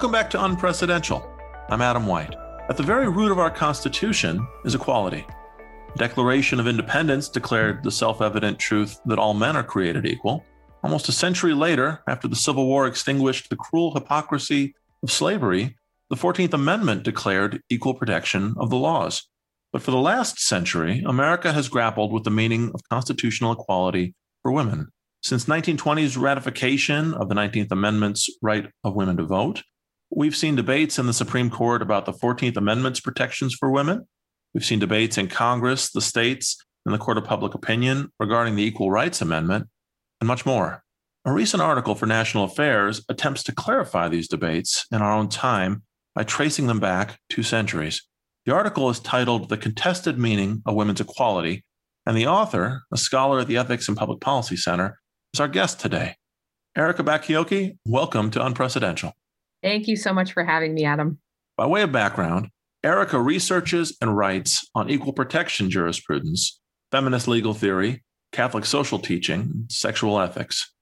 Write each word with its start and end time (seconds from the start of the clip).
Welcome 0.00 0.12
back 0.12 0.30
to 0.30 0.38
Unprecedential. 0.38 1.30
I'm 1.68 1.82
Adam 1.82 2.06
White. 2.06 2.34
At 2.70 2.78
the 2.78 2.82
very 2.82 3.06
root 3.06 3.30
of 3.30 3.38
our 3.38 3.50
Constitution 3.50 4.48
is 4.64 4.74
equality. 4.74 5.26
The 5.92 5.98
Declaration 5.98 6.58
of 6.58 6.66
Independence 6.66 7.28
declared 7.28 7.84
the 7.84 7.90
self 7.90 8.22
evident 8.22 8.58
truth 8.58 8.98
that 9.04 9.18
all 9.18 9.34
men 9.34 9.56
are 9.56 9.62
created 9.62 10.06
equal. 10.06 10.42
Almost 10.82 11.10
a 11.10 11.12
century 11.12 11.52
later, 11.52 12.00
after 12.08 12.28
the 12.28 12.34
Civil 12.34 12.64
War 12.66 12.86
extinguished 12.86 13.50
the 13.50 13.56
cruel 13.56 13.92
hypocrisy 13.92 14.74
of 15.02 15.10
slavery, 15.10 15.76
the 16.08 16.16
14th 16.16 16.54
Amendment 16.54 17.02
declared 17.02 17.60
equal 17.68 17.92
protection 17.92 18.54
of 18.56 18.70
the 18.70 18.78
laws. 18.78 19.28
But 19.70 19.82
for 19.82 19.90
the 19.90 19.98
last 19.98 20.38
century, 20.38 21.02
America 21.04 21.52
has 21.52 21.68
grappled 21.68 22.10
with 22.10 22.24
the 22.24 22.30
meaning 22.30 22.70
of 22.72 22.80
constitutional 22.88 23.52
equality 23.52 24.14
for 24.40 24.50
women. 24.50 24.88
Since 25.22 25.44
1920's 25.44 26.16
ratification 26.16 27.12
of 27.12 27.28
the 27.28 27.34
19th 27.34 27.70
Amendment's 27.70 28.30
right 28.40 28.66
of 28.82 28.94
women 28.94 29.18
to 29.18 29.24
vote, 29.24 29.62
we've 30.10 30.36
seen 30.36 30.56
debates 30.56 30.98
in 30.98 31.06
the 31.06 31.12
Supreme 31.12 31.50
Court 31.50 31.82
about 31.82 32.04
the 32.04 32.12
14th 32.12 32.56
Amendment's 32.56 33.00
protections 33.00 33.54
for 33.54 33.70
women. 33.70 34.06
We've 34.52 34.64
seen 34.64 34.80
debates 34.80 35.16
in 35.16 35.28
Congress, 35.28 35.90
the 35.90 36.00
states, 36.00 36.62
and 36.84 36.94
the 36.94 36.98
Court 36.98 37.18
of 37.18 37.24
Public 37.24 37.54
Opinion 37.54 38.12
regarding 38.18 38.56
the 38.56 38.64
Equal 38.64 38.90
Rights 38.90 39.22
Amendment, 39.22 39.68
and 40.20 40.28
much 40.28 40.44
more. 40.44 40.82
A 41.24 41.32
recent 41.32 41.62
article 41.62 41.94
for 41.94 42.06
National 42.06 42.44
Affairs 42.44 43.04
attempts 43.08 43.42
to 43.44 43.52
clarify 43.52 44.08
these 44.08 44.26
debates 44.26 44.86
in 44.90 45.02
our 45.02 45.12
own 45.12 45.28
time 45.28 45.82
by 46.14 46.24
tracing 46.24 46.66
them 46.66 46.80
back 46.80 47.18
two 47.28 47.42
centuries. 47.42 48.02
The 48.46 48.54
article 48.54 48.90
is 48.90 48.98
titled 49.00 49.48
The 49.48 49.58
Contested 49.58 50.18
Meaning 50.18 50.62
of 50.66 50.74
Women's 50.74 51.00
Equality, 51.00 51.64
and 52.06 52.16
the 52.16 52.26
author, 52.26 52.82
a 52.92 52.96
scholar 52.96 53.40
at 53.40 53.46
the 53.46 53.58
Ethics 53.58 53.86
and 53.86 53.96
Public 53.96 54.20
Policy 54.20 54.56
Center, 54.56 54.98
is 55.34 55.40
our 55.40 55.48
guest 55.48 55.78
today. 55.78 56.16
Erika 56.76 57.04
Bachiochi, 57.04 57.76
welcome 57.84 58.30
to 58.30 58.38
Unprecedential. 58.38 59.12
Thank 59.62 59.88
you 59.88 59.96
so 59.96 60.12
much 60.12 60.32
for 60.32 60.44
having 60.44 60.74
me, 60.74 60.84
Adam. 60.84 61.18
By 61.56 61.66
way 61.66 61.82
of 61.82 61.92
background, 61.92 62.48
Erika 62.82 63.20
researches 63.20 63.96
and 64.00 64.16
writes 64.16 64.66
on 64.74 64.88
equal 64.88 65.12
protection 65.12 65.70
jurisprudence, 65.70 66.60
feminist 66.90 67.28
legal 67.28 67.52
theory, 67.52 68.02
Catholic 68.32 68.64
social 68.64 68.98
teaching, 68.98 69.40
and 69.40 69.72
sexual 69.72 70.18
ethics. 70.18 70.72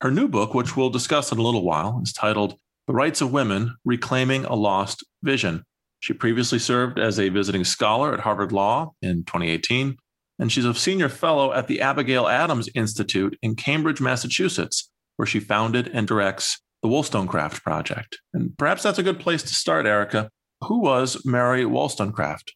Her 0.00 0.10
new 0.10 0.28
book, 0.28 0.54
which 0.54 0.76
we'll 0.76 0.90
discuss 0.90 1.32
in 1.32 1.38
a 1.38 1.42
little 1.42 1.64
while, 1.64 2.00
is 2.02 2.12
titled 2.12 2.54
The 2.86 2.92
Rights 2.92 3.20
of 3.20 3.32
Women 3.32 3.74
Reclaiming 3.84 4.44
a 4.44 4.54
Lost 4.54 5.04
Vision. 5.22 5.64
She 5.98 6.12
previously 6.12 6.60
served 6.60 7.00
as 7.00 7.18
a 7.18 7.30
visiting 7.30 7.64
scholar 7.64 8.14
at 8.14 8.20
Harvard 8.20 8.52
Law 8.52 8.92
in 9.02 9.24
2018 9.24 9.96
and 10.38 10.52
she's 10.52 10.64
a 10.64 10.74
senior 10.74 11.08
fellow 11.08 11.52
at 11.52 11.66
the 11.66 11.80
Abigail 11.80 12.28
Adams 12.28 12.68
Institute 12.74 13.36
in 13.42 13.56
Cambridge, 13.56 14.00
Massachusetts, 14.00 14.90
where 15.16 15.26
she 15.26 15.40
founded 15.40 15.88
and 15.88 16.06
directs 16.06 16.60
the 16.82 16.88
Wollstonecraft 16.88 17.62
Project. 17.62 18.18
And 18.32 18.56
perhaps 18.56 18.82
that's 18.82 18.98
a 18.98 19.02
good 19.02 19.20
place 19.20 19.42
to 19.42 19.54
start, 19.54 19.86
Erika. 19.86 20.30
Who 20.64 20.80
was 20.80 21.22
Mary 21.24 21.64
Wollstonecraft? 21.64 22.54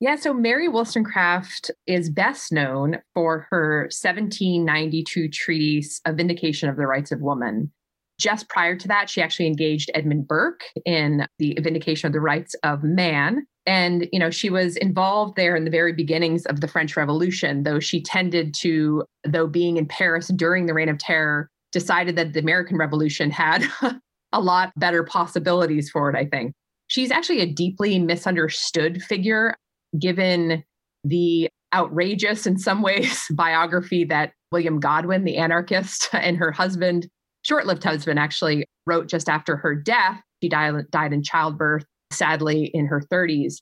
Yeah, 0.00 0.16
so 0.16 0.34
Mary 0.34 0.68
Wollstonecraft 0.68 1.70
is 1.86 2.10
best 2.10 2.50
known 2.50 2.98
for 3.14 3.46
her 3.50 3.82
1792 3.84 5.28
treatise, 5.28 6.00
A 6.04 6.12
Vindication 6.12 6.68
of 6.68 6.76
the 6.76 6.86
Rights 6.86 7.12
of 7.12 7.20
Woman. 7.20 7.70
Just 8.18 8.48
prior 8.48 8.76
to 8.76 8.88
that, 8.88 9.08
she 9.08 9.22
actually 9.22 9.46
engaged 9.46 9.90
Edmund 9.94 10.26
Burke 10.26 10.64
in 10.84 11.26
the 11.38 11.56
Vindication 11.60 12.08
of 12.08 12.12
the 12.12 12.20
Rights 12.20 12.54
of 12.64 12.82
Man, 12.82 13.46
and 13.66 14.08
you 14.12 14.18
know 14.18 14.30
she 14.30 14.50
was 14.50 14.76
involved 14.76 15.36
there 15.36 15.54
in 15.54 15.64
the 15.64 15.70
very 15.70 15.92
beginnings 15.92 16.44
of 16.46 16.60
the 16.60 16.68
french 16.68 16.96
revolution 16.96 17.62
though 17.62 17.80
she 17.80 18.02
tended 18.02 18.54
to 18.54 19.04
though 19.24 19.46
being 19.46 19.76
in 19.76 19.86
paris 19.86 20.28
during 20.28 20.66
the 20.66 20.74
reign 20.74 20.88
of 20.88 20.98
terror 20.98 21.48
decided 21.72 22.16
that 22.16 22.32
the 22.32 22.40
american 22.40 22.76
revolution 22.76 23.30
had 23.30 23.66
a 24.32 24.40
lot 24.40 24.72
better 24.76 25.02
possibilities 25.02 25.90
for 25.90 26.10
it 26.10 26.16
i 26.16 26.24
think 26.24 26.52
she's 26.88 27.10
actually 27.10 27.40
a 27.40 27.46
deeply 27.46 27.98
misunderstood 27.98 29.02
figure 29.02 29.54
given 29.98 30.62
the 31.04 31.48
outrageous 31.74 32.46
in 32.46 32.58
some 32.58 32.82
ways 32.82 33.26
biography 33.34 34.04
that 34.04 34.32
william 34.52 34.78
godwin 34.78 35.24
the 35.24 35.36
anarchist 35.36 36.08
and 36.12 36.36
her 36.36 36.52
husband 36.52 37.08
short-lived 37.42 37.82
husband 37.82 38.18
actually 38.18 38.64
wrote 38.86 39.08
just 39.08 39.28
after 39.28 39.56
her 39.56 39.74
death 39.74 40.20
she 40.42 40.48
died, 40.48 40.90
died 40.90 41.12
in 41.12 41.22
childbirth 41.22 41.84
sadly 42.12 42.70
in 42.74 42.86
her 42.86 43.00
30s. 43.00 43.56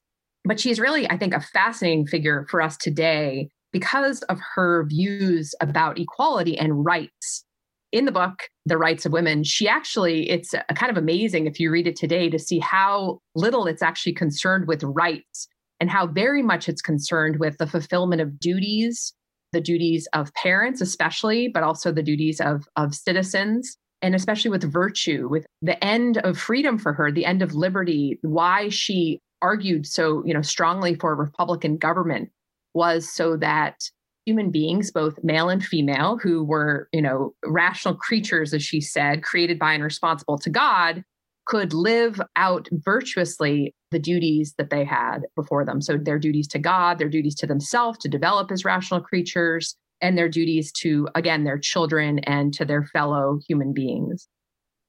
But 0.45 0.59
she's 0.59 0.81
really, 0.81 1.09
I 1.09 1.17
think, 1.17 1.35
a 1.35 1.41
fascinating 1.41 2.07
figure 2.07 2.47
for 2.51 2.63
us 2.63 2.77
today 2.77 3.49
because 3.73 4.23
of 4.23 4.39
her 4.55 4.87
views 4.87 5.55
about 5.61 5.99
equality 5.99 6.59
and 6.59 6.85
rights. 6.85 7.45
In 7.93 8.05
the 8.05 8.13
book, 8.13 8.49
The 8.67 8.79
Rights 8.79 9.05
of 9.05 9.13
Women, 9.13 9.43
she 9.43 9.69
actually, 9.69 10.31
it's 10.31 10.55
a, 10.55 10.63
kind 10.75 10.91
of 10.91 10.97
amazing 10.97 11.47
if 11.47 11.59
you 11.59 11.73
read 11.73 11.89
it 11.89 11.97
today 11.97 12.31
to 12.31 12.39
see 12.39 12.61
how 12.61 13.19
little 13.35 13.67
it's 13.67 13.83
actually 13.83 14.13
concerned 14.13 14.69
with 14.69 14.85
rights 14.85 15.49
and 15.81 15.91
how 15.91 16.07
very 16.07 16.43
much 16.43 16.69
it's 16.69 16.83
concerned 16.83 17.41
with 17.41 17.59
the 17.59 17.67
fulfillment 17.67 18.21
of 18.21 18.39
duties, 18.39 19.13
the 19.53 19.61
duties 19.61 20.07
of 20.13 20.33
parents, 20.35 20.81
especially, 20.81 21.49
but 21.49 21.65
also 21.65 21.91
the 21.91 22.03
duties 22.03 22.41
of, 22.41 22.69
of 22.77 22.95
citizens 22.95 23.77
and 24.03 24.15
especially 24.15 24.51
with 24.51 24.71
virtue, 24.71 25.29
with 25.29 25.47
the 25.63 25.83
end 25.85 26.19
of 26.19 26.39
freedom 26.39 26.79
for 26.79 26.93
her, 26.93 27.13
the 27.13 27.27
end 27.27 27.43
of 27.43 27.55
liberty, 27.55 28.19
why 28.23 28.69
she 28.69 29.21
argued 29.43 29.87
so, 29.87 30.23
you 30.25 30.35
know, 30.35 30.43
strongly 30.43 30.95
for 30.95 31.13
a 31.13 31.17
Republican 31.17 31.77
government 31.77 32.31
was 32.75 33.13
so 33.13 33.37
that 33.37 33.77
human 34.27 34.51
beings, 34.51 34.91
both 34.91 35.23
male 35.23 35.49
and 35.49 35.65
female, 35.65 36.19
who 36.23 36.45
were, 36.45 36.89
you 36.93 37.03
know, 37.03 37.35
rational 37.45 37.95
creatures, 37.95 38.53
as 38.55 38.63
she 38.63 38.81
said, 38.81 39.23
created 39.23 39.59
by 39.59 39.73
and 39.73 39.83
responsible 39.83 40.39
to 40.39 40.51
God, 40.51 41.05
could 41.47 41.73
live 41.73 42.21
out 42.37 42.69
virtuously 42.73 43.75
the 43.91 43.99
duties 43.99 44.55
that 44.57 44.71
they 44.71 44.85
had 44.85 45.21
before 45.35 45.65
them. 45.65 45.81
So 45.81 45.97
their 45.97 46.19
duties 46.19 46.47
to 46.49 46.59
God, 46.59 46.99
their 46.99 47.09
duties 47.09 47.35
to 47.37 47.47
themselves 47.47 47.99
to 47.99 48.09
develop 48.09 48.53
as 48.53 48.65
rational 48.65 49.01
creatures, 49.01 49.75
and 50.01 50.17
their 50.17 50.29
duties 50.29 50.73
to, 50.73 51.09
again, 51.15 51.45
their 51.45 51.59
children 51.59 52.21
and 52.21 52.53
to 52.55 52.65
their 52.65 52.85
fellow 52.85 53.39
human 53.49 53.73
beings. 53.73 54.29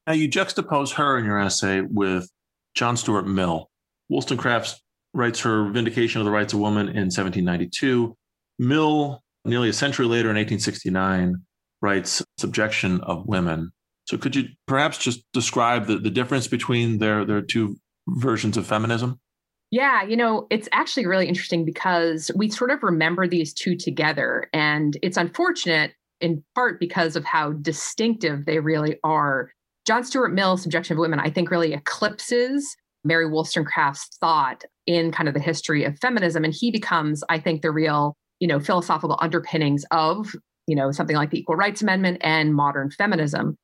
Now, 0.08 0.14
you 0.14 0.30
juxtapose 0.30 0.94
her 0.94 1.18
in 1.18 1.26
your 1.26 1.40
essay 1.40 1.82
with 1.82 2.30
John 2.76 2.98
Stuart 2.98 3.28
Mill. 3.28 3.70
Wollstonecraft 4.10 4.82
writes 5.14 5.42
her 5.42 5.70
Vindication 5.70 6.22
of 6.22 6.26
the 6.26 6.32
Rights 6.32 6.54
of 6.54 6.60
Woman 6.60 6.88
in 6.88 7.10
1792. 7.10 8.16
Mill, 8.62 9.22
nearly 9.44 9.70
a 9.70 9.74
century 9.74 10.06
later 10.06 10.30
in 10.30 10.36
1869, 10.36 11.36
writes 11.82 12.24
Subjection 12.38 13.02
of 13.02 13.26
Women. 13.26 13.72
So, 14.06 14.18
could 14.18 14.36
you 14.36 14.46
perhaps 14.68 14.98
just 14.98 15.24
describe 15.34 15.88
the, 15.88 15.98
the 15.98 16.10
difference 16.10 16.48
between 16.48 17.00
their, 17.00 17.26
their 17.26 17.42
two 17.42 17.78
versions 18.08 18.56
of 18.56 18.68
feminism? 18.68 19.20
Yeah, 19.72 20.04
you 20.04 20.18
know, 20.18 20.48
it's 20.50 20.68
actually 20.74 21.08
really 21.08 21.28
interesting 21.28 21.66
because 21.66 22.30
we 22.36 22.50
sort 22.50 22.72
of 22.72 22.84
remember 22.84 23.28
these 23.28 23.54
two 23.54 23.76
together. 23.76 24.48
And 24.54 24.98
it's 25.02 25.18
unfortunate 25.18 25.94
in 26.20 26.44
part 26.56 26.80
because 26.80 27.16
of 27.16 27.24
how 27.24 27.54
distinctive 27.54 28.46
they 28.46 28.60
really 28.60 28.98
are. 29.04 29.52
John 29.88 30.04
Stuart 30.04 30.34
Mill's 30.34 30.62
Subjection 30.62 30.96
of 30.96 31.00
Women, 31.00 31.20
I 31.20 31.30
think, 31.30 31.50
really 31.50 31.74
eclipses 31.74 32.76
Mary 33.04 33.28
Wollstonecraft's 33.28 34.18
thought 34.18 34.64
in 34.86 35.12
kind 35.12 35.28
of 35.28 35.34
the 35.34 35.40
history 35.40 35.84
of 35.84 35.98
feminism. 36.00 36.44
And 36.44 36.54
he 36.54 36.70
becomes, 36.70 37.24
I 37.30 37.40
think, 37.40 37.62
the 37.62 37.72
real, 37.72 38.16
you 38.42 38.48
know, 38.48 38.60
philosophical 38.60 39.18
underpinnings 39.22 39.86
of, 39.92 40.36
you 40.68 40.76
know, 40.76 40.92
something 40.92 41.16
like 41.16 41.30
the 41.30 41.40
Equal 41.40 41.56
Rights 41.56 41.82
Amendment 41.82 42.18
and 42.22 42.54
modern 42.54 42.92
feminism. 42.92 43.56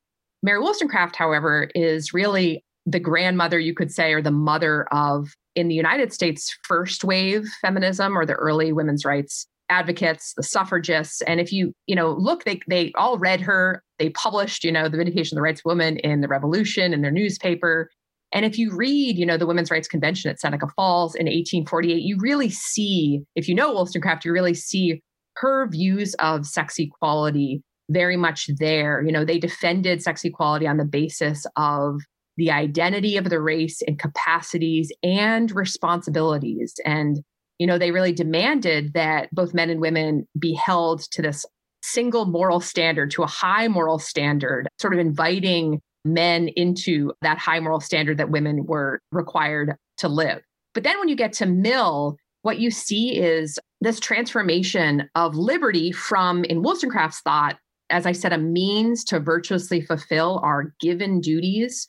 Mary 0.44 0.60
Wollstonecraft, 0.60 1.16
however, 1.16 1.70
is 1.76 2.14
really 2.14 2.64
the 2.86 3.00
grandmother, 3.00 3.60
you 3.60 3.74
could 3.74 3.92
say, 3.92 4.14
or 4.14 4.22
the 4.22 4.32
mother 4.32 4.88
of 4.94 5.34
in 5.56 5.68
the 5.68 5.76
United 5.76 6.14
States 6.14 6.56
first 6.64 7.04
wave 7.04 7.48
feminism 7.62 8.16
or 8.16 8.26
the 8.26 8.34
early 8.34 8.72
women's 8.72 9.04
rights 9.04 9.48
advocates, 9.70 10.34
the 10.38 10.44
suffragists. 10.44 11.22
And 11.24 11.42
if 11.42 11.52
you, 11.52 11.74
you 11.88 11.96
know, 11.96 12.12
look, 12.12 12.46
they 12.46 12.62
they 12.68 12.94
all 12.94 13.18
read 13.18 13.42
her. 13.42 13.84
They 14.00 14.12
published, 14.12 14.64
you 14.64 14.72
know, 14.72 14.88
the 14.88 14.98
Vindication 14.98 15.36
of 15.36 15.40
the 15.40 15.42
Rights 15.42 15.62
of 15.62 15.66
Women 15.66 15.98
in 15.98 16.22
the 16.22 16.28
Revolution 16.28 16.94
in 16.94 17.02
their 17.02 17.12
newspaper. 17.12 17.90
And 18.34 18.46
if 18.46 18.58
you 18.58 18.76
read, 18.76 19.18
you 19.18 19.26
know, 19.26 19.38
the 19.38 19.48
Women's 19.48 19.72
Rights 19.72 19.88
Convention 19.88 20.30
at 20.30 20.40
Seneca 20.40 20.68
Falls 20.76 21.16
in 21.16 21.26
1848, 21.26 22.02
you 22.02 22.18
really 22.20 22.50
see, 22.50 23.22
if 23.36 23.48
you 23.48 23.56
know 23.56 23.74
Wollstonecraft, 23.74 24.26
you 24.26 24.34
really 24.34 24.54
see 24.54 25.02
her 25.38 25.70
views 25.70 26.14
of 26.16 26.46
sex 26.46 26.78
equality 26.80 27.62
very 27.90 28.18
much 28.18 28.50
there. 28.60 29.04
You 29.06 29.12
know, 29.12 29.24
they 29.24 29.40
defended 29.40 30.02
sex 30.02 30.24
equality 30.26 30.68
on 30.68 30.78
the 30.78 30.86
basis 30.86 31.46
of 31.56 32.02
the 32.36 32.52
identity 32.52 33.18
of 33.18 33.30
the 33.30 33.42
race 33.42 33.82
and 33.88 33.98
capacities 33.98 34.92
and 35.04 35.52
responsibilities. 35.52 36.74
And, 36.86 37.22
you 37.60 37.66
know, 37.66 37.78
they 37.78 37.92
really 37.92 38.14
demanded 38.14 38.94
that 38.94 39.30
both 39.32 39.54
men 39.54 39.70
and 39.70 39.82
women 39.82 40.28
be 40.38 40.54
held 40.54 41.02
to 41.12 41.22
this 41.22 41.46
single 41.82 42.26
moral 42.26 42.60
standard, 42.60 43.12
to 43.12 43.24
a 43.24 43.28
high 43.28 43.68
moral 43.68 44.00
standard, 44.00 44.68
sort 44.80 44.94
of 44.94 45.00
inviting 45.00 45.80
men 46.06 46.50
into 46.50 47.12
that 47.22 47.38
high 47.38 47.60
moral 47.60 47.80
standard 47.80 48.18
that 48.18 48.30
women 48.30 48.66
were 48.66 49.00
required 49.12 49.76
to 49.98 50.08
live. 50.08 50.42
But 50.74 50.84
then 50.84 51.00
when 51.00 51.10
you 51.10 51.16
get 51.16 51.34
to 51.34 51.46
Mill, 51.46 52.18
what 52.44 52.60
you 52.60 52.72
see 52.72 53.18
is 53.18 53.60
this 53.82 54.00
transformation 54.00 55.10
of 55.16 55.36
liberty 55.36 55.92
from, 55.92 56.44
in 56.46 56.62
Wollstonecraft's 56.62 57.22
thought, 57.22 57.58
as 57.90 58.06
I 58.06 58.12
said, 58.12 58.34
a 58.34 58.38
means 58.38 59.04
to 59.06 59.20
virtuously 59.20 59.82
fulfill 59.82 60.40
our 60.44 60.74
given 60.80 61.22
duties 61.22 61.88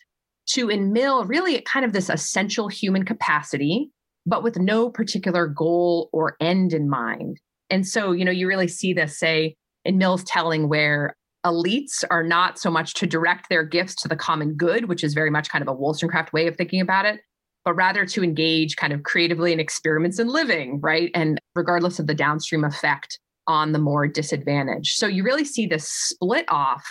to 0.50 0.68
in 0.68 0.92
Mill 0.92 1.24
really 1.24 1.60
kind 1.62 1.84
of 1.84 1.92
this 1.92 2.08
essential 2.08 2.68
human 2.68 3.04
capacity, 3.04 3.90
but 4.24 4.42
with 4.42 4.58
no 4.58 4.90
particular 4.90 5.46
goal 5.46 6.08
or 6.12 6.36
end 6.40 6.72
in 6.72 6.88
mind. 6.88 7.38
And 7.70 7.86
so, 7.86 8.12
you 8.12 8.24
know, 8.24 8.30
you 8.30 8.48
really 8.48 8.68
see 8.68 8.92
this, 8.92 9.18
say, 9.18 9.56
in 9.84 9.98
Mill's 9.98 10.24
telling 10.24 10.68
where 10.68 11.16
elites 11.46 12.04
are 12.10 12.22
not 12.22 12.58
so 12.58 12.70
much 12.70 12.94
to 12.94 13.06
direct 13.06 13.48
their 13.48 13.64
gifts 13.64 13.94
to 13.96 14.08
the 14.08 14.16
common 14.16 14.54
good, 14.54 14.88
which 14.88 15.04
is 15.04 15.14
very 15.14 15.30
much 15.30 15.48
kind 15.48 15.62
of 15.62 15.68
a 15.68 15.74
Wollstonecraft 15.74 16.32
way 16.32 16.46
of 16.46 16.56
thinking 16.56 16.80
about 16.80 17.04
it, 17.04 17.20
but 17.64 17.74
rather 17.74 18.04
to 18.06 18.24
engage 18.24 18.76
kind 18.76 18.92
of 18.92 19.02
creatively 19.02 19.52
in 19.52 19.60
experiments 19.60 20.18
in 20.18 20.28
living, 20.28 20.80
right? 20.80 21.10
And 21.14 21.38
regardless 21.54 21.98
of 21.98 22.06
the 22.06 22.14
downstream 22.14 22.64
effect 22.64 23.18
on 23.46 23.72
the 23.72 23.78
more 23.78 24.06
disadvantaged. 24.06 24.96
So 24.96 25.06
you 25.06 25.22
really 25.22 25.44
see 25.44 25.66
this 25.66 25.88
split 25.88 26.44
off 26.48 26.84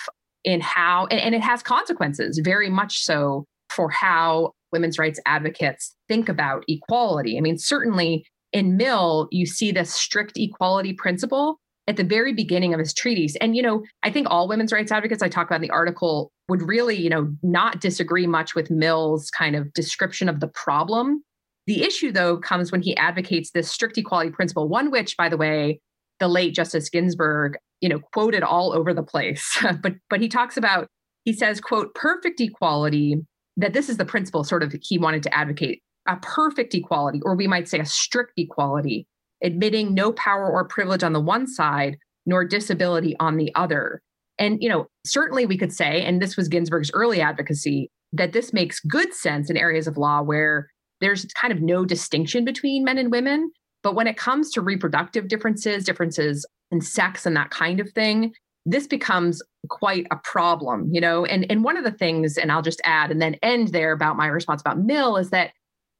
in 0.43 0.61
how, 0.61 1.07
and 1.07 1.35
it 1.35 1.41
has 1.41 1.61
consequences, 1.61 2.39
very 2.43 2.69
much 2.69 3.03
so 3.03 3.45
for 3.69 3.89
how 3.89 4.53
women's 4.71 4.97
rights 4.97 5.19
advocates 5.25 5.95
think 6.07 6.29
about 6.29 6.63
equality. 6.67 7.37
I 7.37 7.41
mean, 7.41 7.57
certainly 7.57 8.25
in 8.53 8.77
Mill, 8.77 9.27
you 9.31 9.45
see 9.45 9.71
this 9.71 9.93
strict 9.93 10.37
equality 10.37 10.93
principle 10.93 11.59
at 11.87 11.95
the 11.95 12.03
very 12.03 12.33
beginning 12.33 12.73
of 12.73 12.79
his 12.79 12.93
treatise. 12.93 13.35
And, 13.37 13.55
you 13.55 13.61
know, 13.61 13.83
I 14.03 14.11
think 14.11 14.27
all 14.29 14.47
women's 14.47 14.73
rights 14.73 14.91
advocates 14.91 15.23
I 15.23 15.29
talk 15.29 15.47
about 15.47 15.57
in 15.57 15.61
the 15.61 15.69
article 15.69 16.31
would 16.49 16.61
really, 16.61 16.95
you 16.95 17.09
know, 17.09 17.33
not 17.41 17.79
disagree 17.79 18.27
much 18.27 18.55
with 18.55 18.69
Mill's 18.69 19.29
kind 19.29 19.55
of 19.55 19.71
description 19.73 20.27
of 20.27 20.41
the 20.41 20.49
problem. 20.49 21.23
The 21.65 21.83
issue, 21.83 22.11
though, 22.11 22.37
comes 22.37 22.71
when 22.71 22.81
he 22.81 22.95
advocates 22.97 23.51
this 23.51 23.71
strict 23.71 23.97
equality 23.97 24.31
principle, 24.31 24.67
one 24.67 24.91
which, 24.91 25.15
by 25.17 25.29
the 25.29 25.37
way, 25.37 25.79
the 26.19 26.27
late 26.27 26.53
Justice 26.53 26.89
Ginsburg, 26.89 27.57
you 27.81 27.89
know, 27.89 27.99
quoted 28.13 28.43
all 28.43 28.73
over 28.73 28.93
the 28.93 29.03
place. 29.03 29.57
but 29.81 29.93
but 30.09 30.21
he 30.21 30.27
talks 30.27 30.57
about, 30.57 30.87
he 31.23 31.33
says, 31.33 31.61
quote, 31.61 31.93
perfect 31.95 32.39
equality, 32.41 33.17
that 33.55 33.73
this 33.73 33.89
is 33.89 33.97
the 33.97 34.05
principle 34.05 34.43
sort 34.43 34.63
of 34.63 34.73
he 34.81 34.97
wanted 34.97 35.23
to 35.23 35.33
advocate, 35.33 35.81
a 36.07 36.17
perfect 36.17 36.73
equality, 36.73 37.21
or 37.23 37.35
we 37.35 37.47
might 37.47 37.67
say 37.67 37.79
a 37.79 37.85
strict 37.85 38.33
equality 38.37 39.07
admitting 39.43 39.93
no 39.93 40.11
power 40.13 40.49
or 40.49 40.67
privilege 40.67 41.03
on 41.03 41.13
the 41.13 41.21
one 41.21 41.47
side 41.47 41.97
nor 42.25 42.45
disability 42.45 43.15
on 43.19 43.37
the 43.37 43.53
other. 43.55 44.01
And, 44.37 44.61
you 44.61 44.69
know, 44.69 44.87
certainly 45.05 45.45
we 45.45 45.57
could 45.57 45.71
say, 45.71 46.03
and 46.03 46.21
this 46.21 46.37
was 46.37 46.47
Ginsburg's 46.47 46.91
early 46.93 47.21
advocacy, 47.21 47.89
that 48.13 48.33
this 48.33 48.53
makes 48.53 48.79
good 48.81 49.13
sense 49.13 49.49
in 49.49 49.57
areas 49.57 49.87
of 49.87 49.97
law 49.97 50.21
where 50.21 50.67
there's 51.01 51.25
kind 51.39 51.51
of 51.51 51.61
no 51.61 51.85
distinction 51.85 52.45
between 52.45 52.83
men 52.83 52.97
and 52.97 53.11
women. 53.11 53.51
But 53.83 53.95
when 53.95 54.07
it 54.07 54.17
comes 54.17 54.51
to 54.51 54.61
reproductive 54.61 55.27
differences, 55.27 55.85
differences 55.85 56.45
in 56.71 56.81
sex 56.81 57.25
and 57.25 57.35
that 57.35 57.49
kind 57.49 57.79
of 57.79 57.91
thing, 57.91 58.33
this 58.65 58.87
becomes 58.87 59.41
quite 59.69 60.05
a 60.11 60.17
problem, 60.23 60.89
you 60.91 60.99
know. 60.99 61.25
And 61.25 61.45
and 61.49 61.63
one 61.63 61.77
of 61.77 61.83
the 61.83 61.91
things, 61.91 62.37
and 62.37 62.51
I'll 62.51 62.61
just 62.61 62.81
add 62.83 63.11
and 63.11 63.21
then 63.21 63.35
end 63.41 63.69
there 63.69 63.93
about 63.93 64.17
my 64.17 64.27
response 64.27 64.61
about 64.61 64.79
Mill 64.79 65.15
is 65.15 65.29
that 65.29 65.51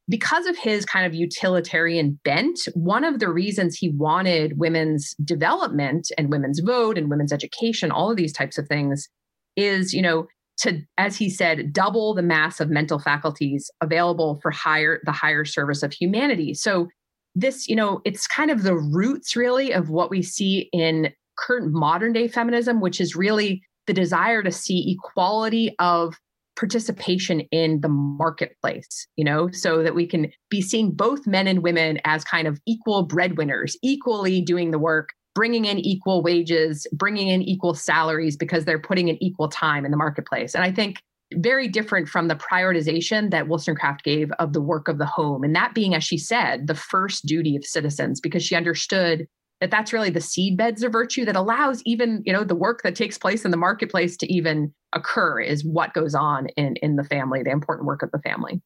because 0.08 0.46
of 0.46 0.56
his 0.56 0.84
kind 0.86 1.06
of 1.06 1.14
utilitarian 1.14 2.18
bent, 2.24 2.60
one 2.74 3.04
of 3.04 3.18
the 3.18 3.28
reasons 3.28 3.76
he 3.76 3.90
wanted 3.90 4.58
women's 4.58 5.14
development 5.24 6.10
and 6.16 6.30
women's 6.30 6.60
vote 6.60 6.96
and 6.96 7.10
women's 7.10 7.32
education, 7.32 7.90
all 7.90 8.10
of 8.10 8.16
these 8.16 8.32
types 8.32 8.58
of 8.58 8.66
things, 8.66 9.08
is, 9.56 9.92
you 9.92 10.00
know, 10.00 10.26
to, 10.58 10.80
as 10.96 11.16
he 11.16 11.28
said, 11.28 11.72
double 11.72 12.14
the 12.14 12.22
mass 12.22 12.58
of 12.58 12.70
mental 12.70 12.98
faculties 12.98 13.70
available 13.80 14.40
for 14.42 14.50
higher 14.50 15.00
the 15.04 15.12
higher 15.12 15.44
service 15.44 15.82
of 15.82 15.92
humanity. 15.92 16.54
So 16.54 16.88
this, 17.34 17.68
you 17.68 17.76
know, 17.76 18.00
it's 18.04 18.26
kind 18.26 18.50
of 18.50 18.62
the 18.62 18.76
roots 18.76 19.36
really 19.36 19.72
of 19.72 19.90
what 19.90 20.10
we 20.10 20.22
see 20.22 20.68
in 20.72 21.12
current 21.38 21.72
modern 21.72 22.12
day 22.12 22.26
feminism, 22.28 22.80
which 22.80 23.00
is 23.00 23.14
really 23.14 23.62
the 23.86 23.92
desire 23.92 24.42
to 24.42 24.50
see 24.50 24.96
equality 24.98 25.74
of 25.78 26.16
participation 26.58 27.40
in 27.52 27.80
the 27.80 27.88
marketplace, 27.88 29.06
you 29.16 29.24
know, 29.24 29.48
so 29.52 29.82
that 29.82 29.94
we 29.94 30.06
can 30.06 30.30
be 30.50 30.60
seeing 30.60 30.90
both 30.90 31.26
men 31.26 31.46
and 31.46 31.62
women 31.62 32.00
as 32.04 32.24
kind 32.24 32.48
of 32.48 32.60
equal 32.66 33.04
breadwinners, 33.04 33.76
equally 33.82 34.40
doing 34.40 34.72
the 34.72 34.78
work, 34.78 35.10
bringing 35.34 35.66
in 35.66 35.78
equal 35.78 36.22
wages, 36.22 36.86
bringing 36.92 37.28
in 37.28 37.42
equal 37.42 37.74
salaries 37.74 38.36
because 38.36 38.64
they're 38.64 38.78
putting 38.78 39.06
in 39.08 39.22
equal 39.22 39.48
time 39.48 39.84
in 39.84 39.92
the 39.92 39.96
marketplace. 39.96 40.54
And 40.54 40.64
I 40.64 40.72
think 40.72 41.00
very 41.34 41.68
different 41.68 42.08
from 42.08 42.26
the 42.26 42.34
prioritization 42.34 43.30
that 43.30 43.46
Wollstonecraft 43.46 44.02
gave 44.02 44.32
of 44.32 44.52
the 44.52 44.62
work 44.62 44.88
of 44.88 44.98
the 44.98 45.06
home. 45.06 45.44
And 45.44 45.54
that 45.54 45.74
being, 45.74 45.94
as 45.94 46.02
she 46.02 46.18
said, 46.18 46.66
the 46.66 46.74
first 46.74 47.26
duty 47.26 47.54
of 47.54 47.64
citizens, 47.64 48.20
because 48.20 48.42
she 48.42 48.56
understood 48.56 49.28
that 49.60 49.70
that's 49.70 49.92
really 49.92 50.10
the 50.10 50.20
seed 50.20 50.56
beds 50.56 50.82
of 50.82 50.92
virtue 50.92 51.24
that 51.24 51.36
allows 51.36 51.82
even 51.84 52.22
you 52.24 52.32
know 52.32 52.44
the 52.44 52.54
work 52.54 52.82
that 52.82 52.94
takes 52.94 53.18
place 53.18 53.44
in 53.44 53.50
the 53.50 53.56
marketplace 53.56 54.16
to 54.18 54.32
even 54.32 54.72
occur 54.94 55.40
is 55.40 55.64
what 55.64 55.94
goes 55.94 56.14
on 56.14 56.46
in 56.56 56.76
in 56.76 56.96
the 56.96 57.04
family 57.04 57.42
the 57.42 57.50
important 57.50 57.86
work 57.86 58.02
of 58.02 58.10
the 58.12 58.20
family. 58.20 58.54
I 58.54 58.60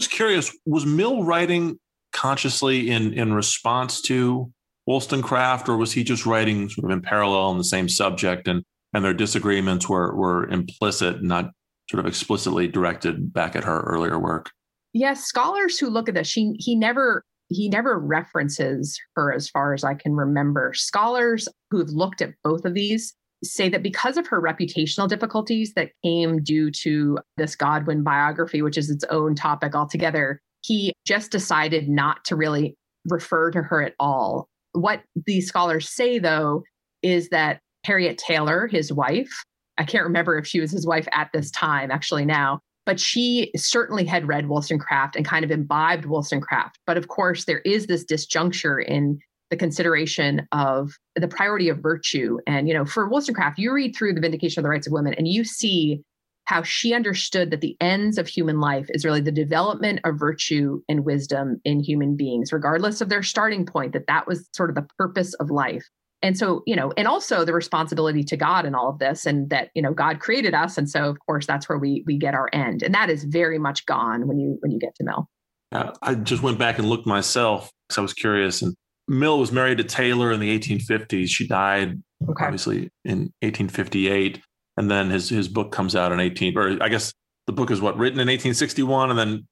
was 0.00 0.08
curious 0.08 0.56
was 0.66 0.86
mill 0.86 1.24
writing 1.24 1.78
consciously 2.12 2.90
in 2.90 3.12
in 3.14 3.32
response 3.32 4.00
to 4.02 4.50
wollstonecraft 4.86 5.68
or 5.68 5.76
was 5.76 5.92
he 5.92 6.04
just 6.04 6.26
writing 6.26 6.68
sort 6.68 6.90
of 6.90 6.90
in 6.90 7.00
parallel 7.00 7.40
on 7.40 7.58
the 7.58 7.64
same 7.64 7.88
subject 7.88 8.46
and 8.48 8.62
and 8.92 9.04
their 9.04 9.14
disagreements 9.14 9.88
were 9.88 10.14
were 10.14 10.48
implicit 10.50 11.22
not 11.22 11.50
sort 11.90 12.00
of 12.00 12.06
explicitly 12.06 12.68
directed 12.68 13.32
back 13.32 13.56
at 13.56 13.64
her 13.64 13.80
earlier 13.82 14.18
work? 14.18 14.50
Yes 14.92 15.24
scholars 15.24 15.78
who 15.78 15.88
look 15.88 16.08
at 16.08 16.14
this 16.14 16.28
she 16.28 16.54
he 16.58 16.76
never 16.76 17.24
he 17.54 17.68
never 17.68 17.98
references 17.98 19.00
her 19.14 19.32
as 19.32 19.48
far 19.48 19.74
as 19.74 19.84
I 19.84 19.94
can 19.94 20.14
remember. 20.14 20.72
Scholars 20.74 21.48
who 21.70 21.78
have 21.78 21.90
looked 21.90 22.20
at 22.20 22.34
both 22.42 22.64
of 22.64 22.74
these 22.74 23.14
say 23.42 23.68
that 23.68 23.82
because 23.82 24.16
of 24.16 24.26
her 24.26 24.40
reputational 24.40 25.08
difficulties 25.08 25.72
that 25.74 25.90
came 26.02 26.42
due 26.42 26.70
to 26.70 27.18
this 27.36 27.54
Godwin 27.54 28.02
biography, 28.02 28.62
which 28.62 28.78
is 28.78 28.90
its 28.90 29.04
own 29.04 29.34
topic 29.34 29.74
altogether, 29.74 30.40
he 30.62 30.92
just 31.06 31.30
decided 31.30 31.88
not 31.88 32.24
to 32.24 32.36
really 32.36 32.74
refer 33.08 33.50
to 33.50 33.62
her 33.62 33.82
at 33.82 33.94
all. 34.00 34.48
What 34.72 35.02
these 35.26 35.46
scholars 35.46 35.88
say, 35.88 36.18
though, 36.18 36.64
is 37.02 37.28
that 37.28 37.60
Harriet 37.84 38.18
Taylor, 38.18 38.66
his 38.66 38.92
wife, 38.92 39.30
I 39.76 39.84
can't 39.84 40.04
remember 40.04 40.38
if 40.38 40.46
she 40.46 40.60
was 40.60 40.70
his 40.70 40.86
wife 40.86 41.06
at 41.12 41.30
this 41.32 41.50
time, 41.50 41.90
actually, 41.90 42.24
now, 42.24 42.60
but 42.86 43.00
she 43.00 43.50
certainly 43.56 44.04
had 44.04 44.28
read 44.28 44.48
Wollstonecraft 44.48 45.16
and 45.16 45.24
kind 45.24 45.44
of 45.44 45.50
imbibed 45.50 46.04
Wollstonecraft. 46.04 46.78
But 46.86 46.96
of 46.96 47.08
course, 47.08 47.44
there 47.44 47.60
is 47.60 47.86
this 47.86 48.04
disjuncture 48.04 48.84
in 48.84 49.18
the 49.50 49.56
consideration 49.56 50.46
of 50.52 50.92
the 51.16 51.28
priority 51.28 51.68
of 51.68 51.78
virtue. 51.78 52.38
And, 52.46 52.68
you 52.68 52.74
know, 52.74 52.84
for 52.84 53.08
Wollstonecraft, 53.08 53.58
you 53.58 53.72
read 53.72 53.94
through 53.94 54.14
the 54.14 54.20
Vindication 54.20 54.60
of 54.60 54.64
the 54.64 54.70
Rights 54.70 54.86
of 54.86 54.92
Women 54.92 55.14
and 55.14 55.28
you 55.28 55.44
see 55.44 56.02
how 56.46 56.62
she 56.62 56.92
understood 56.92 57.50
that 57.50 57.62
the 57.62 57.76
ends 57.80 58.18
of 58.18 58.28
human 58.28 58.60
life 58.60 58.86
is 58.90 59.04
really 59.04 59.22
the 59.22 59.32
development 59.32 60.00
of 60.04 60.18
virtue 60.18 60.82
and 60.90 61.04
wisdom 61.04 61.58
in 61.64 61.80
human 61.80 62.16
beings, 62.16 62.52
regardless 62.52 63.00
of 63.00 63.08
their 63.08 63.22
starting 63.22 63.64
point, 63.64 63.94
that 63.94 64.06
that 64.08 64.26
was 64.26 64.46
sort 64.54 64.68
of 64.68 64.76
the 64.76 64.86
purpose 64.98 65.32
of 65.34 65.50
life 65.50 65.84
and 66.24 66.38
so 66.38 66.62
you 66.66 66.74
know 66.74 66.90
and 66.96 67.06
also 67.06 67.44
the 67.44 67.52
responsibility 67.52 68.24
to 68.24 68.36
god 68.36 68.64
in 68.64 68.74
all 68.74 68.88
of 68.88 68.98
this 68.98 69.26
and 69.26 69.50
that 69.50 69.68
you 69.74 69.82
know 69.82 69.92
god 69.92 70.18
created 70.18 70.54
us. 70.54 70.76
And 70.78 70.88
so 70.88 71.10
of 71.10 71.18
course 71.26 71.46
that's 71.46 71.68
where 71.68 71.78
we 71.78 72.02
we 72.06 72.16
get 72.18 72.34
our 72.34 72.48
end. 72.52 72.82
And 72.82 72.94
that 72.94 73.10
is 73.10 73.24
very 73.24 73.58
much 73.58 73.84
gone 73.86 74.26
when 74.26 74.40
you 74.40 74.56
when 74.60 74.72
you 74.72 74.78
get 74.78 74.94
to 74.96 75.04
mill. 75.04 75.28
Uh, 75.70 75.92
i 76.02 76.14
just 76.14 76.42
went 76.42 76.58
back 76.58 76.78
and 76.78 76.88
looked 76.88 77.06
myself 77.06 77.70
because 77.88 77.98
i 77.98 78.00
was 78.00 78.14
curious. 78.14 78.62
And 78.62 78.74
mill 79.06 79.38
was 79.38 79.52
married 79.52 79.78
to 79.78 79.84
taylor 79.84 80.32
in 80.32 80.40
the 80.40 80.58
1850s 80.58 81.28
she 81.28 81.46
died 81.46 82.02
okay. 82.26 82.44
obviously 82.46 82.88
in 83.04 83.30
1858 83.42 84.40
and 84.78 84.90
then 84.90 85.10
his 85.10 85.28
his 85.28 85.46
book 85.46 85.72
comes 85.72 85.94
out 85.94 86.10
in 86.10 86.20
18 86.20 86.56
or 86.56 86.82
i 86.82 86.88
guess 86.88 87.12
the 87.46 87.52
book 87.52 87.70
is 87.70 87.82
what 87.82 87.98
written 87.98 88.18
in 88.18 88.28
1861 88.28 89.10
and 89.10 89.18
then 89.18 89.46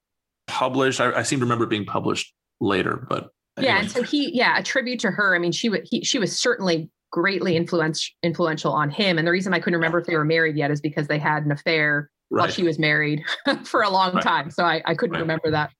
published? 0.47 0.99
I, 0.99 1.11
I 1.19 1.21
seem 1.21 1.39
to 1.39 1.45
remember 1.45 1.65
it 1.65 1.69
being 1.69 1.85
published 1.85 2.33
later 2.59 3.05
but 3.07 3.29
yeah, 3.59 3.79
and 3.79 3.91
so 3.91 4.01
he, 4.03 4.35
yeah, 4.35 4.57
a 4.57 4.63
tribute 4.63 4.99
to 5.01 5.11
her. 5.11 5.35
I 5.35 5.39
mean, 5.39 5.51
she 5.51 5.69
was 5.69 5.87
she 6.03 6.19
was 6.19 6.37
certainly 6.37 6.89
greatly 7.13 7.55
influence, 7.55 8.11
influential 8.23 8.73
on 8.73 8.89
him. 8.89 9.19
And 9.19 9.27
the 9.27 9.31
reason 9.31 9.53
I 9.53 9.59
couldn't 9.59 9.77
remember 9.77 9.99
if 9.99 10.07
they 10.07 10.15
were 10.15 10.25
married 10.25 10.57
yet 10.57 10.71
is 10.71 10.81
because 10.81 11.07
they 11.07 11.19
had 11.19 11.45
an 11.45 11.51
affair 11.51 12.09
right. 12.31 12.41
while 12.41 12.49
she 12.49 12.63
was 12.63 12.79
married 12.79 13.23
for 13.63 13.83
a 13.83 13.89
long 13.89 14.15
right. 14.15 14.23
time. 14.23 14.49
So 14.49 14.65
I, 14.65 14.81
I 14.83 14.95
couldn't 14.95 15.13
right. 15.13 15.21
remember 15.21 15.51
that. 15.51 15.71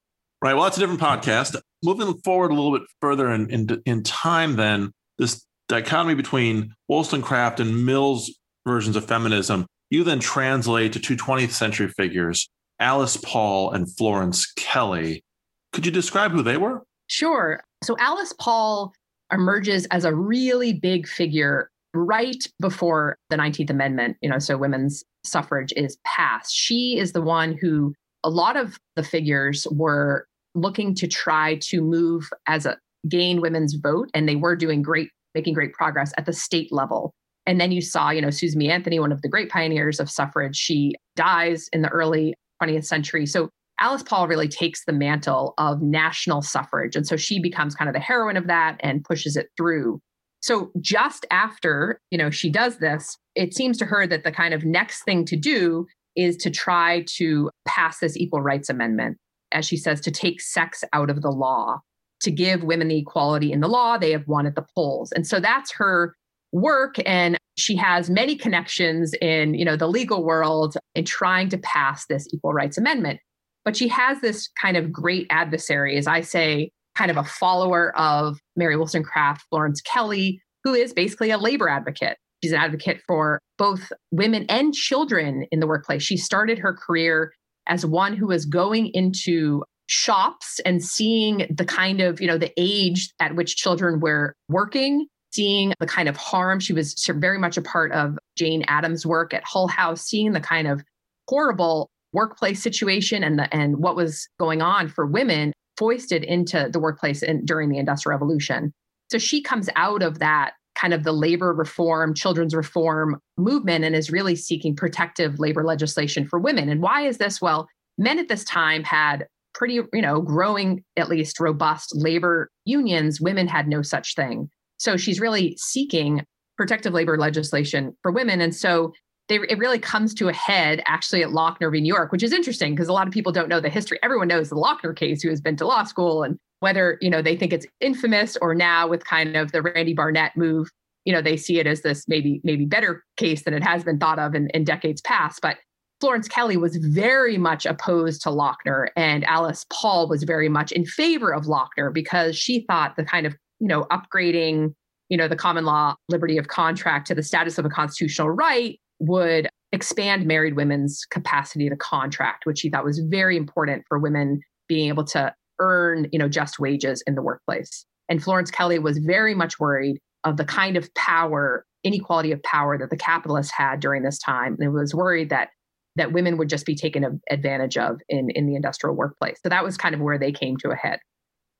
Right. 0.43 0.53
Well, 0.53 0.63
that's 0.63 0.77
a 0.77 0.79
different 0.79 1.01
podcast. 1.01 1.59
Moving 1.83 2.13
forward 2.23 2.51
a 2.51 2.53
little 2.53 2.77
bit 2.77 2.87
further 3.01 3.31
in, 3.31 3.49
in, 3.49 3.81
in 3.85 4.03
time, 4.03 4.57
then 4.57 4.91
this 5.17 5.43
dichotomy 5.67 6.13
between 6.13 6.75
Wollstonecraft 6.87 7.59
and 7.59 7.83
Mill's 7.83 8.31
versions 8.67 8.95
of 8.95 9.05
feminism, 9.05 9.65
you 9.89 10.03
then 10.03 10.19
translate 10.19 10.93
to 10.93 10.99
two 10.99 11.15
20th 11.15 11.51
century 11.51 11.87
figures, 11.87 12.47
Alice 12.79 13.17
Paul 13.17 13.71
and 13.71 13.91
Florence 13.97 14.51
Kelley. 14.53 15.23
Could 15.71 15.85
you 15.85 15.91
describe 15.91 16.31
who 16.31 16.43
they 16.43 16.57
were? 16.57 16.83
Sure. 17.13 17.63
So 17.83 17.95
Alice 17.99 18.33
Paul 18.39 18.91
emerges 19.31 19.85
as 19.91 20.03
a 20.03 20.15
really 20.15 20.73
big 20.73 21.07
figure 21.07 21.69
right 21.93 22.43
before 22.59 23.17
the 23.29 23.35
19th 23.35 23.69
Amendment, 23.69 24.17
you 24.21 24.29
know, 24.31 24.39
so 24.39 24.57
women's 24.57 25.03
suffrage 25.23 25.71
is 25.77 25.95
passed. 26.07 26.51
She 26.51 26.97
is 26.97 27.11
the 27.11 27.21
one 27.21 27.55
who 27.55 27.93
a 28.23 28.31
lot 28.31 28.57
of 28.57 28.79
the 28.95 29.03
figures 29.03 29.67
were 29.69 30.25
looking 30.55 30.95
to 30.95 31.07
try 31.07 31.59
to 31.61 31.81
move 31.81 32.31
as 32.47 32.65
a 32.65 32.79
gain 33.07 33.41
women's 33.41 33.75
vote 33.75 34.09
and 34.15 34.27
they 34.27 34.35
were 34.35 34.55
doing 34.55 34.81
great 34.81 35.09
making 35.35 35.53
great 35.53 35.73
progress 35.73 36.13
at 36.17 36.25
the 36.25 36.33
state 36.33 36.71
level. 36.71 37.13
And 37.45 37.61
then 37.61 37.71
you 37.71 37.81
saw, 37.81 38.09
you 38.09 38.21
know, 38.21 38.31
Susan 38.31 38.57
B. 38.57 38.69
Anthony, 38.69 38.99
one 38.99 39.11
of 39.11 39.21
the 39.21 39.29
great 39.29 39.49
pioneers 39.49 39.99
of 39.99 40.09
suffrage, 40.09 40.55
she 40.55 40.93
dies 41.15 41.67
in 41.73 41.83
the 41.83 41.89
early 41.89 42.33
20th 42.59 42.85
century. 42.85 43.27
So 43.27 43.51
Alice 43.79 44.03
Paul 44.03 44.27
really 44.27 44.47
takes 44.47 44.85
the 44.85 44.93
mantle 44.93 45.53
of 45.57 45.81
national 45.81 46.41
suffrage. 46.41 46.95
And 46.95 47.07
so 47.07 47.17
she 47.17 47.39
becomes 47.39 47.75
kind 47.75 47.89
of 47.89 47.93
the 47.93 47.99
heroine 47.99 48.37
of 48.37 48.47
that 48.47 48.77
and 48.81 49.03
pushes 49.03 49.35
it 49.35 49.47
through. 49.57 49.99
So 50.41 50.71
just 50.81 51.25
after, 51.31 51.99
you 52.11 52.17
know, 52.17 52.29
she 52.29 52.49
does 52.49 52.77
this, 52.77 53.17
it 53.35 53.53
seems 53.53 53.77
to 53.79 53.85
her 53.85 54.05
that 54.07 54.23
the 54.23 54.31
kind 54.31 54.53
of 54.53 54.65
next 54.65 55.03
thing 55.03 55.25
to 55.25 55.35
do 55.35 55.87
is 56.15 56.37
to 56.37 56.51
try 56.51 57.05
to 57.15 57.49
pass 57.65 57.99
this 57.99 58.17
equal 58.17 58.41
rights 58.41 58.69
amendment, 58.69 59.17
as 59.51 59.65
she 59.65 59.77
says, 59.77 60.01
to 60.01 60.11
take 60.11 60.41
sex 60.41 60.83
out 60.93 61.09
of 61.09 61.21
the 61.21 61.31
law, 61.31 61.79
to 62.19 62.29
give 62.29 62.63
women 62.63 62.89
the 62.89 62.99
equality 62.99 63.51
in 63.51 63.61
the 63.61 63.67
law 63.67 63.97
they 63.97 64.11
have 64.11 64.27
won 64.27 64.45
at 64.45 64.55
the 64.55 64.65
polls. 64.75 65.11
And 65.13 65.25
so 65.25 65.39
that's 65.39 65.73
her 65.73 66.13
work 66.51 66.95
and 67.05 67.37
she 67.57 67.75
has 67.75 68.09
many 68.09 68.35
connections 68.35 69.13
in 69.21 69.55
you 69.55 69.65
know 69.65 69.75
the 69.75 69.87
legal 69.87 70.23
world 70.23 70.77
in 70.93 71.03
trying 71.03 71.49
to 71.49 71.57
pass 71.57 72.05
this 72.05 72.27
equal 72.31 72.53
rights 72.53 72.77
amendment 72.77 73.19
but 73.65 73.75
she 73.75 73.87
has 73.87 74.19
this 74.21 74.49
kind 74.61 74.77
of 74.77 74.91
great 74.91 75.27
adversary, 75.29 75.97
as 75.97 76.07
I 76.07 76.21
say, 76.21 76.71
kind 76.95 77.09
of 77.09 77.17
a 77.17 77.23
follower 77.23 77.97
of 77.97 78.39
Mary 78.55 78.77
Wollstonecraft, 78.77 79.45
Florence 79.49 79.81
Kelley, 79.81 80.41
who 80.63 80.73
is 80.73 80.93
basically 80.93 81.31
a 81.31 81.37
labor 81.37 81.69
advocate. 81.69 82.17
She's 82.43 82.51
an 82.51 82.59
advocate 82.59 83.01
for 83.07 83.39
both 83.57 83.91
women 84.11 84.45
and 84.49 84.73
children 84.73 85.45
in 85.51 85.59
the 85.59 85.67
workplace. 85.67 86.03
She 86.03 86.17
started 86.17 86.59
her 86.59 86.73
career 86.73 87.33
as 87.67 87.85
one 87.85 88.13
who 88.13 88.27
was 88.27 88.45
going 88.45 88.91
into 88.93 89.63
shops 89.87 90.59
and 90.65 90.83
seeing 90.83 91.47
the 91.49 91.65
kind 91.65 92.01
of, 92.01 92.21
you 92.21 92.27
know, 92.27 92.37
the 92.37 92.51
age 92.57 93.13
at 93.19 93.35
which 93.35 93.55
children 93.55 93.99
were 93.99 94.33
working, 94.49 95.07
seeing 95.33 95.73
the 95.79 95.87
kind 95.87 96.09
of 96.09 96.17
harm. 96.17 96.59
She 96.59 96.73
was 96.73 96.95
very 97.07 97.37
much 97.37 97.57
a 97.57 97.61
part 97.61 97.91
of 97.93 98.17
Jane 98.37 98.63
Addams' 98.67 99.05
work 99.05 99.33
at 99.33 99.43
Hull 99.45 99.67
House, 99.67 100.01
seeing 100.01 100.33
the 100.33 100.41
kind 100.41 100.67
of 100.67 100.83
horrible 101.29 101.89
workplace 102.13 102.61
situation 102.61 103.23
and 103.23 103.39
the, 103.39 103.53
and 103.53 103.77
what 103.77 103.95
was 103.95 104.27
going 104.39 104.61
on 104.61 104.87
for 104.87 105.05
women 105.05 105.51
foisted 105.77 106.23
into 106.23 106.69
the 106.71 106.79
workplace 106.79 107.23
in, 107.23 107.43
during 107.45 107.69
the 107.69 107.77
industrial 107.77 108.17
revolution. 108.17 108.71
So 109.11 109.17
she 109.17 109.41
comes 109.41 109.69
out 109.75 110.01
of 110.01 110.19
that 110.19 110.53
kind 110.79 110.93
of 110.93 111.03
the 111.03 111.11
labor 111.11 111.53
reform 111.53 112.13
children's 112.13 112.55
reform 112.55 113.19
movement 113.37 113.85
and 113.85 113.95
is 113.95 114.11
really 114.11 114.35
seeking 114.35 114.75
protective 114.75 115.39
labor 115.39 115.63
legislation 115.63 116.27
for 116.27 116.39
women. 116.39 116.69
And 116.69 116.81
why 116.81 117.01
is 117.01 117.17
this? 117.17 117.41
Well 117.41 117.67
men 117.97 118.19
at 118.19 118.27
this 118.27 118.43
time 118.43 118.83
had 118.83 119.27
pretty 119.53 119.75
you 119.93 120.01
know 120.01 120.21
growing 120.21 120.83
at 120.97 121.09
least 121.09 121.39
robust 121.39 121.95
labor 121.95 122.49
unions. 122.65 123.21
Women 123.21 123.47
had 123.47 123.67
no 123.67 123.81
such 123.81 124.15
thing. 124.15 124.49
So 124.77 124.97
she's 124.97 125.19
really 125.19 125.55
seeking 125.57 126.25
protective 126.57 126.93
labor 126.93 127.17
legislation 127.17 127.95
for 128.01 128.11
women. 128.11 128.41
And 128.41 128.55
so 128.55 128.93
they, 129.29 129.35
it 129.35 129.57
really 129.57 129.79
comes 129.79 130.13
to 130.15 130.27
a 130.27 130.33
head 130.33 130.81
actually 130.85 131.23
at 131.23 131.29
Lochner 131.29 131.71
v. 131.71 131.79
New 131.79 131.93
York, 131.93 132.11
which 132.11 132.23
is 132.23 132.33
interesting 132.33 132.75
because 132.75 132.89
a 132.89 132.93
lot 132.93 133.07
of 133.07 133.13
people 133.13 133.31
don't 133.31 133.47
know 133.47 133.59
the 133.59 133.69
history. 133.69 133.97
Everyone 134.03 134.27
knows 134.27 134.49
the 134.49 134.55
Lochner 134.55 134.95
case 134.95 135.21
who 135.21 135.29
has 135.29 135.41
been 135.41 135.55
to 135.57 135.65
law 135.65 135.83
school 135.83 136.23
and 136.23 136.37
whether, 136.59 136.97
you 137.01 137.09
know, 137.09 137.21
they 137.21 137.35
think 137.35 137.53
it's 137.53 137.65
infamous 137.79 138.37
or 138.41 138.53
now 138.53 138.87
with 138.87 139.05
kind 139.05 139.35
of 139.35 139.51
the 139.51 139.61
Randy 139.61 139.93
Barnett 139.93 140.35
move, 140.35 140.69
you 141.05 141.13
know, 141.13 141.21
they 141.21 141.37
see 141.37 141.59
it 141.59 141.67
as 141.67 141.81
this 141.81 142.05
maybe, 142.07 142.41
maybe 142.43 142.65
better 142.65 143.03
case 143.17 143.43
than 143.43 143.53
it 143.53 143.63
has 143.63 143.83
been 143.83 143.97
thought 143.97 144.19
of 144.19 144.35
in, 144.35 144.49
in 144.49 144.63
decades 144.63 145.01
past. 145.01 145.41
But 145.41 145.57
Florence 145.99 146.27
Kelley 146.27 146.57
was 146.57 146.75
very 146.77 147.37
much 147.37 147.65
opposed 147.65 148.21
to 148.23 148.29
Lochner 148.29 148.87
and 148.97 149.23
Alice 149.23 149.65
Paul 149.71 150.09
was 150.09 150.23
very 150.23 150.49
much 150.49 150.71
in 150.71 150.85
favor 150.85 151.33
of 151.33 151.45
Lochner 151.45 151.93
because 151.93 152.37
she 152.37 152.65
thought 152.67 152.95
the 152.97 153.05
kind 153.05 153.25
of, 153.25 153.35
you 153.59 153.67
know, 153.67 153.85
upgrading, 153.85 154.73
you 155.07 155.17
know, 155.17 155.29
the 155.29 155.35
common 155.35 155.63
law 155.63 155.95
liberty 156.09 156.37
of 156.37 156.49
contract 156.49 157.07
to 157.07 157.15
the 157.15 157.23
status 157.23 157.57
of 157.57 157.65
a 157.65 157.69
constitutional 157.69 158.29
right 158.29 158.79
would 158.99 159.49
expand 159.71 160.25
married 160.25 160.55
women's 160.55 161.05
capacity 161.09 161.69
to 161.69 161.75
contract, 161.75 162.45
which 162.45 162.61
he 162.61 162.69
thought 162.69 162.85
was 162.85 162.99
very 163.09 163.35
important 163.35 163.83
for 163.87 163.99
women 163.99 164.39
being 164.67 164.87
able 164.87 165.03
to 165.03 165.33
earn, 165.59 166.07
you 166.11 166.19
know, 166.19 166.29
just 166.29 166.59
wages 166.59 167.03
in 167.07 167.15
the 167.15 167.21
workplace. 167.21 167.85
And 168.09 168.23
Florence 168.23 168.51
Kelley 168.51 168.79
was 168.79 168.99
very 168.99 169.33
much 169.33 169.59
worried 169.59 169.99
of 170.23 170.37
the 170.37 170.45
kind 170.45 170.77
of 170.77 170.93
power, 170.93 171.65
inequality 171.83 172.31
of 172.31 172.41
power 172.43 172.77
that 172.77 172.89
the 172.89 172.97
capitalists 172.97 173.51
had 173.51 173.79
during 173.79 174.03
this 174.03 174.19
time, 174.19 174.55
and 174.59 174.73
was 174.73 174.93
worried 174.93 175.29
that 175.29 175.49
that 175.95 176.11
women 176.11 176.37
would 176.37 176.49
just 176.49 176.65
be 176.65 176.75
taken 176.75 177.21
advantage 177.29 177.77
of 177.77 177.99
in 178.09 178.29
in 178.31 178.47
the 178.47 178.55
industrial 178.55 178.95
workplace. 178.95 179.37
So 179.43 179.49
that 179.49 179.63
was 179.63 179.77
kind 179.77 179.93
of 179.93 180.01
where 180.01 180.17
they 180.17 180.31
came 180.31 180.57
to 180.57 180.69
a 180.69 180.75
head. 180.75 180.99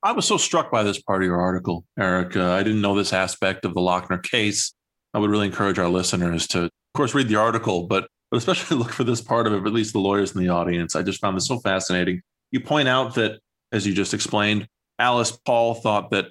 I 0.01 0.11
was 0.11 0.25
so 0.25 0.37
struck 0.37 0.71
by 0.71 0.83
this 0.83 1.01
part 1.01 1.21
of 1.21 1.27
your 1.27 1.39
article, 1.39 1.85
Eric. 1.97 2.35
I 2.35 2.61
didn't 2.63 2.81
know 2.81 2.95
this 2.95 3.13
aspect 3.13 3.63
of 3.63 3.73
the 3.73 3.79
Lochner 3.79 4.21
case. 4.21 4.73
I 5.13 5.19
would 5.19 5.29
really 5.29 5.45
encourage 5.45 5.79
our 5.79 5.87
listeners 5.87 6.47
to 6.47 6.69
of 6.93 6.97
course, 6.97 7.15
read 7.15 7.27
the 7.27 7.37
article, 7.37 7.87
but 7.87 8.07
but 8.29 8.37
especially 8.37 8.77
look 8.79 8.91
for 8.91 9.03
this 9.03 9.21
part 9.21 9.47
of 9.47 9.53
it, 9.53 9.65
at 9.65 9.73
least 9.73 9.93
the 9.93 9.99
lawyers 9.99 10.35
in 10.35 10.41
the 10.41 10.49
audience. 10.49 10.95
I 10.95 11.01
just 11.01 11.21
found 11.21 11.37
this 11.37 11.47
so 11.47 11.59
fascinating. 11.59 12.21
You 12.51 12.59
point 12.59 12.87
out 12.87 13.15
that, 13.15 13.39
as 13.71 13.85
you 13.85 13.93
just 13.93 14.13
explained, 14.13 14.67
Alice 14.99 15.31
Paul 15.45 15.75
thought 15.75 16.11
that 16.11 16.27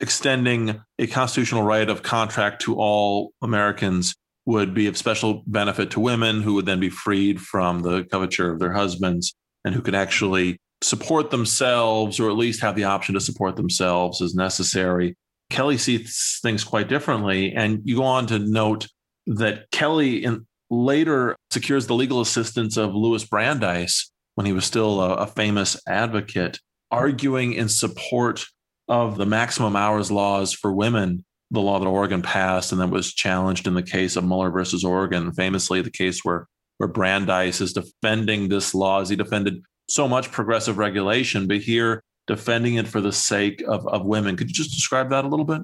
extending 0.00 0.82
a 0.98 1.06
constitutional 1.06 1.62
right 1.62 1.88
of 1.88 2.02
contract 2.02 2.62
to 2.62 2.76
all 2.76 3.32
Americans 3.42 4.14
would 4.46 4.74
be 4.74 4.86
of 4.88 4.96
special 4.96 5.42
benefit 5.46 5.90
to 5.92 6.00
women 6.00 6.42
who 6.42 6.54
would 6.54 6.66
then 6.66 6.80
be 6.80 6.90
freed 6.90 7.40
from 7.40 7.80
the 7.80 8.04
coverture 8.04 8.50
of 8.50 8.58
their 8.58 8.72
husbands 8.72 9.34
and 9.64 9.74
who 9.74 9.80
could 9.80 9.94
actually 9.94 10.58
support 10.82 11.30
themselves 11.30 12.18
or 12.18 12.28
at 12.28 12.36
least 12.36 12.60
have 12.60 12.74
the 12.74 12.84
option 12.84 13.14
to 13.14 13.20
support 13.20 13.56
themselves 13.56 14.20
as 14.20 14.34
necessary. 14.34 15.16
Kelley 15.50 15.78
sees 15.78 16.40
things 16.42 16.64
quite 16.64 16.88
differently. 16.88 17.52
And 17.52 17.80
you 17.84 17.96
go 17.96 18.04
on 18.04 18.26
to 18.26 18.38
note 18.38 18.88
that 19.26 19.70
Kelley 19.70 20.24
in, 20.24 20.46
later 20.70 21.36
secures 21.50 21.86
the 21.86 21.94
legal 21.94 22.20
assistance 22.20 22.76
of 22.76 22.94
Louis 22.94 23.24
Brandeis 23.24 24.10
when 24.34 24.46
he 24.46 24.52
was 24.52 24.64
still 24.64 25.00
a, 25.00 25.14
a 25.16 25.26
famous 25.26 25.80
advocate, 25.86 26.58
arguing 26.90 27.52
in 27.52 27.68
support 27.68 28.44
of 28.88 29.16
the 29.16 29.26
maximum 29.26 29.76
hours 29.76 30.10
laws 30.10 30.52
for 30.52 30.72
women, 30.72 31.24
the 31.50 31.60
law 31.60 31.78
that 31.78 31.86
Oregon 31.86 32.22
passed 32.22 32.72
and 32.72 32.80
that 32.80 32.90
was 32.90 33.12
challenged 33.12 33.66
in 33.66 33.74
the 33.74 33.82
case 33.82 34.16
of 34.16 34.24
Muller 34.24 34.50
versus 34.50 34.84
Oregon, 34.84 35.32
famously 35.32 35.82
the 35.82 35.90
case 35.90 36.24
where 36.24 36.46
where 36.78 36.88
Brandeis 36.88 37.60
is 37.60 37.72
defending 37.72 38.48
this 38.48 38.74
law 38.74 39.00
as 39.00 39.08
he 39.08 39.14
defended 39.14 39.62
so 39.88 40.08
much 40.08 40.32
progressive 40.32 40.78
regulation, 40.78 41.46
but 41.46 41.58
here 41.58 42.02
defending 42.26 42.74
it 42.74 42.88
for 42.88 43.00
the 43.00 43.12
sake 43.12 43.62
of, 43.68 43.86
of 43.86 44.04
women. 44.04 44.36
Could 44.36 44.48
you 44.48 44.54
just 44.54 44.74
describe 44.74 45.10
that 45.10 45.24
a 45.24 45.28
little 45.28 45.44
bit? 45.44 45.60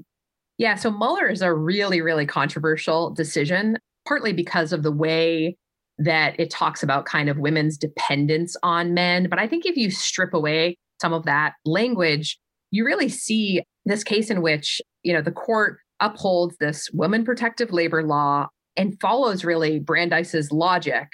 Yeah, 0.58 0.74
so 0.74 0.90
Muller 0.90 1.28
is 1.28 1.40
a 1.40 1.54
really, 1.54 2.00
really 2.00 2.26
controversial 2.26 3.10
decision, 3.10 3.78
partly 4.06 4.32
because 4.32 4.72
of 4.72 4.82
the 4.82 4.92
way 4.92 5.56
that 5.98 6.38
it 6.38 6.50
talks 6.50 6.82
about 6.82 7.06
kind 7.06 7.28
of 7.28 7.38
women's 7.38 7.76
dependence 7.78 8.56
on 8.62 8.92
men. 8.92 9.28
But 9.28 9.38
I 9.38 9.46
think 9.46 9.66
if 9.66 9.76
you 9.76 9.90
strip 9.90 10.34
away 10.34 10.76
some 11.00 11.12
of 11.12 11.24
that 11.24 11.54
language, 11.64 12.38
you 12.70 12.84
really 12.84 13.08
see 13.08 13.62
this 13.84 14.04
case 14.04 14.30
in 14.30 14.42
which, 14.42 14.80
you 15.02 15.12
know, 15.12 15.22
the 15.22 15.32
court 15.32 15.78
upholds 16.00 16.56
this 16.58 16.90
woman 16.92 17.24
protective 17.24 17.72
labor 17.72 18.02
law 18.02 18.48
and 18.76 19.00
follows 19.00 19.44
really 19.44 19.78
Brandeis's 19.78 20.52
logic, 20.52 21.06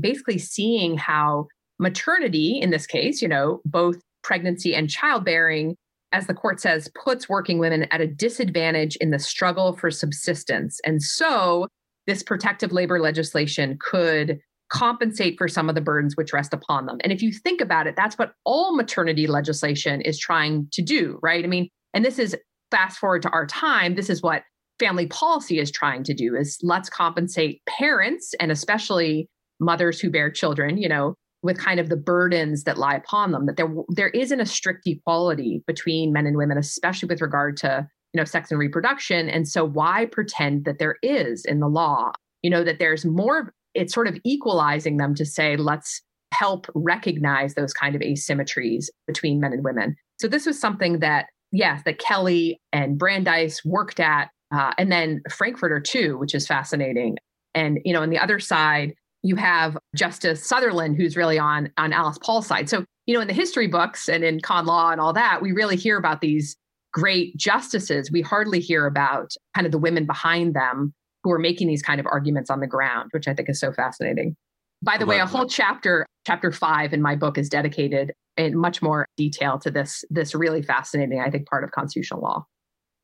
basically 0.00 0.38
seeing 0.38 0.96
how 0.96 1.46
maternity, 1.78 2.58
in 2.60 2.70
this 2.70 2.86
case, 2.86 3.20
you 3.20 3.28
know, 3.28 3.60
both 3.64 4.00
pregnancy 4.22 4.74
and 4.74 4.88
childbearing 4.88 5.76
as 6.12 6.26
the 6.26 6.34
court 6.34 6.60
says, 6.60 6.90
puts 7.02 7.28
working 7.28 7.58
women 7.58 7.86
at 7.90 8.00
a 8.00 8.06
disadvantage 8.06 8.96
in 8.96 9.10
the 9.10 9.18
struggle 9.18 9.74
for 9.76 9.90
subsistence. 9.90 10.80
And 10.84 11.02
so 11.02 11.68
this 12.06 12.22
protective 12.22 12.72
labor 12.72 13.00
legislation 13.00 13.78
could 13.80 14.38
compensate 14.70 15.36
for 15.36 15.48
some 15.48 15.68
of 15.68 15.74
the 15.74 15.80
burdens 15.80 16.16
which 16.16 16.32
rest 16.32 16.54
upon 16.54 16.86
them. 16.86 16.98
And 17.02 17.12
if 17.12 17.22
you 17.22 17.32
think 17.32 17.60
about 17.60 17.86
it, 17.86 17.94
that's 17.96 18.16
what 18.16 18.32
all 18.44 18.74
maternity 18.74 19.26
legislation 19.26 20.00
is 20.00 20.18
trying 20.18 20.66
to 20.72 20.82
do, 20.82 21.18
right? 21.22 21.44
I 21.44 21.46
mean, 21.46 21.68
and 21.92 22.04
this 22.04 22.18
is 22.18 22.36
fast 22.70 22.98
forward 22.98 23.22
to 23.22 23.30
our 23.30 23.46
time, 23.46 23.94
this 23.94 24.08
is 24.08 24.22
what 24.22 24.44
family 24.78 25.06
policy 25.06 25.58
is 25.58 25.70
trying 25.70 26.02
to 26.04 26.14
do 26.14 26.34
is 26.34 26.58
let's 26.62 26.88
compensate 26.88 27.60
parents 27.66 28.34
and 28.40 28.50
especially 28.50 29.28
mothers 29.60 30.00
who 30.00 30.10
bear 30.10 30.30
children, 30.30 30.78
you 30.78 30.88
know, 30.88 31.14
with 31.42 31.58
kind 31.58 31.80
of 31.80 31.88
the 31.88 31.96
burdens 31.96 32.64
that 32.64 32.78
lie 32.78 32.94
upon 32.94 33.32
them 33.32 33.46
that 33.46 33.56
there 33.56 33.68
there 33.88 34.08
isn't 34.10 34.40
a 34.40 34.46
strict 34.46 34.86
equality 34.86 35.62
between 35.66 36.12
men 36.12 36.26
and 36.26 36.36
women 36.36 36.56
especially 36.56 37.08
with 37.08 37.20
regard 37.20 37.56
to 37.56 37.86
you 38.12 38.18
know 38.18 38.24
sex 38.24 38.50
and 38.50 38.60
reproduction. 38.60 39.28
And 39.28 39.48
so 39.48 39.64
why 39.64 40.06
pretend 40.06 40.64
that 40.64 40.78
there 40.78 40.96
is 41.02 41.44
in 41.44 41.60
the 41.60 41.68
law 41.68 42.12
you 42.42 42.50
know 42.50 42.64
that 42.64 42.78
there's 42.78 43.04
more 43.04 43.52
it's 43.74 43.94
sort 43.94 44.08
of 44.08 44.18
equalizing 44.24 44.98
them 44.98 45.14
to 45.14 45.24
say 45.24 45.56
let's 45.56 46.02
help 46.32 46.66
recognize 46.74 47.54
those 47.54 47.72
kind 47.72 47.94
of 47.94 48.00
asymmetries 48.00 48.86
between 49.06 49.40
men 49.40 49.52
and 49.52 49.64
women. 49.64 49.96
So 50.18 50.28
this 50.28 50.46
was 50.46 50.60
something 50.60 51.00
that 51.00 51.26
yes 51.50 51.82
that 51.84 51.98
kelley 51.98 52.60
and 52.72 52.98
brandeis 52.98 53.64
worked 53.64 54.00
at 54.00 54.30
uh, 54.54 54.72
and 54.78 54.92
then 54.92 55.22
frankfurter 55.30 55.80
too 55.80 56.18
which 56.18 56.34
is 56.34 56.46
fascinating. 56.46 57.16
And 57.54 57.78
you 57.84 57.92
know 57.92 58.02
on 58.02 58.10
the 58.10 58.18
other 58.18 58.38
side 58.38 58.94
you 59.22 59.36
have 59.36 59.76
Justice 59.94 60.44
Sutherland, 60.44 60.96
who's 60.96 61.16
really 61.16 61.38
on 61.38 61.70
on 61.76 61.92
Alice 61.92 62.18
Paul's 62.18 62.46
side. 62.46 62.68
So, 62.68 62.84
you 63.06 63.14
know, 63.14 63.20
in 63.20 63.28
the 63.28 63.34
history 63.34 63.68
books 63.68 64.08
and 64.08 64.24
in 64.24 64.40
con 64.40 64.66
law 64.66 64.90
and 64.90 65.00
all 65.00 65.12
that, 65.12 65.40
we 65.42 65.52
really 65.52 65.76
hear 65.76 65.96
about 65.96 66.20
these 66.20 66.56
great 66.92 67.36
justices. 67.36 68.10
We 68.10 68.20
hardly 68.20 68.60
hear 68.60 68.86
about 68.86 69.32
kind 69.54 69.66
of 69.66 69.72
the 69.72 69.78
women 69.78 70.06
behind 70.06 70.54
them 70.54 70.92
who 71.22 71.30
are 71.32 71.38
making 71.38 71.68
these 71.68 71.82
kind 71.82 72.00
of 72.00 72.06
arguments 72.06 72.50
on 72.50 72.60
the 72.60 72.66
ground, 72.66 73.10
which 73.12 73.28
I 73.28 73.34
think 73.34 73.48
is 73.48 73.60
so 73.60 73.72
fascinating. 73.72 74.36
By 74.84 74.98
the 74.98 75.06
way, 75.06 75.20
a 75.20 75.26
whole 75.26 75.46
chapter, 75.46 76.04
chapter 76.26 76.50
five 76.50 76.92
in 76.92 77.00
my 77.00 77.14
book 77.14 77.38
is 77.38 77.48
dedicated 77.48 78.12
in 78.36 78.58
much 78.58 78.82
more 78.82 79.06
detail 79.16 79.58
to 79.60 79.70
this, 79.70 80.04
this 80.10 80.34
really 80.34 80.62
fascinating, 80.62 81.20
I 81.20 81.30
think, 81.30 81.48
part 81.48 81.62
of 81.62 81.70
constitutional 81.70 82.20
law. 82.20 82.44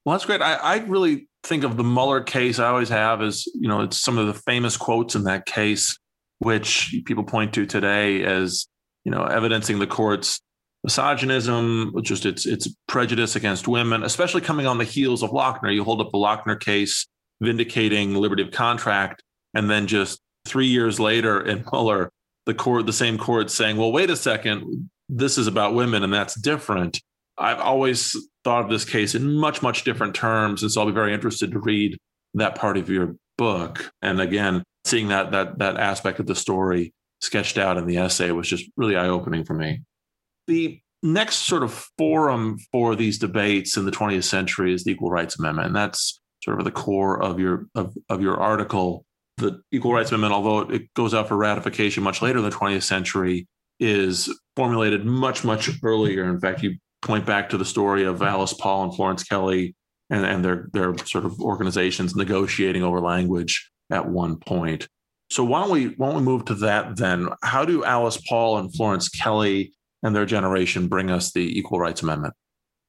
Well, 0.05 0.15
that's 0.15 0.25
great. 0.25 0.43
I, 0.43 0.55
I 0.55 0.79
really 0.79 1.29
think 1.45 1.63
of 1.63 1.77
the 1.77 1.85
Muller 1.85 2.21
case. 2.21 2.59
I 2.59 2.69
always 2.69 2.89
have 2.89 3.23
as, 3.23 3.47
you 3.55 3.69
know, 3.69 3.83
it's 3.83 4.01
some 4.01 4.19
of 4.19 4.27
the 4.27 4.35
famous 4.35 4.77
quotes 4.77 5.15
in 5.15 5.25
that 5.25 5.47
case, 5.47 5.97
which 6.39 6.95
people 7.05 7.25
point 7.25 7.53
to 7.55 7.67
today 7.67 8.25
as, 8.25 8.67
you 9.05 9.13
know, 9.13 9.25
evidencing 9.25 9.79
the 9.79 9.87
court's 9.87 10.41
misogynism, 10.85 11.93
just 12.03 12.25
its 12.25 12.47
its 12.47 12.69
prejudice 12.87 13.37
against 13.37 13.69
women, 13.69 14.03
especially 14.05 14.41
coming 14.41 14.67
on 14.67 14.79
the 14.79 14.85
heels 14.85 15.23
of 15.23 15.31
Lochner. 15.31 15.75
You 15.75 15.85
hold 15.85 16.01
up 16.01 16.11
the 16.13 16.19
Lochner 16.19 16.59
case 16.59 17.07
vindicating 17.41 18.15
liberty 18.15 18.43
of 18.43 18.51
contract, 18.51 19.23
and 19.55 19.69
then 19.69 19.87
just 19.87 20.21
three 20.45 20.67
years 20.67 20.99
later 20.99 21.41
in 21.41 21.65
Muller, 21.73 22.11
the 22.47 22.55
court, 22.55 22.87
the 22.87 22.93
same 22.93 23.19
court 23.19 23.51
saying, 23.51 23.77
well, 23.77 23.93
wait 23.93 24.11
a 24.11 24.17
second, 24.17 24.91
this 25.09 25.39
is 25.39 25.47
about 25.47 25.75
women 25.75 26.03
and 26.03 26.13
that's 26.13 26.35
different. 26.35 27.01
I've 27.37 27.61
always 27.61 28.17
thought 28.43 28.65
of 28.65 28.71
this 28.71 28.85
case 28.85 29.15
in 29.15 29.35
much, 29.35 29.63
much 29.63 29.85
different 29.85 30.15
terms. 30.15 30.63
And 30.63 30.73
so 30.73 30.81
I'll 30.81 30.87
be 30.87 30.93
very 30.93 31.15
interested 31.15 31.53
to 31.53 31.59
read 31.59 31.99
that 32.35 32.55
part 32.55 32.77
of 32.77 32.89
your 32.91 33.15
book. 33.39 33.91
And 34.03 34.21
again, 34.21 34.63
seeing 34.85 35.09
that 35.09 35.31
that 35.31 35.59
that 35.59 35.79
aspect 35.79 36.21
of 36.21 36.27
the 36.27 36.35
story 36.35 36.93
sketched 37.21 37.57
out 37.57 37.79
in 37.79 37.87
the 37.87 37.97
essay 37.97 38.31
was 38.31 38.49
just 38.49 38.71
really 38.77 38.97
eye-opening 38.97 39.45
for 39.45 39.55
me. 39.55 39.83
The 40.47 40.81
next 41.03 41.37
sort 41.47 41.63
of 41.63 41.89
forum 41.97 42.59
for 42.73 42.95
these 42.95 43.19
debates 43.19 43.77
in 43.77 43.85
the 43.85 43.91
20th 43.91 44.25
century 44.25 44.75
is 44.75 44.85
the 44.85 44.93
Equal 44.93 45.11
Rights 45.11 45.39
Amendment. 45.39 45.69
And 45.69 45.77
that's 45.77 46.21
sort 46.43 46.59
of 46.59 46.65
the 46.65 46.71
core 46.71 47.23
of 47.23 47.39
your 47.39 47.67
of, 47.75 47.97
of 48.09 48.21
your 48.21 48.39
article 48.39 49.05
the 49.39 49.63
Equal 49.71 49.93
Rights 49.93 50.11
Amendment, 50.11 50.33
although 50.33 50.71
it 50.71 50.93
goes 50.95 51.15
out 51.15 51.29
for 51.29 51.37
ratification 51.37 52.03
much 52.03 52.21
later 52.21 52.39
in 52.39 52.45
the 52.45 52.51
20th 52.51 52.83
century, 52.83 53.47
is 53.81 54.29
formulated 54.57 55.07
much, 55.07 55.45
much 55.45 55.71
earlier. 55.83 56.25
In 56.25 56.41
fact, 56.41 56.63
you 56.63 56.77
point 57.03 57.25
back 57.25 57.49
to 57.51 57.57
the 57.57 57.65
story 57.65 58.05
of 58.05 58.21
Alice 58.23 58.53
Paul 58.53 58.85
and 58.85 58.95
Florence 58.95 59.23
Kelley 59.23 59.75
and, 60.11 60.25
and 60.25 60.45
their, 60.45 60.69
their 60.73 60.97
sort 60.99 61.25
of 61.25 61.41
organizations 61.41 62.17
negotiating 62.17 62.83
over 62.83 63.01
language 63.01 63.71
at 63.91 64.09
one 64.09 64.37
point. 64.37 64.89
So 65.31 65.45
why 65.45 65.63
don't 65.63 65.71
we 65.71 65.87
why 65.97 66.09
don't 66.09 66.17
we 66.17 66.23
move 66.23 66.47
to 66.47 66.55
that 66.57 66.97
then? 66.97 67.29
How 67.43 67.65
do 67.65 67.85
Alice 67.85 68.19
Paul 68.29 68.59
and 68.59 68.75
Florence 68.75 69.09
Kelley 69.09 69.73
and 70.03 70.17
their 70.17 70.25
generation 70.25 70.89
bring 70.89 71.11
us 71.11 71.33
the 71.33 71.59
Equal 71.59 71.79
Rights 71.79 72.03
Amendment? 72.03 72.35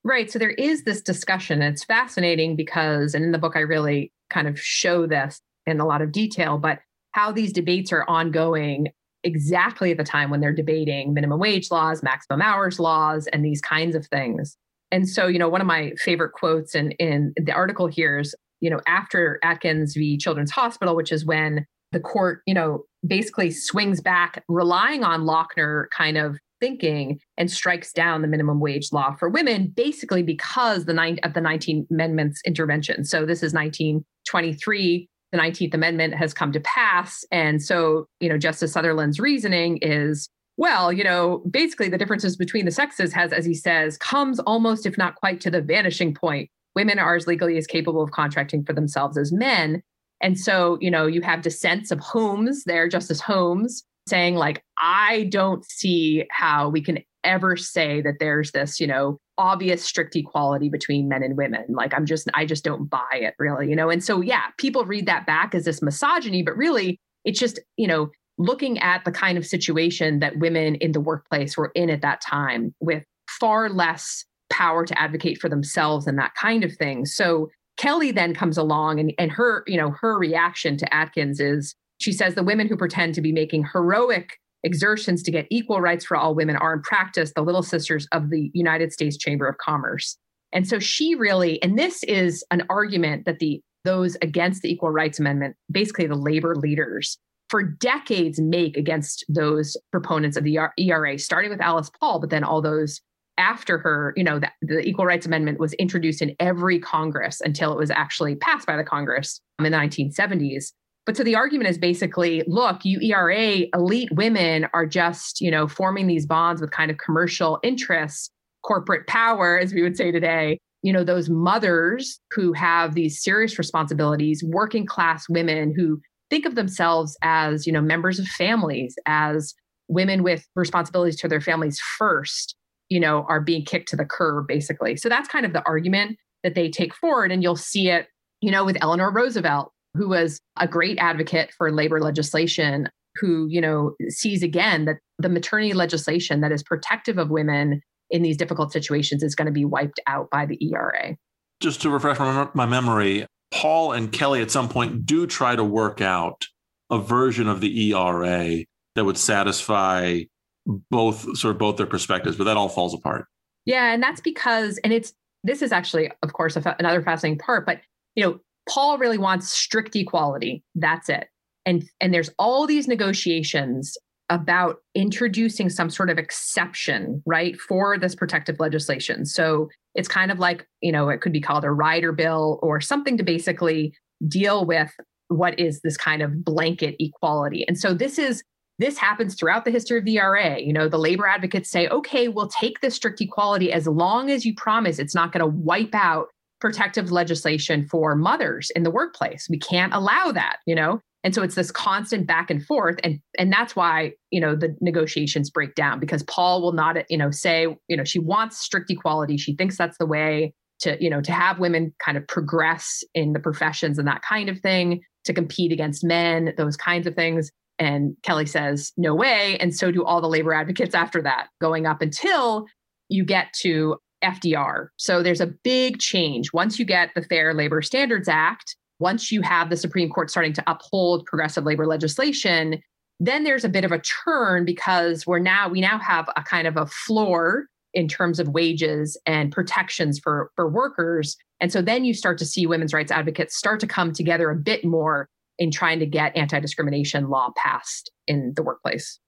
Right. 0.04 0.32
So 0.32 0.40
there 0.40 0.52
is 0.52 0.84
this 0.84 1.02
discussion. 1.02 1.62
It's 1.62 1.84
fascinating 1.84 2.56
because, 2.56 3.14
and 3.14 3.26
in 3.26 3.34
the 3.34 3.38
book, 3.38 3.58
I 3.58 3.62
really 3.62 4.14
kind 4.30 4.48
of 4.48 4.60
show 4.60 5.06
this 5.06 5.42
in 5.66 5.82
a 5.82 5.86
lot 5.86 6.02
of 6.02 6.14
detail, 6.14 6.58
but 6.58 6.80
how 7.12 7.32
these 7.32 7.52
debates 7.52 7.92
are 7.92 8.06
ongoing 8.08 8.88
exactly 9.26 9.92
at 9.92 9.98
the 9.98 10.04
time 10.06 10.30
when 10.30 10.40
they're 10.40 10.54
debating 10.54 11.14
minimum 11.14 11.40
wage 11.40 11.70
laws, 11.72 12.02
maximum 12.02 12.42
hours 12.42 12.80
laws, 12.80 13.28
and 13.28 13.44
these 13.44 13.60
kinds 13.60 13.96
of 13.96 14.08
things. 14.08 14.56
And 14.91 15.08
so, 15.08 15.27
you 15.27 15.39
know, 15.39 15.50
one 15.50 15.62
of 15.62 15.67
my 15.67 15.91
favorite 15.98 16.34
quotes 16.34 16.75
in, 16.75 16.91
in 16.93 17.34
the 17.38 17.51
article 17.51 17.88
here 17.88 18.19
is, 18.19 18.36
you 18.60 18.69
know, 18.69 18.81
after 18.88 19.39
Adkins 19.43 19.93
v. 19.96 20.17
Children's 20.17 20.51
Hospital, 20.51 20.96
which 20.96 21.12
is 21.12 21.25
when 21.25 21.65
the 21.91 22.00
court, 22.00 22.41
you 22.46 22.53
know, 22.53 22.84
basically 23.05 23.51
swings 23.51 24.01
back, 24.01 24.43
relying 24.48 25.03
on 25.03 25.22
Lochner 25.22 25.86
kind 25.96 26.17
of 26.17 26.38
thinking 26.60 27.19
and 27.38 27.50
strikes 27.50 27.93
down 27.93 28.22
the 28.22 28.27
minimum 28.27 28.60
wage 28.60 28.89
law 28.91 29.15
for 29.15 29.29
women, 29.29 29.72
basically 29.75 30.24
because 30.24 30.86
the 30.86 30.93
nine 30.93 31.17
of 31.24 31.34
the 31.34 31.41
19 31.41 31.88
amendments 31.89 32.41
intervention. 32.46 33.05
So 33.05 33.25
this 33.25 33.43
is 33.43 33.53
1923 33.53 35.08
the 35.31 35.38
19th 35.38 35.74
Amendment 35.74 36.15
has 36.15 36.34
come 36.34 36.51
to 36.51 36.60
pass. 36.62 37.23
And 37.32 37.62
so, 37.62 38.08
you 38.19 38.30
know, 38.30 38.38
Justice 38.38 38.73
Sutherland's 38.73 39.19
reasoning 39.19 39.78
is 39.82 40.30
well, 40.60 40.91
you 40.91 41.06
know, 41.06 41.41
basically 41.50 41.88
the 41.88 41.98
differences 41.98 42.36
between 42.36 42.65
the 42.65 42.72
sexes 42.72 43.13
has, 43.13 43.32
as 43.32 43.45
he 43.45 43.54
says, 43.54 43.98
comes 43.98 44.41
almost, 44.41 44.86
if 44.86 44.98
not 44.98 45.15
quite, 45.15 45.39
to 45.39 45.50
the 45.50 45.62
vanishing 45.62 46.13
point. 46.13 46.50
Women 46.76 47.00
are 47.00 47.15
as 47.15 47.28
legally 47.28 47.58
as 47.58 47.65
capable 47.65 48.04
of 48.04 48.12
contracting 48.12 48.65
for 48.65 48.74
themselves 48.74 49.17
as 49.17 49.32
men. 49.32 49.82
And 50.22 50.38
so, 50.38 50.78
you 50.82 50.91
know, 50.91 51.08
you 51.08 51.22
have 51.22 51.43
dissents 51.43 51.91
of 51.91 52.00
Holmes 52.02 52.65
there, 52.65 52.89
Justice 52.89 53.22
Holmes, 53.22 53.86
saying, 54.10 54.36
like, 54.36 54.62
I 54.78 55.30
don't 55.32 55.63
see 55.63 56.26
how 56.30 56.67
we 56.67 56.82
can 56.82 57.00
ever 57.24 57.56
say 57.56 58.02
that 58.02 58.15
there's 58.19 58.52
this, 58.52 58.82
you 58.82 58.88
know, 58.88 59.17
obvious 59.38 59.82
strict 59.82 60.13
equality 60.17 60.67
between 60.67 61.08
men 61.08 61.24
and 61.24 61.38
women. 61.38 61.63
Like 61.69 61.93
I'm 61.93 62.06
just 62.06 62.28
I 62.34 62.45
just 62.45 62.65
don't 62.65 62.89
buy 62.89 63.08
it 63.13 63.34
really, 63.39 63.69
you 63.69 63.78
know. 63.78 63.89
And 63.89 64.04
so 64.04 64.19
yeah, 64.19 64.48
people 64.58 64.84
read 64.84 65.06
that 65.06 65.26
back 65.26 65.56
as 65.56 65.63
this 65.63 65.82
misogyny, 65.82 66.43
but 66.43 66.58
really 66.58 67.00
it's 67.24 67.39
just, 67.39 67.60
you 67.78 67.88
know, 67.88 68.10
looking 68.39 68.80
at 68.80 69.04
the 69.06 69.12
kind 69.12 69.38
of 69.38 69.45
situation 69.45 70.19
that 70.19 70.39
women 70.39 70.75
in 70.75 70.93
the 70.93 71.02
workplace 71.02 71.58
were 71.58 71.71
in 71.75 71.89
at 71.89 72.02
that 72.02 72.21
time 72.21 72.73
with 72.80 73.04
far 73.39 73.69
less 73.69 74.25
power 74.49 74.86
to 74.86 74.99
advocate 74.99 75.39
for 75.39 75.49
themselves 75.49 76.08
and 76.08 76.17
that 76.17 76.34
kind 76.34 76.63
of 76.63 76.73
thing. 76.73 77.06
So 77.06 77.49
Kelley 77.78 78.12
then 78.12 78.34
comes 78.34 78.58
along 78.58 78.99
and, 78.99 79.13
and 79.19 79.32
her, 79.32 79.63
you 79.67 79.78
know, 79.78 79.91
her 80.02 80.17
reaction 80.17 80.78
to 80.78 80.93
Adkins 80.93 81.39
is 81.39 81.75
she 81.99 82.13
says 82.13 82.34
the 82.34 82.43
women 82.43 82.67
who 82.67 82.78
pretend 82.78 83.13
to 83.15 83.21
be 83.21 83.34
making 83.34 83.65
heroic 83.71 84.38
exertions 84.63 85.21
to 85.23 85.32
get 85.32 85.45
equal 85.49 85.82
rights 85.82 86.06
for 86.06 86.17
all 86.17 86.34
women 86.34 86.56
are 86.56 86.73
in 86.73 86.82
practice 86.82 87.34
the 87.36 87.41
little 87.41 87.63
sisters 87.63 88.08
of 88.12 88.30
the 88.30 88.49
United 88.54 88.91
States 88.91 89.17
Chamber 89.17 89.47
of 89.47 89.58
Commerce. 89.58 90.17
And 90.52 90.67
so 90.67 90.80
she 90.80 91.13
really, 91.13 91.62
and 91.62 91.78
this 91.78 92.04
is 92.04 92.43
an 92.52 92.63
argument 92.69 93.25
that 93.25 93.39
the 93.39 93.62
those 93.86 94.17
against 94.21 94.62
the 94.62 94.71
Equal 94.71 94.91
Rights 94.91 95.19
Amendment, 95.19 95.56
basically 95.71 96.06
the 96.06 96.15
labor 96.15 96.56
leaders, 96.56 97.17
for 97.50 97.64
decades 97.64 98.40
make 98.40 98.78
against 98.78 99.26
those 99.28 99.76
proponents 99.92 100.38
of 100.38 100.44
the 100.44 100.60
ERA, 100.78 101.18
starting 101.18 101.50
with 101.50 101.62
Alice 101.62 101.90
Paul, 102.00 102.20
but 102.20 102.30
then 102.30 102.44
all 102.44 102.62
those 102.62 103.02
after 103.40 103.78
her, 103.78 104.14
you 104.18 104.24
know, 104.24 104.38
the, 104.40 104.50
the, 104.62 104.80
Equal 104.82 105.06
Rights 105.06 105.26
Amendment 105.26 105.60
was 105.60 105.74
introduced 105.74 106.22
in 106.22 106.36
every 106.40 106.78
Congress 106.78 107.42
until 107.42 107.72
it 107.72 107.78
was 107.78 107.90
actually 107.90 108.36
passed 108.36 108.68
by 108.68 108.76
the 108.76 108.84
Congress 108.84 109.40
in 109.58 109.64
the 109.64 109.70
1970s. 109.70 110.74
But 111.06 111.16
so 111.18 111.24
the 111.24 111.36
argument 111.36 111.70
is 111.70 111.78
basically, 111.78 112.44
look, 112.46 112.84
you 112.84 113.00
ERA 113.00 113.62
elite 113.74 114.12
women 114.12 114.68
are 114.74 114.86
just, 114.86 115.42
you 115.42 115.50
know, 115.50 115.68
forming 115.68 116.06
these 116.06 116.26
bonds 116.26 116.62
with 116.62 116.72
kind 116.72 116.92
of 116.92 116.98
commercial 116.98 117.60
interests, 117.64 118.30
corporate 118.64 119.08
power, 119.08 119.58
as 119.58 119.74
we 119.74 119.82
would 119.82 119.98
say 119.98 120.12
today. 120.12 120.60
You 120.84 120.94
know, 120.94 121.04
those 121.04 121.30
mothers 121.30 122.20
who 122.32 122.54
have 122.54 122.94
these 122.94 123.22
serious 123.22 123.58
responsibilities, 123.58 124.44
working 124.46 124.86
class 124.86 125.28
women 125.28 125.74
who 125.76 126.00
think 126.30 126.46
of 126.46 126.56
themselves 126.56 127.18
as, 127.22 127.65
you 127.65 127.74
know, 127.74 127.82
members 127.82 128.20
of 128.20 128.28
families, 128.28 128.96
as 129.06 129.54
women 129.88 130.24
with 130.24 130.46
responsibilities 130.56 131.18
to 131.18 131.28
their 131.28 131.42
families 131.42 131.80
first, 131.98 132.56
you 132.89 133.00
know, 133.00 133.26
are 133.28 133.42
being 133.42 133.65
kicked 133.65 133.89
to 133.89 133.96
the 133.96 134.06
curb, 134.06 134.48
basically. 134.48 134.96
So 134.96 135.10
that's 135.10 135.28
kind 135.28 135.46
of 135.46 135.54
the 135.54 135.63
argument 135.65 136.18
that 136.44 136.56
they 136.56 136.70
take 136.70 136.94
forward. 136.94 137.32
And 137.32 137.44
you'll 137.44 137.56
see 137.56 137.89
it, 137.89 138.08
you 138.42 138.52
know, 138.52 138.63
with 138.63 138.78
Eleanor 138.82 139.12
Roosevelt 139.12 139.72
who 139.96 140.10
was 140.10 140.39
a 140.58 140.68
great 140.68 140.98
advocate 141.00 141.52
for 141.58 141.72
labor 141.72 142.00
legislation, 142.00 142.89
who, 143.15 143.48
you 143.50 143.60
know, 143.60 143.96
sees 144.10 144.44
again 144.44 144.86
that 144.86 144.98
the 145.18 145.30
maternity 145.30 145.74
legislation 145.74 146.42
that 146.42 146.52
is 146.52 146.63
protective 146.63 147.18
of 147.18 147.30
women 147.30 147.82
in 148.10 148.22
these 148.22 148.38
difficult 148.38 148.72
situations 148.72 149.24
is 149.24 149.36
going 149.36 149.46
to 149.48 149.52
be 149.52 149.65
wiped 149.65 150.00
out 150.08 150.30
by 150.30 150.46
the 150.46 150.58
ERA. 150.72 151.15
Just 151.60 151.82
to 151.82 151.89
refresh 151.89 152.20
my 152.54 152.65
memory, 152.65 153.26
Paul 153.52 153.94
and 153.94 154.12
Kelley 154.12 154.42
at 154.42 154.52
some 154.52 154.70
point 154.70 155.06
do 155.06 155.26
try 155.26 155.56
to 155.56 155.64
work 155.64 156.02
out 156.02 156.46
a 156.90 157.00
version 157.00 157.48
of 157.48 157.62
the 157.62 157.92
ERA 157.92 158.66
that 158.96 159.06
would 159.06 159.18
satisfy 159.18 160.22
both 160.66 161.38
sort 161.38 161.56
of 161.56 161.60
both 161.60 161.78
their 161.78 161.88
perspectives, 161.88 162.36
but 162.36 162.44
that 162.46 162.58
all 162.58 162.70
falls 162.70 162.94
apart. 162.94 163.26
Yeah, 163.66 163.94
and 163.94 164.02
that's 164.02 164.22
because, 164.22 164.80
and 164.84 164.94
it's 164.94 165.14
this 165.44 165.62
is 165.62 165.72
actually, 165.72 166.12
of 166.22 166.34
course, 166.34 166.56
another 166.56 167.02
fascinating 167.02 167.40
part. 167.40 167.66
But 167.66 167.82
you 168.16 168.24
know, 168.24 168.40
Paul 168.68 168.98
really 168.98 169.18
wants 169.18 169.50
strict 169.50 169.96
equality. 169.96 170.64
That's 170.76 171.10
it. 171.10 171.28
And 171.66 171.84
and 172.02 172.14
there's 172.14 172.30
all 172.40 172.68
these 172.68 172.88
negotiations 172.88 173.98
about 174.30 174.78
introducing 174.96 175.70
some 175.70 175.89
sort 175.89 176.10
of 176.10 176.18
exception, 176.18 177.22
right, 177.26 177.60
for 177.60 177.98
this 177.98 178.15
protective 178.15 178.60
legislation. 178.60 179.26
So 179.26 179.70
it's 179.96 180.08
kind 180.08 180.32
of 180.32 180.39
like, 180.39 180.68
you 180.82 180.92
know, 180.92 181.10
it 181.10 181.22
could 181.22 181.34
be 181.34 181.42
called 181.42 181.63
a 181.63 181.72
rider 181.72 182.12
bill 182.12 182.60
or 182.62 182.80
something 182.80 183.18
to 183.18 183.24
basically 183.24 183.94
deal 184.28 184.65
with 184.65 184.92
what 185.30 185.60
is 185.60 185.82
this 185.82 185.98
kind 185.98 186.22
of 186.22 186.44
blanket 186.44 186.96
equality. 187.00 187.65
And 187.68 187.78
so 187.78 187.94
this 187.94 188.18
is 188.20 188.44
this 188.80 188.98
happens 188.98 189.36
throughout 189.36 189.65
the 189.65 189.72
history 189.72 190.00
of 190.00 190.06
the 190.06 190.18
ERA. 190.18 190.58
You 190.60 190.72
know, 190.72 190.88
the 190.88 190.98
labor 190.98 191.28
advocates 191.28 191.70
say, 191.70 191.89
okay, 191.89 192.30
we'll 192.30 192.48
take 192.48 192.80
this 192.80 192.96
strict 192.96 193.20
equality 193.20 193.74
as 193.74 193.88
long 193.88 194.32
as 194.32 194.46
you 194.46 194.56
promise 194.56 195.00
it's 195.00 195.13
not 195.13 195.34
going 195.34 195.42
to 195.42 195.48
wipe 195.48 195.94
out 195.94 196.28
protective 196.62 197.12
legislation 197.12 197.86
for 197.86 198.15
mothers 198.15 198.72
in 198.76 198.84
the 198.84 198.92
workplace. 198.92 199.48
We 199.50 199.60
can't 199.60 199.94
allow 199.94 200.32
that, 200.32 200.58
you 200.65 200.76
know? 200.76 201.02
And 201.23 201.36
so 201.36 201.43
it's 201.43 201.55
this 201.55 201.71
constant 201.71 202.27
back 202.27 202.49
and 202.49 202.65
forth 202.65 202.97
and 203.03 203.19
and 203.38 203.51
that's 203.51 203.75
why, 203.75 204.13
you 204.32 204.39
know, 204.39 204.55
the 204.55 204.75
negotiations 204.79 205.49
break 205.49 205.75
down 205.75 205.99
because 205.99 206.23
Paul 206.23 206.62
will 206.62 206.71
not, 206.71 206.97
you 207.10 207.17
know, 207.17 207.32
say, 207.32 207.67
you 207.88 207.97
know, 207.97 208.03
she 208.03 208.19
wants 208.19 208.58
strict 208.58 208.89
equality. 208.89 209.38
She 209.38 209.55
thinks 209.55 209.77
that's 209.77 209.97
the 209.97 210.05
way 210.05 210.53
to, 210.79 211.01
you 211.03 211.10
know, 211.10 211.21
to 211.21 211.32
have 211.32 211.60
women 211.60 211.93
kind 212.03 212.17
of 212.17 212.27
progress 212.27 213.03
in 213.13 213.34
the 213.34 213.39
professions 213.39 213.99
and 213.99 214.08
that 214.08 214.21
kind 214.21 214.49
of 214.49 214.60
thing, 214.60 215.01
to 215.25 215.34
compete 215.34 215.71
against 215.71 216.03
men, 216.03 216.53
those 216.58 216.77
kinds 216.77 217.05
of 217.05 217.15
things. 217.15 217.51
And 217.77 218.15
Kelley 218.23 218.45
says, 218.45 218.91
no 218.97 219.15
way. 219.15 219.58
And 219.60 219.75
so 219.75 219.91
do 219.91 220.03
all 220.03 220.21
the 220.21 220.27
labor 220.27 220.53
advocates 220.53 220.95
after 220.95 221.21
that, 221.21 221.47
going 221.62 221.86
up 221.86 222.01
until 222.01 222.65
you 223.10 223.25
get 223.25 223.53
to 223.62 223.97
FDR. 224.23 224.88
So 224.97 225.23
there's 225.23 225.41
a 225.41 225.47
big 225.47 225.99
change. 225.99 226.51
Once 226.53 226.77
you 226.77 226.86
get 226.86 227.12
the 227.15 227.21
Fair 227.21 227.53
Labor 227.53 227.82
Standards 227.82 228.27
Act, 228.27 228.75
once 229.00 229.32
you 229.32 229.42
have 229.42 229.70
the 229.70 229.78
Supreme 229.78 230.10
Court 230.10 230.30
starting 230.30 230.54
to 230.54 230.64
uphold 230.68 231.26
progressive 231.26 231.64
labor 231.64 231.88
legislation, 231.88 232.82
then 233.20 233.44
there's 233.44 233.66
a 233.66 233.70
bit 233.70 233.84
of 233.84 233.92
a 233.92 234.00
turn 234.00 234.66
because 234.66 235.26
we're 235.26 235.40
now 235.40 235.68
we 235.68 235.82
now 235.82 235.98
have 236.00 236.30
a 236.36 236.44
kind 236.44 236.68
of 236.68 236.78
a 236.78 236.86
floor 236.86 237.66
in 237.94 238.08
terms 238.08 238.40
of 238.40 238.48
wages 238.50 239.18
and 239.26 239.52
protections 239.52 240.20
for 240.20 240.52
for 240.56 240.70
workers. 240.70 241.36
And 241.60 241.72
so 241.72 241.82
then 241.82 242.06
you 242.06 242.14
start 242.14 242.38
to 242.38 242.46
see 242.46 242.66
women's 242.66 242.94
rights 242.94 243.12
advocates 243.12 243.56
start 243.56 243.80
to 243.82 243.88
come 243.88 244.14
together 244.14 244.50
a 244.50 244.56
bit 244.56 244.86
more 244.86 245.28
in 245.58 245.72
trying 245.72 246.00
to 246.00 246.06
get 246.06 246.36
anti-discrimination 246.38 247.30
law 247.30 247.52
passed 247.58 248.10
in 248.28 248.54
the 248.56 248.64
workplace. 248.64 249.20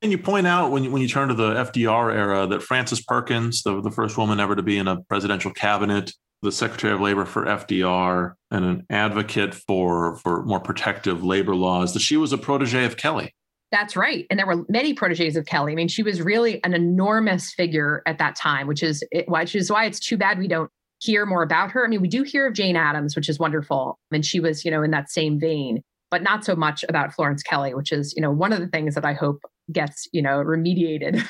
And 0.00 0.10
you 0.10 0.18
point 0.18 0.46
out 0.46 0.70
when 0.70 0.84
you, 0.84 0.90
when 0.90 1.02
you 1.02 1.08
turn 1.08 1.28
to 1.28 1.34
the 1.34 1.54
FDR 1.54 2.12
era 2.12 2.46
that 2.48 2.62
Frances 2.62 3.00
Perkins, 3.00 3.62
the, 3.62 3.80
the 3.80 3.90
first 3.90 4.18
woman 4.18 4.40
ever 4.40 4.56
to 4.56 4.62
be 4.62 4.78
in 4.78 4.88
a 4.88 5.00
presidential 5.02 5.52
cabinet, 5.52 6.12
the 6.42 6.52
Secretary 6.52 6.92
of 6.92 7.00
Labor 7.00 7.24
for 7.24 7.44
FDR, 7.44 8.34
and 8.50 8.64
an 8.64 8.86
advocate 8.90 9.54
for 9.54 10.16
for 10.16 10.44
more 10.44 10.60
protective 10.60 11.24
labor 11.24 11.54
laws, 11.54 11.92
that 11.94 12.00
she 12.00 12.16
was 12.16 12.32
a 12.32 12.38
protege 12.38 12.84
of 12.84 12.96
Kelley. 12.96 13.34
That's 13.70 13.96
right. 13.96 14.26
And 14.28 14.38
there 14.38 14.46
were 14.46 14.64
many 14.68 14.92
proteges 14.92 15.34
of 15.34 15.46
Kelley. 15.46 15.72
I 15.72 15.74
mean, 15.74 15.88
she 15.88 16.02
was 16.02 16.20
really 16.20 16.62
an 16.62 16.74
enormous 16.74 17.54
figure 17.54 18.02
at 18.06 18.18
that 18.18 18.36
time, 18.36 18.66
which 18.66 18.82
is 18.82 19.02
which 19.26 19.54
is 19.54 19.70
why 19.70 19.86
it's 19.86 19.98
too 19.98 20.18
bad 20.18 20.38
we 20.38 20.46
don't 20.46 20.70
hear 21.00 21.24
more 21.26 21.42
about 21.42 21.70
her. 21.70 21.84
I 21.84 21.88
mean, 21.88 22.00
we 22.00 22.08
do 22.08 22.22
hear 22.22 22.46
of 22.46 22.54
Jane 22.54 22.76
Addams, 22.76 23.16
which 23.16 23.28
is 23.28 23.38
wonderful. 23.38 23.98
And 24.12 24.24
she 24.24 24.38
was, 24.40 24.64
you 24.64 24.70
know, 24.70 24.82
in 24.82 24.90
that 24.92 25.10
same 25.10 25.40
vein, 25.40 25.82
but 26.10 26.22
not 26.22 26.44
so 26.44 26.54
much 26.54 26.84
about 26.88 27.12
Florence 27.12 27.42
Kelley, 27.42 27.74
which 27.74 27.92
is, 27.92 28.12
you 28.14 28.22
know, 28.22 28.30
one 28.30 28.52
of 28.52 28.60
the 28.60 28.68
things 28.68 28.94
that 28.94 29.04
I 29.04 29.14
hope 29.14 29.40
gets, 29.72 30.06
you 30.12 30.22
know, 30.22 30.38
remediated 30.44 31.24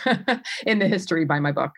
in 0.67 0.79
the 0.79 0.89
history 0.89 1.25
by 1.25 1.39
my 1.39 1.53
book. 1.53 1.71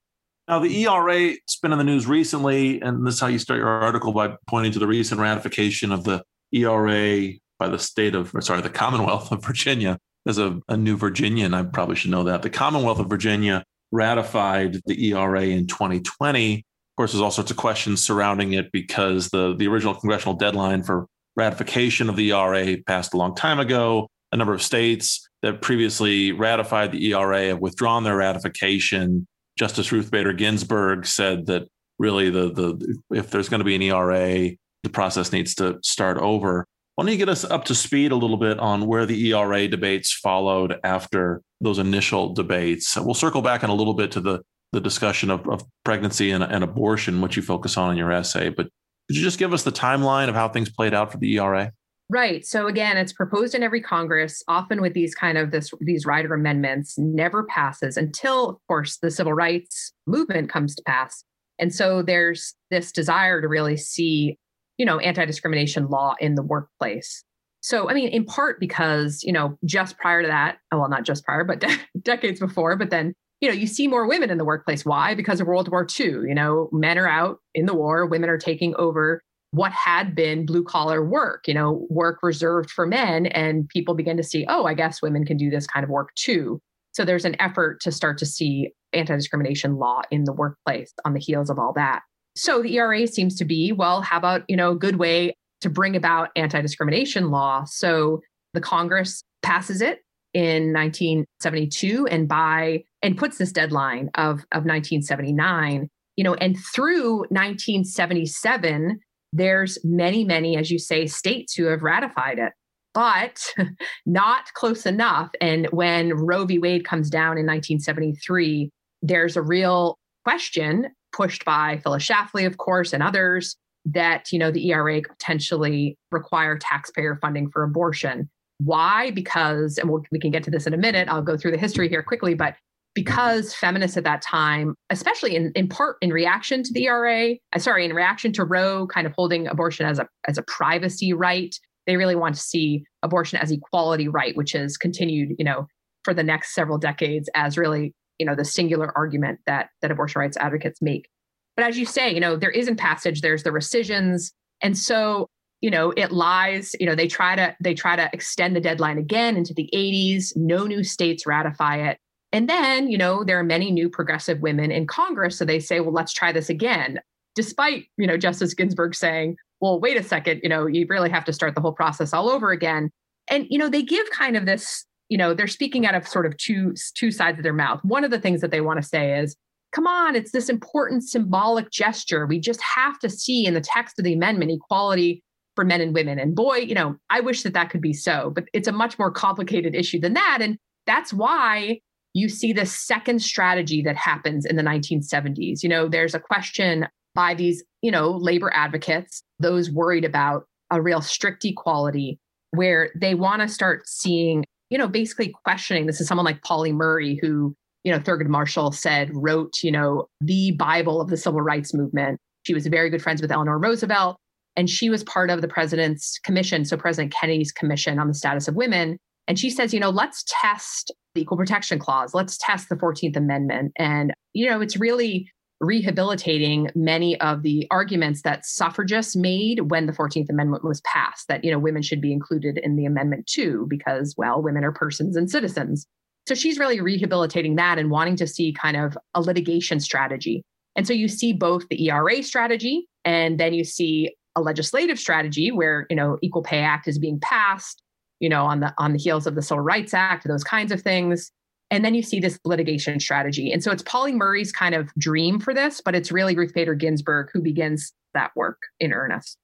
Now, 0.47 0.59
the 0.59 0.85
ERA 0.85 1.29
has 1.31 1.57
been 1.63 1.73
in 1.73 1.79
the 1.79 1.85
news 1.85 2.07
recently, 2.07 2.81
and 2.83 3.07
this 3.07 3.15
is 3.15 3.21
how 3.21 3.29
you 3.29 3.39
start 3.39 3.59
your 3.59 3.69
article 3.69 4.13
by 4.13 4.37
pointing 4.47 4.73
to 4.73 4.79
the 4.79 4.87
recent 4.87 5.21
ratification 5.21 5.91
of 5.91 6.05
the 6.05 6.23
ERA 6.53 7.33
by 7.59 7.69
the 7.69 7.79
state 7.79 8.15
of, 8.15 8.35
or 8.35 8.41
sorry, 8.41 8.61
the 8.61 8.69
Commonwealth 8.69 9.33
of 9.33 9.45
Virginia 9.45 9.99
as 10.27 10.39
a, 10.39 10.61
a 10.69 10.77
new 10.77 10.97
Virginian, 10.97 11.55
I 11.55 11.63
probably 11.63 11.97
should 11.97 12.11
know 12.11 12.25
that. 12.25 12.43
The 12.43 12.51
Commonwealth 12.51 12.99
of 12.99 13.09
Virginia 13.09 13.65
ratified 13.93 14.81
the 14.87 15.13
ERA 15.13 15.43
in 15.43 15.67
2020. 15.67 16.57
Of 16.57 16.63
course, 16.97 17.13
there's 17.13 17.23
all 17.23 17.31
sorts 17.31 17.51
of 17.51 17.57
questions 17.57 18.05
surrounding 18.05 18.53
it 18.53 18.73
because 18.73 19.29
the, 19.29 19.55
the 19.55 19.67
original 19.67 19.95
congressional 19.95 20.35
deadline 20.35 20.83
for 20.83 21.07
ratification 21.37 22.09
of 22.09 22.17
the 22.17 22.33
ERA 22.33 22.77
passed 22.87 23.15
a 23.15 23.17
long 23.17 23.35
time 23.35 23.59
ago. 23.59 24.09
A 24.33 24.37
number 24.37 24.55
of 24.55 24.63
states 24.63 25.29
that 25.43 25.61
previously 25.61 26.33
ratified 26.33 26.93
the 26.93 27.13
ERA 27.13 27.49
have 27.49 27.61
withdrawn 27.61 28.05
their 28.05 28.17
ratification. 28.17 29.27
Justice 29.59 29.93
Ruth 29.93 30.11
Bader 30.11 30.33
Ginsburg 30.33 31.07
said 31.07 31.47
that 31.47 31.69
really 31.99 32.31
the 32.31 32.53
the 32.53 32.99
if 33.11 33.31
there's 33.31 33.49
going 33.49 33.61
to 33.61 33.65
be 33.65 33.75
an 33.75 33.83
ERA, 33.83 34.51
the 34.83 34.91
process 34.91 35.33
needs 35.33 35.55
to 35.57 35.79
start 35.83 36.19
over. 36.19 36.67
Why 36.95 37.05
don't 37.05 37.13
you 37.13 37.19
get 37.19 37.29
us 37.29 37.45
up 37.45 37.65
to 37.67 37.75
speed 37.75 38.13
a 38.13 38.17
little 38.17 38.37
bit 38.37 38.59
on 38.61 38.87
where 38.87 39.05
the 39.05 39.33
ERA 39.33 39.67
debates 39.67 40.13
followed 40.13 40.79
after 40.85 41.43
those 41.61 41.79
initial 41.81 42.33
debates? 42.33 42.97
We'll 42.97 43.15
circle 43.15 43.43
back 43.43 43.65
in 43.65 43.71
a 43.71 43.75
little 43.75 43.95
bit 43.95 44.13
to 44.13 44.21
the, 44.21 44.43
the 44.71 44.81
discussion 44.81 45.31
of, 45.31 45.49
of 45.49 45.65
pregnancy 45.85 46.31
and, 46.31 46.45
and 46.45 46.63
abortion, 46.63 47.21
which 47.21 47.37
you 47.37 47.43
focus 47.43 47.77
on 47.77 47.91
in 47.91 47.97
your 47.97 48.13
essay. 48.13 48.49
But 48.49 48.69
could 49.09 49.17
you 49.17 49.25
just 49.25 49.41
give 49.41 49.53
us 49.53 49.65
the 49.65 49.73
timeline 49.73 50.29
of 50.29 50.37
how 50.37 50.49
things 50.49 50.71
played 50.71 50.95
out 50.95 51.11
for 51.11 51.19
the 51.19 51.37
ERA? 51.37 51.73
Right. 52.11 52.45
So 52.45 52.67
again, 52.67 52.97
it's 52.97 53.13
proposed 53.13 53.55
in 53.55 53.63
every 53.63 53.81
Congress, 53.81 54.43
often 54.47 54.83
with 54.83 54.93
these 54.93 55.15
kind 55.15 55.39
of 55.39 55.51
this 55.51 55.71
these 55.81 56.05
rider 56.05 56.35
amendments, 56.35 56.99
never 56.99 57.45
passes 57.45 57.97
until, 57.97 58.51
of 58.51 58.57
course, 58.69 58.99
the 58.99 59.11
civil 59.11 59.33
rights 59.33 59.93
movement 60.07 60.51
comes 60.51 60.75
to 60.75 60.83
pass. 60.87 61.25
And 61.59 61.75
so 61.75 62.03
there's 62.03 62.55
this 62.71 62.93
desire 62.93 63.41
to 63.41 63.49
really 63.49 63.77
see 63.77 64.39
you 64.79 64.87
know, 64.87 64.99
anti-discrimination 64.99 65.89
law 65.89 66.15
in 66.21 66.35
the 66.35 66.43
workplace. 66.43 67.25
So, 67.61 67.89
I 67.89 67.95
mean, 67.95 68.09
in 68.09 68.25
part 68.25 68.61
because, 68.61 69.23
you 69.23 69.33
know, 69.33 69.57
just 69.65 69.97
prior 69.99 70.23
to 70.23 70.29
that, 70.29 70.59
oh, 70.73 70.81
well, 70.81 70.89
not 70.89 71.05
just 71.05 71.25
prior, 71.25 71.45
but 71.45 71.61
de- 71.61 71.79
decades 72.03 72.41
before, 72.41 72.77
but 72.77 72.91
then, 72.91 73.15
you 73.41 73.49
know, 73.49 73.55
you 73.55 73.67
see 73.67 73.89
more 73.89 74.07
women 74.07 74.31
in 74.31 74.39
the 74.39 74.45
workplace. 74.45 74.85
Why? 74.85 75.15
Because 75.15 75.41
of 75.41 75.47
World 75.47 75.71
War 75.71 75.87
II. 75.99 76.07
You 76.07 76.35
know, 76.35 76.69
men 76.73 76.99
are 76.99 77.09
out 77.09 77.39
in 77.55 77.67
the 77.67 77.75
war, 77.75 78.07
women 78.07 78.31
are 78.31 78.39
taking 78.39 78.75
over 78.77 79.23
what 79.55 79.73
had 79.73 80.17
been 80.17 80.45
blue 80.45 80.65
collar 80.65 81.05
work, 81.05 81.47
you 81.47 81.55
know, 81.55 81.87
work 81.89 82.19
reserved 82.23 82.71
for 82.71 82.87
men. 82.87 83.27
And 83.27 83.69
people 83.69 83.95
begin 83.95 84.17
to 84.17 84.23
see, 84.23 84.45
oh, 84.49 84.65
I 84.65 84.75
guess 84.75 85.01
women 85.01 85.25
can 85.25 85.37
do 85.37 85.49
this 85.49 85.67
kind 85.67 85.85
of 85.85 85.91
work 85.91 86.13
too. 86.17 86.61
So 86.93 87.05
there's 87.05 87.25
an 87.25 87.41
effort 87.41 87.81
to 87.83 87.93
start 87.93 88.19
to 88.19 88.27
see 88.27 88.71
anti 88.93 89.15
discrimination 89.15 89.77
law 89.77 90.03
in 90.11 90.25
the 90.25 90.33
workplace 90.33 90.93
on 91.05 91.15
the 91.15 91.21
heels 91.21 91.51
of 91.51 91.59
all 91.59 91.73
that. 91.75 92.03
So 92.37 92.63
the 92.63 92.77
ERA 92.77 93.07
seems 93.07 93.37
to 93.37 93.45
be, 93.45 93.71
well, 93.71 94.03
how 94.03 94.19
about, 94.19 94.43
you 94.49 94.57
know, 94.57 94.73
a 94.73 94.77
good 94.77 94.97
way 94.97 95.35
to 95.61 95.71
bring 95.71 95.95
about 95.95 96.31
anti-discrimination 96.35 97.31
law? 97.31 97.65
So 97.65 98.21
the 98.55 98.61
Congress 98.61 99.23
passes 99.43 99.81
it 99.81 100.01
in 100.33 100.73
1972 100.73 102.09
and 102.09 102.27
by 102.27 102.83
and 103.03 103.17
puts 103.17 103.39
this 103.39 103.53
deadline 103.53 104.11
of, 104.17 104.41
of 104.51 104.65
1979 104.65 105.89
you 106.17 106.25
know 106.25 106.35
and 106.35 106.57
through 106.75 107.19
1977 107.31 108.99
there's 109.35 109.79
many 109.85 110.25
many 110.25 110.57
as 110.57 110.71
you 110.71 110.79
say 110.79 111.07
states 111.07 111.55
who 111.55 111.65
have 111.65 111.83
ratified 111.83 112.39
it 112.39 112.53
but 112.95 113.45
not 114.07 114.53
close 114.55 114.87
enough 114.87 115.31
and 115.41 115.67
when 115.71 116.15
roe 116.15 116.45
v 116.45 116.59
wade 116.59 116.85
comes 116.85 117.11
down 117.11 117.37
in 117.37 117.47
1973 117.47 118.71
there's 119.03 119.37
a 119.37 119.43
real 119.43 119.99
question 120.25 120.87
pushed 121.15 121.45
by 121.45 121.81
Phyllis 121.83 122.07
Schlafly, 122.07 122.47
of 122.47 122.59
course, 122.59 122.93
and 122.93 123.03
others 123.03 123.57
that 123.87 124.33
you 124.33 124.39
know 124.39 124.51
the 124.51 124.71
ERA 124.71 125.03
could 125.03 125.13
potentially 125.19 125.97
require 126.11 126.59
taxpayer 126.59 127.19
funding 127.21 127.51
for 127.51 127.63
abortion. 127.63 128.29
Why? 128.59 129.11
Because, 129.11 129.79
and 129.79 129.91
we'll, 129.91 130.03
we 130.11 130.19
can 130.19 130.31
get 130.31 130.43
to 130.45 130.51
this 130.51 130.67
in 130.67 130.75
a 130.75 130.79
minute. 130.79 131.09
I'll 131.09 131.23
go 131.23 131.37
through 131.37 131.51
the 131.51 131.59
history 131.59 131.89
here 131.89 132.03
quickly, 132.03 132.35
but 132.35 132.55
because 132.95 133.53
feminists 133.53 133.97
at 133.97 134.05
that 134.05 134.23
time, 134.23 134.75
especially 134.91 135.35
in, 135.35 135.53
in 135.55 135.69
part 135.69 135.97
in 136.01 136.11
reaction 136.11 136.63
to 136.63 136.73
the 136.73 136.87
ERA, 136.87 137.35
uh, 137.53 137.59
sorry, 137.59 137.85
in 137.85 137.93
reaction 137.93 138.33
to 138.33 138.45
Roe 138.45 138.87
kind 138.87 139.07
of 139.07 139.13
holding 139.17 139.47
abortion 139.47 139.87
as 139.87 139.99
a 139.99 140.07
as 140.29 140.39
a 140.39 140.43
privacy 140.43 141.13
right, 141.13 141.55
they 141.87 141.97
really 141.97 142.15
want 142.15 142.35
to 142.37 142.41
see 142.41 142.85
abortion 143.03 143.39
as 143.41 143.51
equality 143.51 144.09
right, 144.09 144.37
which 144.37 144.53
has 144.53 144.77
continued, 144.77 145.35
you 145.39 145.45
know, 145.45 145.67
for 146.05 146.15
the 146.15 146.23
next 146.23 146.55
several 146.55 146.79
decades 146.79 147.29
as 147.35 147.59
really 147.59 147.95
you 148.19 148.27
know 148.27 148.37
the 148.37 148.45
singular 148.45 148.97
argument 148.97 149.41
that 149.47 149.71
that 149.83 149.91
abortion 149.91 150.21
rights 150.21 150.37
advocates 150.37 150.81
make. 150.81 151.09
But 151.57 151.67
as 151.67 151.79
you 151.79 151.87
say 151.87 152.13
you 152.13 152.21
know 152.21 152.37
there 152.37 152.51
isn't 152.51 152.77
passage 152.77 153.21
there's 153.21 153.43
the 153.43 153.53
rescissions 153.53 154.33
and 154.63 154.79
so 154.79 155.29
you 155.61 155.71
know 155.71 155.93
it 155.97 156.13
lies 156.13 156.75
you 156.79 156.87
know 156.87 156.95
they 156.95 157.09
try 157.09 157.35
to 157.35 157.57
they 157.61 157.75
try 157.75 157.97
to 157.97 158.09
extend 158.13 158.55
the 158.55 158.61
deadline 158.61 158.99
again 158.99 159.37
into 159.37 159.55
the 159.55 159.69
80s 159.75 160.33
no 160.37 160.67
new 160.67 160.85
states 160.85 161.27
ratify 161.27 161.77
it 161.77 161.99
and 162.35 162.49
then 162.49 162.89
you 162.89 162.99
know 162.99 163.25
there 163.25 163.39
are 163.39 163.45
many 163.45 163.71
new 163.71 163.89
progressive 163.89 164.41
women 164.41 164.71
in 164.71 164.87
congress 164.87 165.39
so 165.39 165.45
they 165.45 165.59
say 165.61 165.81
well 165.81 165.93
let's 165.93 166.13
try 166.13 166.33
this 166.33 166.51
again 166.51 166.99
despite 167.35 167.87
you 167.97 168.07
know 168.07 168.19
justice 168.19 168.53
ginsburg 168.53 168.95
saying 168.95 169.37
well 169.61 169.81
wait 169.81 169.97
a 169.97 170.03
second 170.03 170.41
you 170.43 170.49
know 170.49 170.67
you 170.67 170.87
really 170.89 171.11
have 171.11 171.25
to 171.25 171.33
start 171.33 171.55
the 171.55 171.61
whole 171.61 171.73
process 171.73 172.13
all 172.13 172.29
over 172.29 172.51
again. 172.51 172.91
And 173.31 173.47
you 173.49 173.59
know 173.59 173.69
they 173.69 173.83
give 173.83 174.09
kind 174.11 174.37
of 174.37 174.47
this 174.47 174.85
you 175.09 175.17
know 175.17 175.33
they're 175.35 175.47
speaking 175.47 175.87
out 175.87 175.95
of 175.95 176.07
sort 176.07 176.27
of 176.27 176.37
two 176.37 176.75
two 176.95 177.11
sides 177.11 177.39
of 177.39 177.43
their 177.43 177.55
mouth. 177.55 177.81
One 177.83 178.05
of 178.05 178.11
the 178.11 178.21
things 178.21 178.41
that 178.43 178.51
they 178.51 178.61
want 178.61 178.81
to 178.81 178.87
say 178.87 179.19
is 179.19 179.35
come 179.73 179.87
on 179.87 180.15
it's 180.15 180.33
this 180.33 180.49
important 180.49 181.03
symbolic 181.05 181.71
gesture. 181.71 182.27
We 182.27 182.39
just 182.39 182.61
have 182.63 182.99
to 183.01 183.09
see 183.09 183.47
in 183.47 183.55
the 183.55 183.61
text 183.61 183.99
of 183.99 184.05
the 184.05 184.13
amendment 184.13 184.51
equality 184.51 185.23
for 185.57 185.65
men 185.65 185.81
and 185.81 185.95
women. 185.95 186.19
And 186.19 186.35
boy 186.35 186.57
you 186.57 186.75
know 186.75 186.97
i 187.09 187.21
wish 187.21 187.43
that 187.43 187.55
that 187.55 187.71
could 187.71 187.81
be 187.81 187.95
so 187.95 188.31
but 188.35 188.45
it's 188.53 188.69
a 188.69 188.73
much 188.73 188.99
more 188.99 189.11
complicated 189.11 189.75
issue 189.75 190.01
than 190.01 190.13
that. 190.15 190.39
And 190.43 190.59
that's 190.87 191.13
why 191.13 191.81
you 192.15 192.29
see 192.29 192.53
the 192.53 192.67
second 192.67 193.21
strategy 193.21 193.83
that 193.83 193.97
happens 193.97 194.47
in 194.47 194.57
the 194.57 194.63
1970s 194.63 195.63
you 195.63 195.69
know 195.69 195.89
there's 195.89 196.15
a 196.15 196.21
question 196.21 196.87
by 197.15 197.35
these 197.35 197.63
you 197.83 197.91
know 197.91 198.11
labor 198.11 198.51
advocates 198.55 199.23
those 199.39 199.71
worried 199.71 200.05
about 200.05 200.45
a 200.71 200.81
real 200.81 201.01
strict 201.01 201.45
equality 201.45 202.19
where 202.53 202.91
they 202.99 203.15
want 203.15 203.43
to 203.43 203.49
start 203.49 203.87
seeing 203.87 204.45
you 204.71 204.79
know, 204.79 204.89
basically 204.89 205.33
questioning 205.45 205.87
this 205.87 206.01
is 206.01 206.09
someone 206.09 206.25
like 206.25 206.43
Pauli 206.43 206.73
Murray, 206.73 207.19
who, 207.21 207.55
you 207.85 207.93
know, 207.93 208.01
Thurgood 208.01 208.27
Marshall 208.27 208.73
said 208.73 209.11
wrote, 209.13 209.63
you 209.63 209.71
know, 209.71 210.09
the 210.21 210.53
Bible 210.53 211.01
of 211.01 211.11
the 211.11 211.17
civil 211.17 211.41
rights 211.41 211.75
movement. 211.75 212.19
She 212.45 212.55
was 212.55 212.67
very 212.67 212.91
good 212.91 213.03
friends 213.03 213.23
with 213.23 213.31
Eleanor 213.31 213.59
Roosevelt, 213.59 214.17
and 214.57 214.69
she 214.69 214.91
was 214.91 215.05
part 215.05 215.31
of 215.31 215.43
the 215.43 215.49
president's 215.49 216.19
commission, 216.25 216.65
so 216.65 216.77
President 216.77 217.13
Kennedy's 217.13 217.53
commission 217.53 217.99
on 217.99 218.09
the 218.09 218.15
status 218.15 218.49
of 218.49 218.57
women. 218.57 218.99
And 219.27 219.39
she 219.39 219.51
says, 219.51 219.73
you 219.73 219.81
know, 219.81 219.91
let's 219.91 220.25
test 220.27 220.93
the 221.15 221.23
Equal 221.23 221.37
Protection 221.37 221.79
Clause, 221.79 222.15
let's 222.15 222.37
test 222.39 222.69
the 222.69 222.77
14th 222.77 223.17
Amendment. 223.17 223.73
And, 223.79 224.13
you 224.33 224.49
know, 224.49 224.61
it's 224.61 224.77
really 224.77 225.31
rehabilitating 225.61 226.69
many 226.75 227.19
of 227.21 227.43
the 227.43 227.67
arguments 227.71 228.23
that 228.23 228.45
suffragists 228.45 229.17
made 229.17 229.71
when 229.71 229.87
the 229.87 229.93
14th 229.93 230.29
Amendment 230.29 230.65
was 230.65 230.81
passed 230.83 231.29
that, 231.29 231.45
you 231.45 231.51
know, 231.51 231.59
women 231.59 231.81
should 231.81 232.01
be 232.01 232.13
included 232.13 232.59
in 232.59 232.77
the 232.77 232.85
amendment 232.85 233.27
too, 233.27 233.67
because, 233.69 234.15
well, 234.19 234.43
women 234.43 234.65
are 234.65 234.73
persons 234.73 235.17
and 235.17 235.31
citizens. 235.31 235.87
So 236.27 236.35
she's 236.35 236.59
really 236.59 236.81
rehabilitating 236.81 237.57
that 237.57 237.79
and 237.79 237.91
wanting 237.91 238.17
to 238.17 238.27
see 238.27 238.53
kind 238.53 238.77
of 238.77 238.99
a 239.15 239.21
litigation 239.21 239.79
strategy. 239.79 240.43
And 240.77 240.87
so 240.87 240.93
you 240.93 241.09
see 241.09 241.33
both 241.33 241.69
the 241.69 241.89
ERA 241.89 242.23
strategy 242.23 242.89
and 243.05 243.39
then 243.39 243.55
you 243.55 243.63
see 243.65 244.15
a 244.37 244.41
legislative 244.41 244.99
strategy 244.99 245.53
where, 245.53 245.87
you 245.89 245.97
know, 245.97 246.19
Equal 246.23 246.43
Pay 246.43 246.59
Act 246.59 246.89
is 246.89 246.99
being 246.99 247.21
passed, 247.21 247.81
you 248.21 248.29
know, 248.29 248.45
on 248.45 248.61
the 248.61 248.73
on 248.79 248.93
the 248.93 248.99
heels 248.99 249.27
of 249.27 249.35
the 249.35 249.43
Civil 249.43 249.63
Rights 249.63 249.95
Act, 249.95 250.27
those 250.27 250.45
kinds 250.45 250.73
of 250.73 250.83
things. 250.83 251.31
And 251.71 251.85
then 251.85 251.95
you 251.95 252.03
see 252.03 252.21
this 252.21 252.39
litigation 252.45 253.01
strategy. 253.01 253.51
And 253.51 253.63
so 253.63 253.73
it's 253.73 253.83
Pauli 253.83 254.13
Murray's 254.13 254.53
kind 254.53 254.75
of 254.75 254.95
dream 254.97 255.41
for 255.41 255.55
this, 255.55 255.81
but 255.81 255.95
it's 255.95 256.13
really 256.13 256.37
Ruth 256.37 256.53
Bader 256.55 256.75
Ginsburg 256.75 257.31
who 257.33 257.41
begins 257.41 257.93
that 258.13 258.31
work 258.37 258.59
in 258.79 258.93
earnest. 258.93 259.39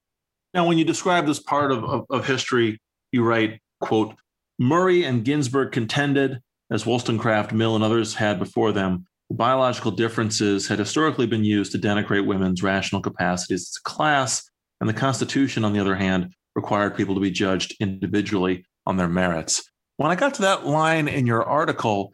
Now, 0.53 0.67
when 0.67 0.79
you 0.79 0.85
describe 0.85 1.27
this 1.27 1.41
part 1.41 1.73
of, 1.73 1.83
of, 1.85 2.07
of 2.11 2.27
history, 2.27 2.79
you 3.13 3.25
write, 3.25 3.61
quote, 3.81 4.15
Murray 4.59 5.05
and 5.05 5.25
Ginsburg 5.25 5.73
contended, 5.73 6.41
as 6.71 6.85
Wollstonecraft, 6.85 7.53
Mill, 7.53 7.75
and 7.75 7.83
others 7.83 8.15
had 8.15 8.39
before 8.39 8.73
them, 8.73 9.07
biological 9.31 9.91
differences 9.91 10.69
had 10.69 10.79
historically 10.79 11.27
been 11.27 11.45
used 11.45 11.73
to 11.73 11.79
denigrate 11.79 12.27
women's 12.27 12.63
rational 12.63 13.01
capacities 13.01 13.63
as 13.63 13.79
a 13.85 13.89
class, 13.89 14.49
and 14.81 14.89
the 14.89 14.95
Constitution, 14.95 15.65
on 15.65 15.73
the 15.73 15.81
other 15.81 15.97
hand, 15.97 16.35
required 16.55 16.97
people 16.97 17.15
to 17.15 17.21
be 17.21 17.31
judged 17.31 17.77
individually 17.81 18.65
on 18.87 18.97
their 18.97 19.09
merits. 19.09 19.63
When 19.97 20.11
I 20.11 20.17
got 20.17 20.35
to 20.35 20.43
that 20.43 20.67
line 20.67 21.09
in 21.09 21.27
your 21.27 21.45
article, 21.45 22.13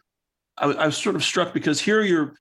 I, 0.57 0.65
I 0.71 0.85
was 0.87 0.97
sort 0.97 1.15
of 1.15 1.23
struck 1.23 1.53
because 1.53 1.79
here 1.79 2.01
you're, 2.01 2.33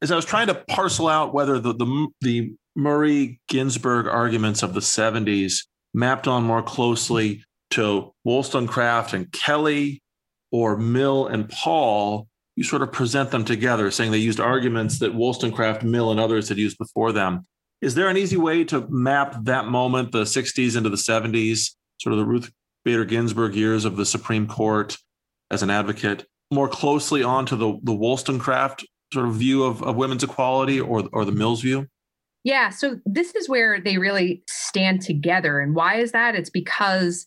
as 0.00 0.10
I 0.10 0.16
was 0.16 0.24
trying 0.24 0.46
to 0.48 0.54
parcel 0.68 1.08
out 1.08 1.34
whether 1.34 1.58
the 1.58 1.74
the, 1.74 2.08
the 2.20 2.54
Murray 2.74 3.40
Ginsburg 3.48 4.06
arguments 4.06 4.62
of 4.62 4.74
the 4.74 4.80
70s 4.80 5.66
mapped 5.94 6.26
on 6.26 6.44
more 6.44 6.62
closely 6.62 7.44
to 7.70 8.12
Wollstonecraft 8.24 9.12
and 9.12 9.30
Kelley 9.32 10.02
or 10.50 10.76
Mill 10.76 11.26
and 11.26 11.48
Paul, 11.48 12.28
you 12.56 12.64
sort 12.64 12.82
of 12.82 12.92
present 12.92 13.30
them 13.30 13.44
together, 13.44 13.90
saying 13.90 14.10
they 14.10 14.18
used 14.18 14.40
arguments 14.40 14.98
that 14.98 15.14
Wollstonecraft, 15.14 15.82
Mill, 15.82 16.10
and 16.10 16.20
others 16.20 16.48
had 16.48 16.58
used 16.58 16.78
before 16.78 17.12
them. 17.12 17.42
Is 17.82 17.96
there 17.96 18.08
an 18.08 18.16
easy 18.16 18.36
way 18.36 18.62
to 18.64 18.86
map 18.88 19.36
that 19.42 19.66
moment, 19.66 20.12
the 20.12 20.22
60s 20.22 20.76
into 20.76 20.88
the 20.88 20.96
70s, 20.96 21.74
sort 22.00 22.12
of 22.12 22.18
the 22.18 22.24
Ruth 22.24 22.52
Bader 22.84 23.04
Ginsburg 23.04 23.56
years 23.56 23.84
of 23.84 23.96
the 23.96 24.06
Supreme 24.06 24.46
Court 24.46 24.96
as 25.50 25.64
an 25.64 25.70
advocate 25.70 26.24
more 26.52 26.68
closely 26.68 27.24
onto 27.24 27.56
the, 27.56 27.78
the 27.82 27.92
Wollstonecraft 27.92 28.86
sort 29.12 29.26
of 29.26 29.34
view 29.34 29.64
of, 29.64 29.82
of 29.82 29.96
women's 29.96 30.22
equality 30.22 30.80
or, 30.80 31.08
or 31.12 31.24
the 31.24 31.32
Mills 31.32 31.60
view? 31.60 31.88
Yeah, 32.44 32.70
so 32.70 33.00
this 33.04 33.34
is 33.34 33.48
where 33.48 33.80
they 33.80 33.98
really 33.98 34.42
stand 34.48 35.02
together. 35.02 35.60
And 35.60 35.74
why 35.74 35.96
is 35.96 36.12
that? 36.12 36.34
It's 36.36 36.50
because 36.50 37.26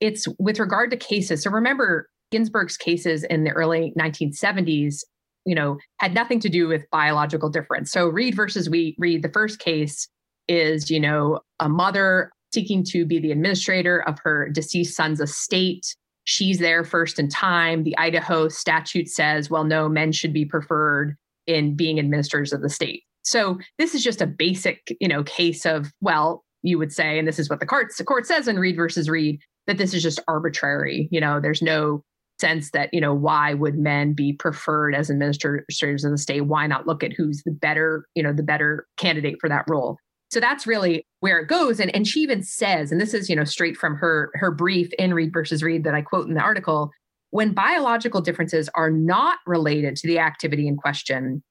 it's 0.00 0.28
with 0.38 0.60
regard 0.60 0.90
to 0.90 0.96
cases. 0.96 1.42
So 1.42 1.50
remember, 1.50 2.08
Ginsburg's 2.30 2.76
cases 2.76 3.24
in 3.24 3.44
the 3.44 3.50
early 3.50 3.92
1970s, 3.98 5.02
you 5.46 5.54
know, 5.54 5.78
had 5.98 6.12
nothing 6.12 6.40
to 6.40 6.50
do 6.50 6.68
with 6.68 6.90
biological 6.90 7.48
difference. 7.48 7.90
So 7.90 8.08
Reed 8.08 8.34
versus 8.34 8.68
we 8.68 8.94
Reed, 8.98 9.22
the 9.22 9.30
first 9.30 9.58
case 9.58 10.08
is, 10.48 10.90
you 10.90 11.00
know, 11.00 11.40
a 11.60 11.68
mother 11.68 12.30
seeking 12.52 12.84
to 12.84 13.06
be 13.06 13.18
the 13.18 13.32
administrator 13.32 14.06
of 14.06 14.18
her 14.22 14.48
deceased 14.48 14.96
son's 14.96 15.20
estate. 15.20 15.86
She's 16.24 16.58
there 16.58 16.84
first 16.84 17.18
in 17.18 17.28
time. 17.28 17.84
The 17.84 17.96
Idaho 17.96 18.48
statute 18.48 19.08
says, 19.08 19.48
well, 19.48 19.64
no, 19.64 19.88
men 19.88 20.12
should 20.12 20.32
be 20.32 20.44
preferred 20.44 21.16
in 21.46 21.76
being 21.76 21.98
administrators 21.98 22.52
of 22.52 22.60
the 22.60 22.68
state. 22.68 23.04
So 23.22 23.58
this 23.78 23.94
is 23.94 24.02
just 24.02 24.20
a 24.20 24.26
basic, 24.26 24.96
you 25.00 25.08
know, 25.08 25.22
case 25.24 25.64
of, 25.64 25.92
well, 26.00 26.44
you 26.62 26.78
would 26.78 26.92
say, 26.92 27.18
and 27.18 27.26
this 27.26 27.38
is 27.38 27.48
what 27.48 27.60
the 27.60 27.66
court, 27.66 27.92
the 27.96 28.04
court 28.04 28.26
says 28.26 28.48
in 28.48 28.58
Reed 28.58 28.76
versus 28.76 29.08
Reed, 29.08 29.40
that 29.66 29.78
this 29.78 29.94
is 29.94 30.02
just 30.02 30.20
arbitrary. 30.26 31.08
You 31.10 31.20
know, 31.20 31.40
there's 31.40 31.62
no 31.62 32.02
sense 32.38 32.70
that, 32.72 32.90
you 32.92 33.00
know, 33.00 33.14
why 33.14 33.54
would 33.54 33.78
men 33.78 34.12
be 34.12 34.32
preferred 34.32 34.94
as 34.94 35.10
administrators 35.10 36.04
of 36.04 36.10
the 36.10 36.18
state? 36.18 36.42
Why 36.42 36.66
not 36.66 36.86
look 36.86 37.02
at 37.02 37.12
who's 37.12 37.42
the 37.44 37.50
better, 37.50 38.06
you 38.14 38.22
know, 38.22 38.32
the 38.32 38.42
better 38.42 38.86
candidate 38.96 39.36
for 39.40 39.48
that 39.48 39.64
role? 39.68 39.96
So 40.30 40.40
that's 40.40 40.66
really 40.66 41.06
where 41.20 41.38
it 41.38 41.48
goes. 41.48 41.78
And, 41.80 41.94
and 41.94 42.06
she 42.06 42.20
even 42.20 42.42
says, 42.42 42.90
and 42.90 43.00
this 43.00 43.14
is, 43.14 43.30
you 43.30 43.36
know, 43.36 43.44
straight 43.44 43.76
from 43.76 43.94
her 43.96 44.30
her 44.34 44.50
brief 44.50 44.92
in 44.98 45.14
Reed 45.14 45.32
versus 45.32 45.62
Reed 45.62 45.84
that 45.84 45.94
I 45.94 46.02
quote 46.02 46.26
in 46.26 46.34
the 46.34 46.40
article, 46.40 46.90
when 47.30 47.54
biological 47.54 48.20
differences 48.20 48.68
are 48.74 48.90
not 48.90 49.38
related 49.46 49.96
to 49.96 50.06
the 50.06 50.18
activity 50.18 50.66
in 50.66 50.76
question, 50.76 51.42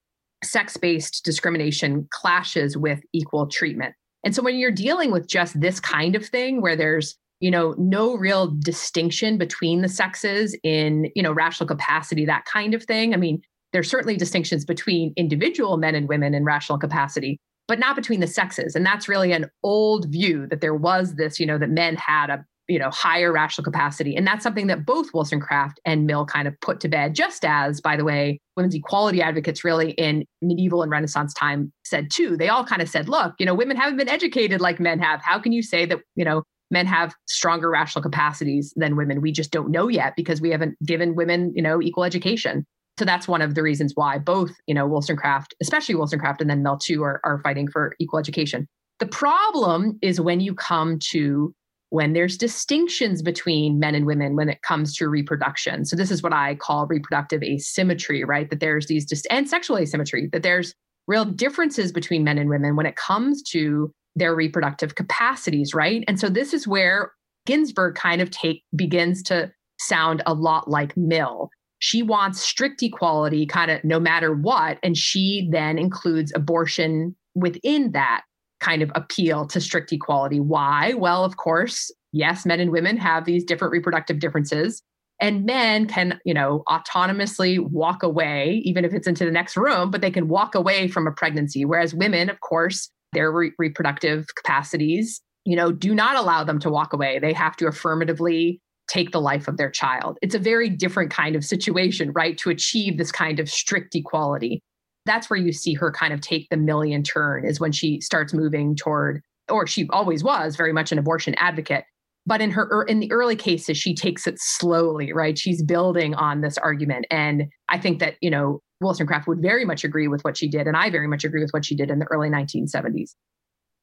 sex-based 0.43 1.23
discrimination 1.23 2.07
clashes 2.11 2.77
with 2.77 3.01
equal 3.13 3.47
treatment. 3.47 3.95
And 4.23 4.35
so 4.35 4.41
when 4.41 4.57
you're 4.57 4.71
dealing 4.71 5.11
with 5.11 5.27
just 5.27 5.59
this 5.59 5.79
kind 5.79 6.15
of 6.15 6.25
thing 6.25 6.61
where 6.61 6.75
there's 6.75 7.17
you 7.39 7.51
know 7.51 7.75
no 7.77 8.15
real 8.15 8.53
distinction 8.59 9.37
between 9.37 9.81
the 9.81 9.89
sexes 9.89 10.57
in 10.63 11.11
you 11.15 11.23
know 11.23 11.31
rational 11.31 11.67
capacity 11.67 12.25
that 12.25 12.45
kind 12.45 12.73
of 12.73 12.83
thing. 12.83 13.13
I 13.13 13.17
mean 13.17 13.41
there's 13.73 13.89
certainly 13.89 14.15
distinctions 14.15 14.63
between 14.63 15.13
individual 15.17 15.77
men 15.77 15.95
and 15.95 16.07
women 16.07 16.33
in 16.33 16.45
rational 16.45 16.79
capacity 16.79 17.39
but 17.67 17.79
not 17.79 17.95
between 17.95 18.19
the 18.19 18.27
sexes. 18.27 18.75
And 18.75 18.85
that's 18.85 19.07
really 19.07 19.31
an 19.31 19.49
old 19.63 20.05
view 20.09 20.47
that 20.49 20.61
there 20.61 20.75
was 20.75 21.15
this, 21.15 21.39
you 21.39 21.45
know, 21.45 21.57
that 21.57 21.69
men 21.69 21.95
had 21.95 22.29
a 22.29 22.45
you 22.67 22.79
know 22.79 22.89
higher 22.89 23.31
rational 23.31 23.63
capacity. 23.63 24.15
And 24.15 24.25
that's 24.25 24.41
something 24.41 24.65
that 24.67 24.87
both 24.87 25.13
wollstonecraft 25.13 25.79
and 25.85 26.07
mill 26.07 26.25
kind 26.25 26.47
of 26.47 26.59
put 26.61 26.79
to 26.79 26.89
bed 26.89 27.13
just 27.13 27.45
as 27.45 27.79
by 27.79 27.95
the 27.95 28.03
way 28.03 28.39
women's 28.57 28.73
equality 28.73 29.21
advocates 29.21 29.63
really 29.63 29.91
in 29.91 30.25
medieval 30.41 30.81
and 30.81 30.89
renaissance 30.91 31.31
time 31.35 31.71
said 31.83 32.09
too. 32.11 32.35
They 32.35 32.49
all 32.49 32.65
kind 32.65 32.81
of 32.81 32.89
said 32.89 33.07
look 33.07 33.35
you 33.37 33.45
know 33.45 33.53
women 33.53 33.77
haven't 33.77 33.97
been 33.97 34.09
educated 34.09 34.61
like 34.61 34.79
men 34.79 34.97
have. 34.97 35.21
How 35.21 35.37
can 35.37 35.51
you 35.51 35.61
say 35.61 35.85
that 35.85 35.99
you 36.15 36.25
know 36.25 36.41
men 36.71 36.85
have 36.85 37.13
stronger 37.27 37.69
rational 37.69 38.01
capacities 38.01 38.73
than 38.75 38.95
women 38.95 39.21
we 39.21 39.31
just 39.31 39.51
don't 39.51 39.71
know 39.71 39.87
yet 39.87 40.13
because 40.15 40.41
we 40.41 40.49
haven't 40.49 40.75
given 40.85 41.15
women 41.15 41.51
you 41.55 41.61
know 41.61 41.81
equal 41.81 42.03
education 42.03 42.65
so 42.97 43.03
that's 43.03 43.27
one 43.27 43.41
of 43.41 43.55
the 43.55 43.61
reasons 43.61 43.91
why 43.95 44.17
both, 44.19 44.51
you 44.67 44.73
know, 44.73 44.87
Wollstonecraft, 44.87 45.53
especially 45.61 45.95
Wollstonecraft 45.95 46.41
and 46.41 46.49
then 46.49 46.63
Mill 46.63 46.77
too, 46.77 47.03
are, 47.03 47.19
are 47.25 47.39
fighting 47.39 47.67
for 47.67 47.93
equal 47.99 48.19
education. 48.19 48.67
The 48.99 49.05
problem 49.05 49.99
is 50.01 50.21
when 50.21 50.39
you 50.39 50.55
come 50.55 50.99
to 51.11 51.53
when 51.89 52.13
there's 52.13 52.37
distinctions 52.37 53.21
between 53.21 53.79
men 53.79 53.95
and 53.95 54.05
women 54.05 54.35
when 54.35 54.49
it 54.49 54.61
comes 54.63 54.95
to 54.97 55.07
reproduction. 55.07 55.85
So 55.85 55.95
this 55.95 56.09
is 56.09 56.23
what 56.23 56.33
I 56.33 56.55
call 56.55 56.87
reproductive 56.87 57.43
asymmetry, 57.43 58.23
right? 58.23 58.49
That 58.49 58.59
there's 58.59 58.87
these 58.87 59.05
dis- 59.05 59.25
and 59.29 59.47
sexual 59.47 59.77
asymmetry, 59.77 60.29
that 60.31 60.43
there's 60.43 60.73
real 61.07 61.25
differences 61.25 61.91
between 61.91 62.23
men 62.23 62.37
and 62.37 62.49
women 62.49 62.75
when 62.75 62.85
it 62.85 62.95
comes 62.95 63.43
to 63.51 63.93
their 64.15 64.35
reproductive 64.35 64.95
capacities, 64.95 65.73
right? 65.73 66.03
And 66.07 66.19
so 66.19 66.29
this 66.29 66.53
is 66.53 66.67
where 66.67 67.11
Ginsburg 67.45 67.95
kind 67.95 68.21
of 68.21 68.31
take 68.31 68.63
begins 68.75 69.21
to 69.23 69.51
sound 69.79 70.23
a 70.25 70.33
lot 70.33 70.69
like 70.69 70.95
Mill. 70.95 71.49
She 71.79 72.01
wants 72.01 72.41
strict 72.41 72.81
equality 72.81 73.45
kind 73.45 73.69
of 73.69 73.83
no 73.83 73.99
matter 73.99 74.33
what 74.33 74.79
and 74.81 74.97
she 74.97 75.47
then 75.51 75.77
includes 75.77 76.31
abortion 76.35 77.15
within 77.35 77.91
that 77.91 78.23
kind 78.61 78.81
of 78.81 78.91
appeal 78.95 79.45
to 79.47 79.59
strict 79.59 79.91
equality. 79.91 80.39
Why? 80.39 80.93
Well 80.93 81.25
of 81.25 81.37
course 81.37 81.91
yes 82.15 82.45
men 82.45 82.61
and 82.61 82.71
women 82.71 82.97
have 82.97 83.25
these 83.25 83.43
different 83.43 83.73
reproductive 83.73 84.19
differences 84.19 84.81
and 85.21 85.45
men 85.45 85.87
can 85.87 86.19
you 86.25 86.33
know 86.33 86.63
autonomously 86.67 87.59
walk 87.59 88.01
away 88.03 88.61
even 88.63 88.85
if 88.85 88.93
it's 88.93 89.07
into 89.07 89.25
the 89.25 89.31
next 89.31 89.55
room 89.57 89.91
but 89.91 90.01
they 90.01 90.11
can 90.11 90.27
walk 90.27 90.55
away 90.55 90.87
from 90.87 91.05
a 91.05 91.11
pregnancy 91.11 91.65
whereas 91.65 91.93
women 91.93 92.29
of 92.29 92.39
course 92.39 92.89
their 93.15 93.31
re- 93.31 93.51
reproductive 93.57 94.27
capacities 94.35 95.21
you 95.45 95.55
know 95.55 95.71
do 95.71 95.95
not 95.95 96.15
allow 96.15 96.43
them 96.43 96.59
to 96.59 96.69
walk 96.69 96.93
away 96.93 97.17
they 97.17 97.33
have 97.33 97.55
to 97.55 97.67
affirmatively 97.67 98.61
take 98.87 99.11
the 99.11 99.21
life 99.21 99.47
of 99.47 99.57
their 99.57 99.69
child. 99.69 100.17
It's 100.21 100.35
a 100.35 100.39
very 100.39 100.69
different 100.69 101.11
kind 101.11 101.35
of 101.35 101.43
situation, 101.43 102.11
right? 102.13 102.37
To 102.39 102.49
achieve 102.49 102.97
this 102.97 103.11
kind 103.11 103.39
of 103.39 103.49
strict 103.49 103.95
equality. 103.95 104.61
That's 105.05 105.29
where 105.29 105.39
you 105.39 105.51
see 105.51 105.73
her 105.75 105.91
kind 105.91 106.13
of 106.13 106.21
take 106.21 106.47
the 106.49 106.57
Millian 106.57 107.03
turn, 107.05 107.45
is 107.45 107.59
when 107.59 107.71
she 107.71 108.01
starts 108.01 108.33
moving 108.33 108.75
toward, 108.75 109.21
or 109.49 109.67
she 109.67 109.87
always 109.91 110.23
was 110.23 110.55
very 110.55 110.73
much 110.73 110.91
an 110.91 110.97
abortion 110.97 111.35
advocate. 111.35 111.85
But 112.25 112.41
in 112.41 112.51
her 112.51 112.67
er, 112.71 112.83
in 112.83 112.99
the 112.99 113.11
early 113.11 113.35
cases, 113.35 113.77
she 113.77 113.93
takes 113.93 114.25
it 114.25 114.35
slowly, 114.39 115.13
right? 115.13 115.37
She's 115.37 115.61
building 115.61 116.15
on 116.15 116.41
this 116.41 116.57
argument. 116.57 117.05
And 117.11 117.45
I 117.69 117.77
think 117.77 117.99
that, 117.99 118.15
you 118.21 118.29
know, 118.29 118.61
Wollstonecraft 118.81 119.27
would 119.27 119.41
very 119.41 119.63
much 119.63 119.83
agree 119.83 120.07
with 120.07 120.23
what 120.23 120.37
she 120.37 120.47
did. 120.47 120.67
And 120.67 120.75
I 120.75 120.89
very 120.89 121.07
much 121.07 121.23
agree 121.23 121.41
with 121.41 121.51
what 121.51 121.65
she 121.65 121.75
did 121.75 121.91
in 121.91 121.99
the 121.99 122.05
early 122.05 122.29
1970s 122.29 123.11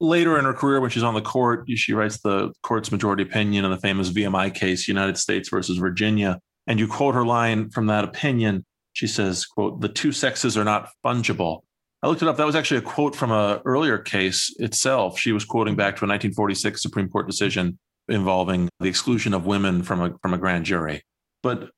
later 0.03 0.37
in 0.37 0.45
her 0.45 0.53
career, 0.53 0.81
when 0.81 0.89
she's 0.89 1.03
on 1.03 1.13
the 1.13 1.21
court, 1.21 1.65
she 1.75 1.93
writes 1.93 2.19
the 2.19 2.51
court's 2.61 2.91
majority 2.91 3.23
opinion 3.23 3.65
in 3.65 3.71
the 3.71 3.77
famous 3.77 4.09
VMI 4.09 4.53
case, 4.53 4.87
United 4.87 5.17
States 5.17 5.49
versus 5.49 5.77
Virginia. 5.77 6.39
And 6.67 6.79
you 6.79 6.87
quote 6.87 7.15
her 7.15 7.25
line 7.25 7.69
from 7.69 7.87
that 7.87 8.03
opinion. 8.03 8.65
She 8.93 9.07
says, 9.07 9.45
quote, 9.45 9.81
the 9.81 9.89
two 9.89 10.11
sexes 10.11 10.57
are 10.57 10.63
not 10.63 10.89
fungible. 11.03 11.61
I 12.01 12.07
looked 12.07 12.21
it 12.21 12.27
up. 12.27 12.37
That 12.37 12.45
was 12.45 12.55
actually 12.55 12.77
a 12.77 12.81
quote 12.81 13.15
from 13.15 13.31
a 13.31 13.61
earlier 13.65 13.97
case 13.97 14.53
itself. 14.57 15.17
She 15.17 15.31
was 15.31 15.45
quoting 15.45 15.75
back 15.75 15.95
to 15.95 16.05
a 16.05 16.07
1946 16.07 16.81
Supreme 16.81 17.09
Court 17.09 17.27
decision 17.27 17.79
involving 18.07 18.69
the 18.79 18.87
exclusion 18.87 19.33
of 19.33 19.45
women 19.45 19.83
from 19.83 20.01
a 20.01 20.15
from 20.21 20.33
a 20.33 20.37
grand 20.37 20.65
jury. 20.65 21.03
But 21.41 21.69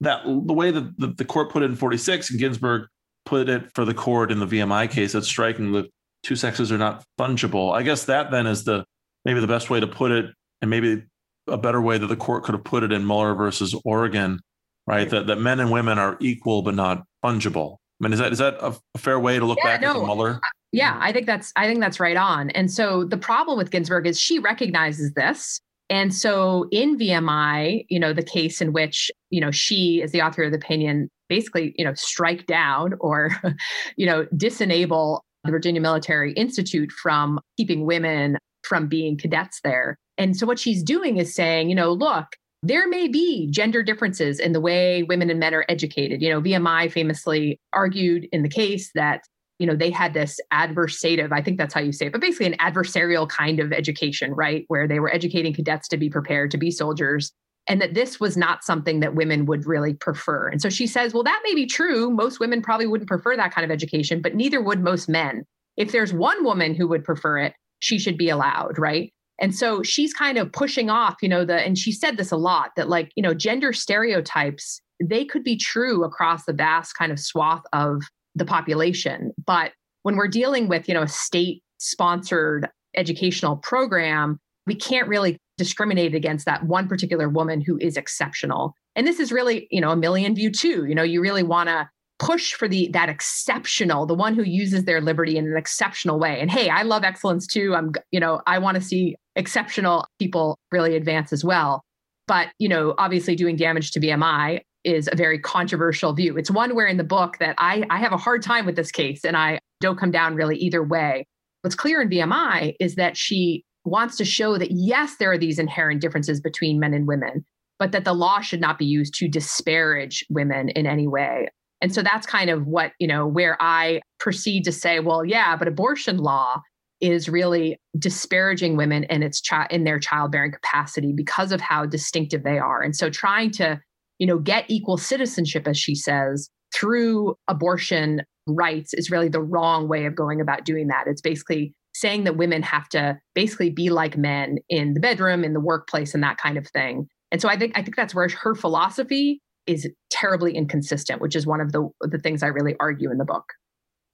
that 0.00 0.24
the 0.24 0.52
way 0.52 0.70
that 0.70 0.98
the, 0.98 1.08
the 1.08 1.24
court 1.24 1.50
put 1.50 1.62
it 1.62 1.66
in 1.66 1.76
46 1.76 2.30
and 2.30 2.40
Ginsburg 2.40 2.86
put 3.26 3.48
it 3.48 3.70
for 3.74 3.84
the 3.84 3.94
court 3.94 4.32
in 4.32 4.40
the 4.40 4.46
VMI 4.46 4.90
case 4.90 5.12
that's 5.12 5.28
striking 5.28 5.72
the 5.72 5.88
two 6.22 6.36
sexes 6.36 6.72
are 6.72 6.78
not 6.78 7.04
fungible. 7.18 7.74
I 7.74 7.82
guess 7.82 8.04
that 8.04 8.30
then 8.30 8.46
is 8.46 8.64
the 8.64 8.84
maybe 9.24 9.40
the 9.40 9.46
best 9.46 9.70
way 9.70 9.80
to 9.80 9.86
put 9.86 10.10
it, 10.10 10.26
and 10.60 10.70
maybe 10.70 11.02
a 11.46 11.58
better 11.58 11.80
way 11.80 11.98
that 11.98 12.06
the 12.06 12.16
court 12.16 12.44
could 12.44 12.54
have 12.54 12.64
put 12.64 12.82
it 12.82 12.92
in 12.92 13.04
Muller 13.04 13.34
versus 13.34 13.74
Oregon, 13.84 14.40
right? 14.86 15.08
That 15.08 15.26
that 15.26 15.36
men 15.36 15.60
and 15.60 15.70
women 15.70 15.98
are 15.98 16.16
equal 16.20 16.62
but 16.62 16.74
not 16.74 17.04
fungible. 17.24 17.76
I 18.00 18.04
mean, 18.04 18.12
is 18.12 18.18
that 18.18 18.32
is 18.32 18.38
that 18.38 18.54
a, 18.60 18.74
a 18.94 18.98
fair 18.98 19.18
way 19.18 19.38
to 19.38 19.44
look 19.44 19.58
yeah, 19.62 19.76
back 19.76 19.80
no, 19.82 20.00
at 20.00 20.06
Muller? 20.06 20.40
Yeah, 20.72 20.96
I 21.00 21.12
think 21.12 21.26
that's 21.26 21.52
I 21.56 21.66
think 21.66 21.80
that's 21.80 22.00
right 22.00 22.16
on. 22.16 22.50
And 22.50 22.70
so 22.70 23.04
the 23.04 23.16
problem 23.16 23.58
with 23.58 23.70
Ginsburg 23.70 24.06
is 24.06 24.18
she 24.18 24.38
recognizes 24.38 25.12
this. 25.12 25.60
And 25.90 26.14
so 26.14 26.68
in 26.70 26.96
VMI, 26.96 27.84
you 27.88 27.98
know, 27.98 28.12
the 28.12 28.22
case 28.22 28.60
in 28.60 28.72
which, 28.72 29.10
you 29.30 29.40
know, 29.40 29.50
she 29.50 30.00
is 30.02 30.12
the 30.12 30.22
author 30.22 30.44
of 30.44 30.52
the 30.52 30.58
opinion, 30.58 31.10
basically, 31.28 31.74
you 31.76 31.84
know, 31.84 31.94
strike 31.94 32.46
down 32.46 32.94
or, 33.00 33.30
you 33.96 34.06
know, 34.06 34.24
disenable 34.36 35.20
the 35.44 35.50
Virginia 35.50 35.80
Military 35.80 36.32
Institute 36.34 36.92
from 36.92 37.40
keeping 37.56 37.86
women 37.86 38.38
from 38.62 38.88
being 38.88 39.16
cadets 39.16 39.60
there. 39.64 39.96
And 40.18 40.36
so 40.36 40.46
what 40.46 40.58
she's 40.58 40.82
doing 40.82 41.16
is 41.16 41.34
saying, 41.34 41.70
you 41.70 41.74
know, 41.74 41.92
look, 41.92 42.26
there 42.62 42.86
may 42.88 43.08
be 43.08 43.50
gender 43.50 43.82
differences 43.82 44.38
in 44.38 44.52
the 44.52 44.60
way 44.60 45.02
women 45.02 45.30
and 45.30 45.40
men 45.40 45.54
are 45.54 45.64
educated. 45.68 46.20
You 46.20 46.28
know, 46.28 46.42
VMI 46.42 46.92
famously 46.92 47.58
argued 47.72 48.28
in 48.32 48.42
the 48.42 48.48
case 48.48 48.90
that, 48.94 49.22
you 49.60 49.66
know, 49.66 49.76
they 49.76 49.90
had 49.90 50.14
this 50.14 50.40
adversative, 50.52 51.32
I 51.32 51.42
think 51.42 51.58
that's 51.58 51.74
how 51.74 51.80
you 51.80 51.92
say 51.92 52.06
it, 52.06 52.12
but 52.12 52.20
basically 52.22 52.46
an 52.46 52.56
adversarial 52.58 53.28
kind 53.28 53.60
of 53.60 53.72
education, 53.72 54.32
right? 54.32 54.64
Where 54.68 54.88
they 54.88 55.00
were 55.00 55.12
educating 55.14 55.52
cadets 55.52 55.86
to 55.88 55.98
be 55.98 56.08
prepared 56.08 56.50
to 56.52 56.58
be 56.58 56.70
soldiers 56.70 57.30
and 57.68 57.78
that 57.82 57.92
this 57.92 58.18
was 58.18 58.38
not 58.38 58.64
something 58.64 59.00
that 59.00 59.14
women 59.14 59.44
would 59.44 59.66
really 59.66 59.92
prefer. 59.92 60.48
And 60.48 60.62
so 60.62 60.70
she 60.70 60.86
says, 60.86 61.12
well, 61.12 61.22
that 61.24 61.42
may 61.44 61.54
be 61.54 61.66
true. 61.66 62.10
Most 62.10 62.40
women 62.40 62.62
probably 62.62 62.86
wouldn't 62.86 63.08
prefer 63.08 63.36
that 63.36 63.54
kind 63.54 63.64
of 63.64 63.70
education, 63.70 64.22
but 64.22 64.34
neither 64.34 64.62
would 64.62 64.82
most 64.82 65.10
men. 65.10 65.44
If 65.76 65.92
there's 65.92 66.14
one 66.14 66.42
woman 66.42 66.74
who 66.74 66.88
would 66.88 67.04
prefer 67.04 67.38
it, 67.38 67.52
she 67.80 67.98
should 67.98 68.16
be 68.16 68.30
allowed, 68.30 68.78
right? 68.78 69.12
And 69.38 69.54
so 69.54 69.82
she's 69.82 70.14
kind 70.14 70.38
of 70.38 70.52
pushing 70.52 70.88
off, 70.88 71.16
you 71.20 71.28
know, 71.28 71.44
the, 71.44 71.54
and 71.54 71.76
she 71.76 71.92
said 71.92 72.16
this 72.16 72.32
a 72.32 72.36
lot 72.36 72.70
that 72.76 72.88
like, 72.88 73.10
you 73.14 73.22
know, 73.22 73.34
gender 73.34 73.74
stereotypes, 73.74 74.80
they 75.02 75.24
could 75.24 75.44
be 75.44 75.56
true 75.56 76.02
across 76.02 76.46
the 76.46 76.52
vast 76.54 76.94
kind 76.94 77.12
of 77.12 77.20
swath 77.20 77.62
of 77.72 78.02
the 78.34 78.44
population. 78.44 79.32
But 79.44 79.72
when 80.02 80.16
we're 80.16 80.28
dealing 80.28 80.68
with, 80.68 80.88
you 80.88 80.94
know, 80.94 81.02
a 81.02 81.08
state 81.08 81.62
sponsored 81.78 82.68
educational 82.96 83.56
program, 83.56 84.38
we 84.66 84.74
can't 84.74 85.08
really 85.08 85.38
discriminate 85.58 86.14
against 86.14 86.46
that 86.46 86.64
one 86.64 86.88
particular 86.88 87.28
woman 87.28 87.60
who 87.60 87.78
is 87.78 87.96
exceptional. 87.96 88.74
And 88.96 89.06
this 89.06 89.20
is 89.20 89.30
really, 89.30 89.68
you 89.70 89.80
know, 89.80 89.90
a 89.90 89.96
Millian 89.96 90.34
view 90.34 90.50
too. 90.50 90.86
You 90.86 90.94
know, 90.94 91.02
you 91.02 91.20
really 91.20 91.42
want 91.42 91.68
to 91.68 91.88
push 92.20 92.52
for 92.52 92.68
the 92.68 92.88
that 92.92 93.08
exceptional 93.08 94.04
the 94.04 94.14
one 94.14 94.34
who 94.34 94.42
uses 94.42 94.84
their 94.84 95.00
liberty 95.00 95.38
in 95.38 95.46
an 95.46 95.56
exceptional 95.56 96.18
way 96.18 96.38
and 96.38 96.50
hey 96.50 96.68
i 96.68 96.82
love 96.82 97.02
excellence 97.02 97.46
too 97.46 97.74
i'm 97.74 97.92
you 98.10 98.20
know 98.20 98.42
i 98.46 98.58
want 98.58 98.74
to 98.74 98.80
see 98.80 99.16
exceptional 99.36 100.06
people 100.18 100.58
really 100.70 100.96
advance 100.96 101.32
as 101.32 101.42
well 101.42 101.82
but 102.28 102.48
you 102.58 102.68
know 102.68 102.94
obviously 102.98 103.34
doing 103.34 103.56
damage 103.56 103.90
to 103.90 103.98
vmi 103.98 104.60
is 104.84 105.08
a 105.12 105.16
very 105.16 105.38
controversial 105.38 106.12
view. 106.12 106.36
It's 106.36 106.50
one 106.50 106.74
where 106.74 106.86
in 106.86 106.96
the 106.96 107.04
book 107.04 107.38
that 107.38 107.54
i 107.58 107.84
i 107.90 107.98
have 107.98 108.12
a 108.12 108.16
hard 108.16 108.42
time 108.42 108.66
with 108.66 108.76
this 108.76 108.90
case 108.90 109.24
and 109.24 109.36
i 109.36 109.58
don't 109.80 109.98
come 109.98 110.10
down 110.10 110.34
really 110.34 110.56
either 110.56 110.82
way. 110.82 111.26
What's 111.62 111.76
clear 111.76 112.00
in 112.00 112.08
VMI 112.08 112.74
is 112.80 112.94
that 112.94 113.16
she 113.16 113.64
wants 113.84 114.16
to 114.16 114.24
show 114.24 114.58
that 114.58 114.70
yes 114.70 115.16
there 115.16 115.32
are 115.32 115.38
these 115.38 115.58
inherent 115.58 116.00
differences 116.00 116.40
between 116.40 116.80
men 116.80 116.94
and 116.94 117.06
women 117.06 117.44
but 117.80 117.92
that 117.92 118.04
the 118.04 118.12
law 118.12 118.40
should 118.40 118.60
not 118.60 118.78
be 118.78 118.84
used 118.84 119.14
to 119.14 119.26
disparage 119.26 120.24
women 120.28 120.68
in 120.68 120.86
any 120.86 121.08
way. 121.08 121.48
And 121.80 121.92
so 121.92 122.02
that's 122.02 122.26
kind 122.26 122.50
of 122.50 122.66
what, 122.66 122.92
you 123.00 123.08
know, 123.08 123.26
where 123.26 123.56
I 123.58 124.02
proceed 124.20 124.64
to 124.64 124.72
say, 124.72 125.00
well, 125.00 125.24
yeah, 125.24 125.56
but 125.56 125.66
abortion 125.66 126.18
law 126.18 126.60
is 127.00 127.30
really 127.30 127.78
disparaging 127.98 128.76
women 128.76 129.04
in 129.04 129.22
its 129.22 129.40
chi- 129.40 129.66
in 129.70 129.84
their 129.84 129.98
childbearing 129.98 130.52
capacity 130.52 131.14
because 131.16 131.52
of 131.52 131.62
how 131.62 131.86
distinctive 131.86 132.42
they 132.42 132.58
are. 132.58 132.82
And 132.82 132.94
so 132.94 133.08
trying 133.08 133.50
to, 133.52 133.80
you 134.20 134.26
know, 134.26 134.38
get 134.38 134.66
equal 134.68 134.98
citizenship 134.98 135.66
as 135.66 135.76
she 135.76 135.96
says 135.96 136.48
through 136.72 137.34
abortion 137.48 138.22
rights 138.46 138.94
is 138.94 139.10
really 139.10 139.28
the 139.28 139.42
wrong 139.42 139.88
way 139.88 140.04
of 140.04 140.14
going 140.14 140.40
about 140.40 140.64
doing 140.64 140.86
that. 140.86 141.04
It's 141.06 141.22
basically 141.22 141.74
saying 141.94 142.24
that 142.24 142.36
women 142.36 142.62
have 142.62 142.88
to 142.90 143.18
basically 143.34 143.70
be 143.70 143.90
like 143.90 144.16
men 144.16 144.58
in 144.68 144.94
the 144.94 145.00
bedroom, 145.00 145.42
in 145.42 145.54
the 145.54 145.60
workplace 145.60 146.14
and 146.14 146.22
that 146.22 146.38
kind 146.38 146.56
of 146.56 146.68
thing. 146.68 147.08
And 147.32 147.40
so 147.40 147.48
I 147.48 147.56
think 147.56 147.76
I 147.76 147.82
think 147.82 147.96
that's 147.96 148.14
where 148.14 148.28
her 148.28 148.54
philosophy 148.54 149.40
is 149.66 149.88
terribly 150.10 150.54
inconsistent, 150.54 151.20
which 151.20 151.34
is 151.34 151.46
one 151.46 151.60
of 151.60 151.72
the 151.72 151.88
the 152.02 152.18
things 152.18 152.42
I 152.42 152.48
really 152.48 152.76
argue 152.78 153.10
in 153.10 153.18
the 153.18 153.24
book. 153.24 153.44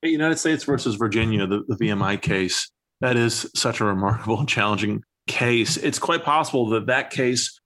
United 0.03 0.39
States 0.39 0.63
versus 0.63 0.95
Virginia, 0.95 1.49
the, 1.49 1.65
the 1.67 1.75
VMI 1.75 2.23
case, 2.23 2.71
that 3.01 3.17
is 3.17 3.51
such 3.57 3.81
a 3.81 3.85
remarkable 3.85 4.47
challenging 4.47 5.03
case. 5.27 5.77
It's 5.77 5.99
quite 5.99 6.23
possible 6.23 6.69
that 6.71 6.87
that 6.87 7.11
case 7.11 7.59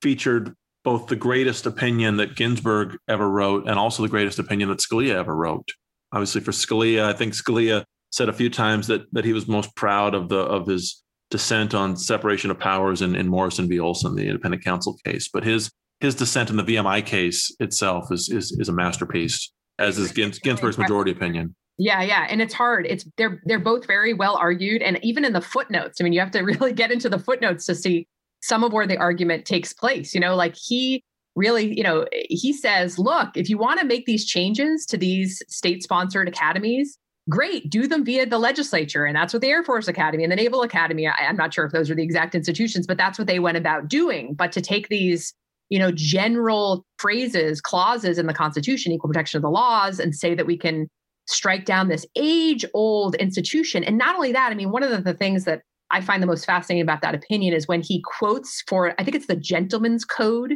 featured 0.00 0.54
both 0.88 1.08
the 1.08 1.16
greatest 1.16 1.66
opinion 1.66 2.16
that 2.16 2.34
Ginsburg 2.34 2.96
ever 3.08 3.28
wrote 3.28 3.68
and 3.68 3.78
also 3.78 4.02
the 4.02 4.08
greatest 4.08 4.38
opinion 4.38 4.70
that 4.70 4.78
Scalia 4.78 5.16
ever 5.16 5.36
wrote. 5.36 5.68
Obviously, 6.12 6.40
for 6.40 6.50
Scalia, 6.50 7.04
I 7.04 7.12
think 7.12 7.34
Scalia 7.34 7.84
said 8.10 8.30
a 8.30 8.32
few 8.32 8.48
times 8.48 8.86
that 8.86 9.02
that 9.12 9.26
he 9.26 9.34
was 9.34 9.46
most 9.46 9.76
proud 9.76 10.14
of 10.14 10.30
the 10.30 10.38
of 10.38 10.66
his 10.66 11.04
dissent 11.30 11.74
on 11.74 11.94
separation 11.94 12.50
of 12.50 12.58
powers 12.58 13.02
in, 13.02 13.14
in 13.16 13.28
Morrison 13.28 13.68
v. 13.68 13.78
Olson, 13.78 14.14
the 14.14 14.28
independent 14.28 14.64
counsel 14.64 14.96
case. 15.04 15.28
But 15.30 15.44
his 15.44 15.70
his 16.00 16.14
dissent 16.14 16.48
in 16.48 16.56
the 16.56 16.64
VMI 16.64 17.04
case 17.04 17.54
itself 17.60 18.10
is 18.10 18.30
is, 18.30 18.52
is 18.52 18.70
a 18.70 18.72
masterpiece, 18.72 19.52
as 19.78 19.98
is 19.98 20.10
Gins, 20.10 20.38
Ginsburg's 20.38 20.78
majority 20.78 21.10
opinion. 21.10 21.54
Yeah, 21.76 22.00
yeah, 22.00 22.26
and 22.30 22.40
it's 22.40 22.54
hard. 22.54 22.86
It's 22.86 23.04
they're 23.18 23.42
they're 23.44 23.58
both 23.58 23.86
very 23.86 24.14
well 24.14 24.36
argued, 24.36 24.80
and 24.80 24.98
even 25.04 25.26
in 25.26 25.34
the 25.34 25.42
footnotes. 25.42 26.00
I 26.00 26.04
mean, 26.04 26.14
you 26.14 26.20
have 26.20 26.30
to 26.30 26.40
really 26.40 26.72
get 26.72 26.90
into 26.90 27.10
the 27.10 27.18
footnotes 27.18 27.66
to 27.66 27.74
see 27.74 28.08
some 28.40 28.64
of 28.64 28.72
where 28.72 28.86
the 28.86 28.96
argument 28.96 29.44
takes 29.44 29.72
place. 29.72 30.14
You 30.14 30.20
know, 30.20 30.36
like 30.36 30.54
he 30.56 31.02
really, 31.36 31.76
you 31.76 31.82
know, 31.82 32.06
he 32.12 32.52
says, 32.52 32.98
look, 32.98 33.30
if 33.36 33.48
you 33.48 33.58
want 33.58 33.80
to 33.80 33.86
make 33.86 34.06
these 34.06 34.26
changes 34.26 34.84
to 34.86 34.96
these 34.96 35.42
state-sponsored 35.48 36.28
academies, 36.28 36.98
great, 37.28 37.70
do 37.70 37.86
them 37.86 38.04
via 38.04 38.26
the 38.26 38.38
legislature, 38.38 39.04
and 39.04 39.14
that's 39.14 39.32
what 39.32 39.42
the 39.42 39.48
Air 39.48 39.62
Force 39.62 39.86
Academy 39.86 40.24
and 40.24 40.32
the 40.32 40.36
Naval 40.36 40.62
Academy. 40.62 41.06
I, 41.06 41.12
I'm 41.28 41.36
not 41.36 41.54
sure 41.54 41.64
if 41.64 41.72
those 41.72 41.90
are 41.90 41.94
the 41.94 42.02
exact 42.02 42.34
institutions, 42.34 42.86
but 42.86 42.96
that's 42.96 43.18
what 43.18 43.28
they 43.28 43.38
went 43.38 43.56
about 43.56 43.88
doing. 43.88 44.34
But 44.34 44.50
to 44.52 44.60
take 44.60 44.88
these 44.88 45.34
you 45.68 45.78
know, 45.78 45.90
general 45.92 46.84
phrases, 46.98 47.60
clauses 47.60 48.18
in 48.18 48.26
the 48.26 48.34
Constitution, 48.34 48.92
equal 48.92 49.08
protection 49.08 49.38
of 49.38 49.42
the 49.42 49.50
laws, 49.50 50.00
and 50.00 50.14
say 50.14 50.34
that 50.34 50.46
we 50.46 50.56
can 50.56 50.88
strike 51.26 51.66
down 51.66 51.88
this 51.88 52.06
age 52.16 52.64
old 52.72 53.14
institution. 53.16 53.84
And 53.84 53.98
not 53.98 54.16
only 54.16 54.32
that, 54.32 54.50
I 54.50 54.54
mean, 54.54 54.70
one 54.70 54.82
of 54.82 54.90
the, 54.90 55.00
the, 55.00 55.12
things 55.12 55.44
that 55.44 55.60
I 55.90 56.00
find 56.00 56.22
the 56.22 56.26
most 56.26 56.44
fascinating 56.44 56.82
about 56.82 57.00
that 57.02 57.14
opinion 57.14 57.54
is 57.54 57.66
when 57.66 57.80
he 57.80 58.02
quotes 58.02 58.62
for, 58.68 58.94
I 58.98 59.04
think 59.04 59.16
it's 59.16 59.26
the 59.26 59.36
gentleman's 59.36 60.04
code. 60.04 60.52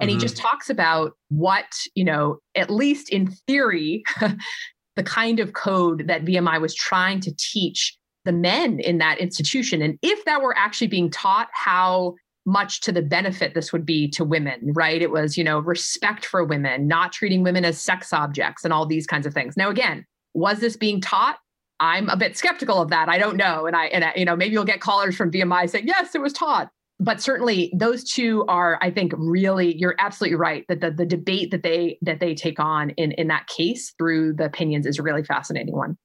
And 0.00 0.10
mm-hmm. 0.10 0.18
he 0.18 0.22
just 0.22 0.36
talks 0.36 0.68
about 0.68 1.12
what, 1.28 1.66
you 1.94 2.04
know, 2.04 2.38
at 2.54 2.70
least 2.70 3.08
in 3.10 3.30
theory, 3.46 4.02
the 4.96 5.02
kind 5.02 5.40
of 5.40 5.52
code 5.52 6.06
that 6.06 6.24
VMI 6.24 6.60
was 6.60 6.74
trying 6.74 7.20
to 7.20 7.34
teach 7.36 7.96
the 8.24 8.32
men 8.32 8.80
in 8.80 8.98
that 8.98 9.18
institution. 9.18 9.82
And 9.82 9.98
if 10.02 10.24
that 10.24 10.42
were 10.42 10.56
actually 10.56 10.86
being 10.86 11.10
taught, 11.10 11.48
how 11.52 12.14
much 12.46 12.80
to 12.82 12.92
the 12.92 13.02
benefit 13.02 13.54
this 13.54 13.72
would 13.72 13.86
be 13.86 14.08
to 14.08 14.24
women, 14.24 14.72
right? 14.74 15.00
It 15.00 15.10
was, 15.10 15.36
you 15.36 15.44
know, 15.44 15.60
respect 15.60 16.26
for 16.26 16.44
women, 16.44 16.86
not 16.86 17.12
treating 17.12 17.42
women 17.42 17.64
as 17.64 17.80
sex 17.80 18.12
objects 18.12 18.64
and 18.64 18.72
all 18.72 18.86
these 18.86 19.06
kinds 19.06 19.26
of 19.26 19.32
things. 19.32 19.56
Now, 19.56 19.70
again, 19.70 20.04
was 20.34 20.60
this 20.60 20.76
being 20.76 21.00
taught? 21.00 21.38
I'm 21.80 22.08
a 22.08 22.16
bit 22.16 22.36
skeptical 22.36 22.80
of 22.80 22.90
that. 22.90 23.08
I 23.08 23.18
don't 23.18 23.36
know. 23.36 23.66
And 23.66 23.74
I, 23.74 23.86
and 23.86 24.04
I, 24.04 24.12
you 24.16 24.24
know, 24.24 24.36
maybe 24.36 24.52
you'll 24.52 24.64
get 24.64 24.80
callers 24.80 25.16
from 25.16 25.30
VMI 25.30 25.68
saying, 25.68 25.86
yes, 25.86 26.14
it 26.14 26.20
was 26.20 26.32
taught. 26.32 26.70
But 27.00 27.20
certainly 27.20 27.72
those 27.76 28.04
two 28.04 28.44
are, 28.46 28.78
I 28.80 28.90
think, 28.90 29.12
really, 29.16 29.76
you're 29.76 29.96
absolutely 29.98 30.36
right 30.36 30.64
that 30.68 30.80
the, 30.80 30.92
the 30.92 31.04
debate 31.04 31.50
that 31.50 31.64
they 31.64 31.98
that 32.02 32.20
they 32.20 32.34
take 32.34 32.60
on 32.60 32.90
in, 32.90 33.12
in 33.12 33.26
that 33.28 33.48
case 33.48 33.92
through 33.98 34.34
the 34.34 34.44
opinions 34.44 34.86
is 34.86 35.00
a 35.00 35.02
really 35.02 35.24
fascinating 35.24 35.74
one. 35.74 35.98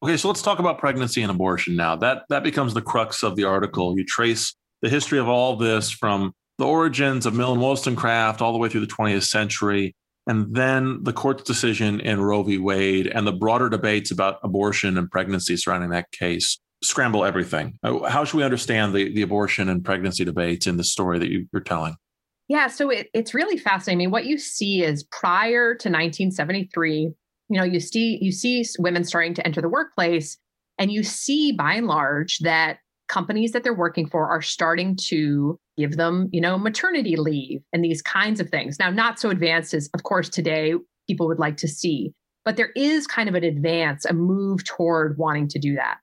Okay, 0.00 0.16
so 0.16 0.28
let's 0.28 0.42
talk 0.42 0.60
about 0.60 0.78
pregnancy 0.78 1.22
and 1.22 1.30
abortion 1.30 1.74
now. 1.74 1.96
That 1.96 2.22
that 2.28 2.44
becomes 2.44 2.72
the 2.72 2.80
crux 2.80 3.24
of 3.24 3.34
the 3.34 3.44
article. 3.44 3.98
You 3.98 4.04
trace 4.04 4.54
the 4.80 4.88
history 4.88 5.18
of 5.18 5.28
all 5.28 5.56
this 5.56 5.90
from 5.90 6.32
the 6.58 6.66
origins 6.66 7.26
of 7.26 7.34
Mill 7.34 7.52
and 7.52 7.60
Wollstonecraft 7.60 8.40
all 8.40 8.52
the 8.52 8.58
way 8.58 8.68
through 8.68 8.82
the 8.82 8.86
20th 8.86 9.24
century, 9.24 9.94
and 10.28 10.54
then 10.54 11.02
the 11.02 11.12
court's 11.12 11.42
decision 11.42 12.00
in 12.00 12.20
Roe 12.20 12.42
v. 12.42 12.58
Wade 12.58 13.06
and 13.06 13.26
the 13.26 13.32
broader 13.32 13.68
debates 13.68 14.10
about 14.10 14.38
abortion 14.44 14.98
and 14.98 15.10
pregnancy 15.10 15.56
surrounding 15.56 15.90
that 15.90 16.12
case 16.12 16.58
scramble 16.82 17.24
everything. 17.24 17.78
Uh, 17.82 18.08
how 18.08 18.24
should 18.24 18.36
we 18.36 18.44
understand 18.44 18.94
the, 18.94 19.12
the 19.12 19.22
abortion 19.22 19.68
and 19.68 19.84
pregnancy 19.84 20.24
debates 20.24 20.66
in 20.66 20.76
the 20.76 20.84
story 20.84 21.18
that 21.18 21.30
you, 21.30 21.46
are 21.54 21.60
telling? 21.60 21.96
Yeah, 22.46 22.68
so 22.68 22.90
it, 22.90 23.08
it's 23.12 23.34
really 23.34 23.56
fascinating. 23.56 23.98
I 23.98 24.00
mean, 24.04 24.10
what 24.10 24.26
you 24.26 24.38
see 24.38 24.82
is 24.82 25.02
prior 25.04 25.74
to 25.74 25.88
1973, 25.88 27.00
you 27.00 27.14
know, 27.50 27.64
you 27.64 27.80
see 27.80 28.18
you 28.20 28.30
see 28.30 28.64
women 28.78 29.04
starting 29.04 29.34
to 29.34 29.46
enter 29.46 29.60
the 29.60 29.68
workplace, 29.68 30.38
and 30.78 30.92
you 30.92 31.02
see 31.02 31.52
by 31.52 31.74
and 31.74 31.86
large 31.86 32.38
that 32.40 32.78
companies 33.08 33.52
that 33.52 33.64
they're 33.64 33.74
working 33.74 34.06
for 34.06 34.28
are 34.28 34.42
starting 34.42 34.96
to 35.08 35.58
give 35.76 35.96
them, 35.96 36.28
you 36.32 36.40
know, 36.40 36.58
maternity 36.58 37.16
leave 37.16 37.60
and 37.72 37.82
these 37.84 38.02
kinds 38.02 38.40
of 38.40 38.50
things. 38.50 38.78
Now, 38.78 38.90
not 38.90 39.18
so 39.18 39.30
advanced 39.30 39.74
as, 39.74 39.88
of 39.94 40.02
course, 40.02 40.28
today 40.28 40.74
people 41.08 41.26
would 41.28 41.38
like 41.38 41.56
to 41.58 41.68
see. 41.68 42.12
but 42.48 42.56
there 42.56 42.70
is 42.76 43.06
kind 43.06 43.28
of 43.28 43.34
an 43.34 43.44
advance, 43.44 44.06
a 44.06 44.14
move 44.14 44.64
toward 44.64 45.18
wanting 45.18 45.48
to 45.48 45.58
do 45.58 45.74
that. 45.74 45.98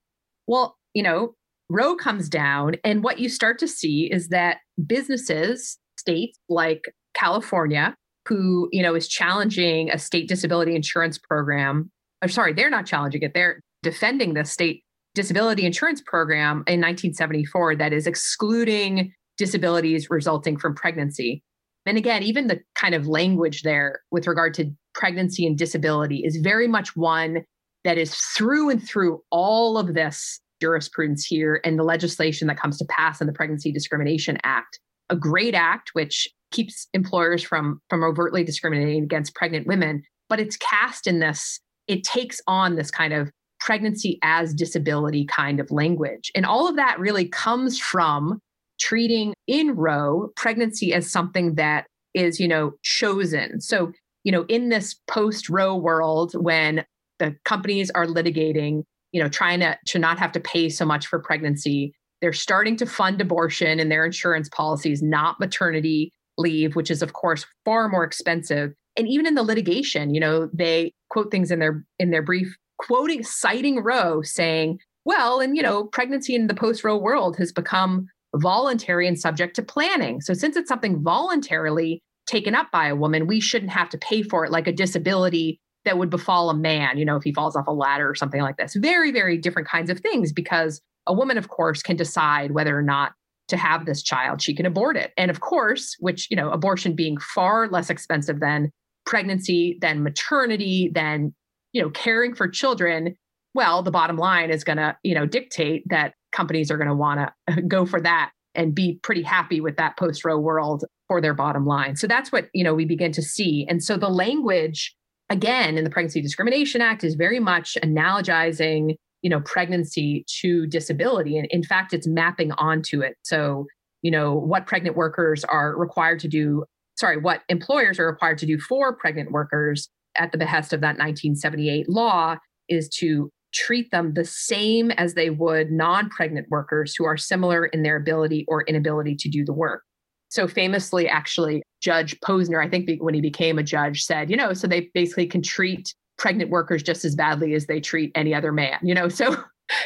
Well, 0.46 0.78
you 0.94 1.02
know, 1.02 1.34
Roe 1.72 1.96
comes 1.96 2.30
down, 2.30 2.76
and 2.84 3.04
what 3.04 3.18
you 3.18 3.30
start 3.30 3.58
to 3.60 3.68
see 3.68 4.08
is 4.12 4.28
that 4.28 4.58
businesses, 4.86 5.80
states 5.98 6.38
like 6.48 6.84
California, 7.16 7.96
who 8.28 8.70
you 8.72 8.84
know 8.84 8.94
is 8.94 9.08
challenging 9.08 9.90
a 9.90 9.98
state 9.98 10.28
disability 10.28 10.76
insurance 10.76 11.18
program, 11.18 11.90
or 12.22 12.28
sorry, 12.28 12.54
they're 12.54 12.70
not 12.70 12.86
challenging 12.86 13.24
it; 13.24 13.34
they're 13.34 13.60
defending 13.82 14.36
the 14.36 14.46
state 14.46 14.84
disability 15.16 15.66
insurance 15.66 16.02
program 16.02 16.58
in 16.68 16.80
1974 16.80 17.78
that 17.78 17.94
is 17.94 18.06
excluding 18.06 19.12
disabilities 19.38 20.10
resulting 20.10 20.58
from 20.58 20.76
pregnancy. 20.76 21.42
And 21.86 21.98
again, 21.98 22.22
even 22.24 22.48
the 22.48 22.60
kind 22.76 22.94
of 22.94 23.08
language 23.08 23.64
there 23.64 24.02
with 24.12 24.28
regard 24.28 24.54
to 24.56 24.72
pregnancy 24.94 25.48
and 25.48 25.58
disability 25.58 26.24
is 26.24 26.38
very 26.38 26.68
much 26.68 26.96
one 26.96 27.44
that 27.84 27.98
is 27.98 28.16
through 28.36 28.70
and 28.70 28.86
through 28.86 29.22
all 29.32 29.78
of 29.78 29.94
this 29.94 30.40
jurisprudence 30.62 31.26
here 31.26 31.62
and 31.64 31.78
the 31.78 31.84
legislation 31.84 32.48
that 32.48 32.60
comes 32.60 32.78
to 32.78 32.86
pass 32.86 33.22
in 33.22 33.28
the 33.28 33.34
Pregnancy 33.34 33.72
Discrimination 33.72 34.38
Act. 34.44 34.80
A 35.10 35.16
great 35.16 35.54
act 35.54 35.92
which 35.94 36.28
keeps 36.52 36.88
employers 36.94 37.44
from 37.44 37.82
from 37.90 38.04
overtly 38.04 38.44
discriminating 38.44 39.04
against 39.04 39.36
pregnant 39.36 39.68
women, 39.68 40.02
but 40.30 40.40
it's 40.40 40.58
cast 40.58 41.06
in 41.06 41.20
this 41.20 41.60
it 41.88 42.04
takes 42.04 42.42
on 42.48 42.76
this 42.76 42.90
kind 42.90 43.14
of 43.14 43.30
pregnancy 43.66 44.20
as 44.22 44.54
disability 44.54 45.26
kind 45.26 45.60
of 45.60 45.72
language. 45.72 46.32
And 46.36 46.46
all 46.46 46.70
of 46.70 46.76
that 46.76 47.00
really 47.00 47.28
comes 47.28 47.80
from 47.80 48.40
treating 48.80 49.34
in 49.48 49.76
Roe 49.76 50.30
pregnancy 50.36 50.94
as 50.94 51.12
something 51.12 51.56
that 51.56 51.88
is, 52.14 52.40
you 52.40 52.48
know, 52.48 52.74
chosen. 52.84 53.60
So, 53.60 53.92
you 54.24 54.32
know, 54.32 54.46
in 54.50 54.70
this 54.70 54.96
post 55.08 55.50
Roe 55.50 55.76
world, 55.76 56.34
when 56.36 56.86
the 57.18 57.36
companies 57.44 57.90
are 57.96 58.06
litigating, 58.06 58.84
you 59.12 59.24
know, 59.24 59.30
trying 59.30 59.62
to, 59.62 59.76
to 59.88 59.98
not 59.98 60.20
have 60.20 60.32
to 60.34 60.40
pay 60.40 60.70
so 60.70 60.86
much 60.86 61.08
for 61.08 61.18
pregnancy, 61.18 61.92
they're 62.22 62.34
starting 62.34 62.76
to 62.78 62.86
fund 62.86 63.20
abortion 63.20 63.80
in 63.80 63.90
their 63.90 64.06
insurance 64.06 64.48
policies, 64.48 65.02
not 65.02 65.40
maternity 65.40 66.12
leave, 66.38 66.76
which 66.76 66.92
is, 66.92 67.02
of 67.02 67.14
course, 67.14 67.48
far 67.64 67.90
more 67.90 68.04
expensive. 68.04 68.74
And 68.96 69.08
even 69.08 69.26
in 69.26 69.34
the 69.34 69.44
litigation, 69.44 70.14
you 70.14 70.20
know, 70.20 70.52
they 70.54 70.94
quote 71.10 71.32
things 71.32 71.50
in 71.50 71.58
their 71.58 71.84
in 71.98 72.12
their 72.12 72.22
brief, 72.22 72.56
quoting 72.78 73.24
citing 73.24 73.84
Roe, 73.84 74.22
saying, 74.22 74.80
well, 75.06 75.40
and 75.40 75.56
you 75.56 75.64
know, 75.64 75.86
pregnancy 75.86 76.36
in 76.36 76.48
the 76.48 76.54
post 76.54 76.84
Roe 76.84 76.98
world 76.98 77.38
has 77.38 77.52
become 77.52 78.08
voluntary 78.36 79.08
and 79.08 79.20
subject 79.20 79.56
to 79.56 79.64
planning. 79.64 80.22
So 80.22 80.34
since 80.34 80.56
it's 80.56 80.68
something 80.68 81.02
voluntarily 81.04 82.02
taken 82.28 82.56
up 82.56 82.72
by 82.72 82.88
a 82.88 82.96
woman, 82.96 83.28
we 83.28 83.40
shouldn't 83.40 83.72
have 83.72 83.90
to 83.90 83.98
pay 83.98 84.24
for 84.24 84.46
it 84.46 84.52
like 84.52 84.68
a 84.68 84.74
disability 84.74 85.60
that 85.86 85.98
would 85.98 86.10
befall 86.10 86.50
a 86.50 86.56
man, 86.56 86.98
you 86.98 87.06
know, 87.06 87.16
if 87.16 87.24
he 87.24 87.34
falls 87.34 87.56
off 87.56 87.68
a 87.68 87.72
ladder 87.72 88.10
or 88.10 88.16
something 88.16 88.42
like 88.42 88.58
this. 88.58 88.76
Very, 88.76 89.12
very 89.12 89.38
different 89.38 89.68
kinds 89.68 89.90
of 89.90 90.00
things 90.00 90.34
because 90.34 90.82
a 91.08 91.14
woman, 91.14 91.38
of 91.38 91.50
course, 91.50 91.84
can 91.84 91.96
decide 91.96 92.52
whether 92.52 92.78
or 92.78 92.82
not 92.82 93.14
to 93.48 93.58
have 93.58 93.86
this 93.86 94.02
child. 94.02 94.42
She 94.42 94.56
can 94.56 94.66
abort 94.66 94.98
it. 94.98 95.14
And 95.18 95.30
of 95.30 95.40
course, 95.40 95.96
which, 96.00 96.28
you 96.32 96.36
know, 96.36 96.50
abortion 96.50 96.96
being 96.96 97.18
far 97.20 97.70
less 97.70 97.92
expensive 97.92 98.40
than 98.40 98.72
pregnancy, 99.06 99.78
than 99.82 100.02
maternity, 100.02 100.92
than, 100.94 101.36
you 101.76 101.82
know, 101.82 101.90
caring 101.90 102.34
for 102.34 102.48
children, 102.48 103.18
well, 103.54 103.84
the 103.84 103.92
bottom 103.92 104.16
line 104.16 104.50
is 104.50 104.64
going 104.64 104.78
to, 104.78 104.96
you 105.04 105.14
know, 105.14 105.26
dictate 105.26 105.84
that 105.90 106.14
companies 106.32 106.72
are 106.72 106.78
going 106.78 106.88
to 106.88 106.96
want 106.96 107.30
to 107.50 107.62
go 107.64 107.86
for 107.86 108.00
that 108.00 108.32
and 108.56 108.74
be 108.74 108.98
pretty 109.04 109.22
happy 109.22 109.60
with 109.60 109.76
that 109.76 109.98
post 109.98 110.24
Roe 110.24 110.40
world 110.40 110.86
for 111.10 111.20
their 111.20 111.34
bottom 111.34 111.66
line. 111.66 111.98
So 111.98 112.08
that's 112.08 112.32
what, 112.32 112.48
you 112.54 112.64
know, 112.64 112.74
we 112.74 112.86
begin 112.86 113.12
to 113.12 113.22
see. 113.22 113.68
And 113.70 113.84
so 113.84 113.98
the 113.98 114.08
language 114.08 114.96
again 115.30 115.78
in 115.78 115.84
the 115.84 115.90
Pregnancy 115.90 116.22
Discrimination 116.22 116.80
Act 116.80 117.04
is 117.04 117.16
very 117.16 117.42
much 117.42 117.78
analogizing, 117.84 118.96
you 119.22 119.30
know, 119.30 119.42
pregnancy 119.42 120.24
to 120.40 120.68
disability 120.68 121.38
and 121.38 121.46
in 121.52 121.62
fact 121.62 121.94
it's 121.94 122.08
mapping 122.08 122.54
onto 122.54 123.02
it. 123.02 123.16
So, 123.24 123.66
you 124.02 124.12
know, 124.12 124.34
what 124.34 124.66
pregnant 124.66 124.96
workers 124.96 125.44
are 125.44 125.78
required 125.78 126.22
to 126.22 126.30
do, 126.30 126.64
sorry, 126.96 127.18
what 127.18 127.42
employers 127.50 128.00
are 128.00 128.08
required 128.08 128.38
to 128.38 128.46
do 128.46 128.60
for 128.60 128.96
pregnant 128.96 129.34
workers 129.34 129.90
at 130.18 130.32
the 130.32 130.38
behest 130.38 130.74
of 130.74 130.82
that 130.82 130.98
1978 130.98 131.90
law 131.90 132.38
is 132.70 132.90
to 132.90 133.30
treat 133.54 133.90
them 133.92 134.14
the 134.14 134.26
same 134.26 134.92
as 134.92 135.14
they 135.14 135.30
would 135.30 135.72
non 135.72 136.10
pregnant 136.10 136.48
workers 136.50 136.96
who 136.96 137.06
are 137.06 137.18
similar 137.18 137.66
in 137.68 137.84
their 137.84 137.96
ability 137.96 138.46
or 138.48 138.64
inability 138.64 139.16
to 139.16 139.30
do 139.30 139.46
the 139.46 139.54
work. 139.54 139.84
So, 140.30 140.48
famously, 140.48 141.08
actually, 141.08 141.64
Judge 141.82 142.20
Posner, 142.20 142.64
I 142.64 142.70
think 142.70 142.90
when 143.02 143.14
he 143.14 143.22
became 143.22 143.58
a 143.58 143.64
judge, 143.64 144.04
said, 144.04 144.30
you 144.30 144.36
know, 144.36 144.54
so 144.54 144.68
they 144.68 144.90
basically 144.94 145.28
can 145.28 145.42
treat 145.42 145.94
pregnant 146.18 146.50
workers 146.50 146.84
just 146.84 147.06
as 147.06 147.16
badly 147.16 147.54
as 147.54 147.68
they 147.68 147.80
treat 147.80 148.12
any 148.16 148.34
other 148.34 148.52
man, 148.52 148.78
you 148.82 148.94
know, 148.94 149.08
so. 149.10 149.36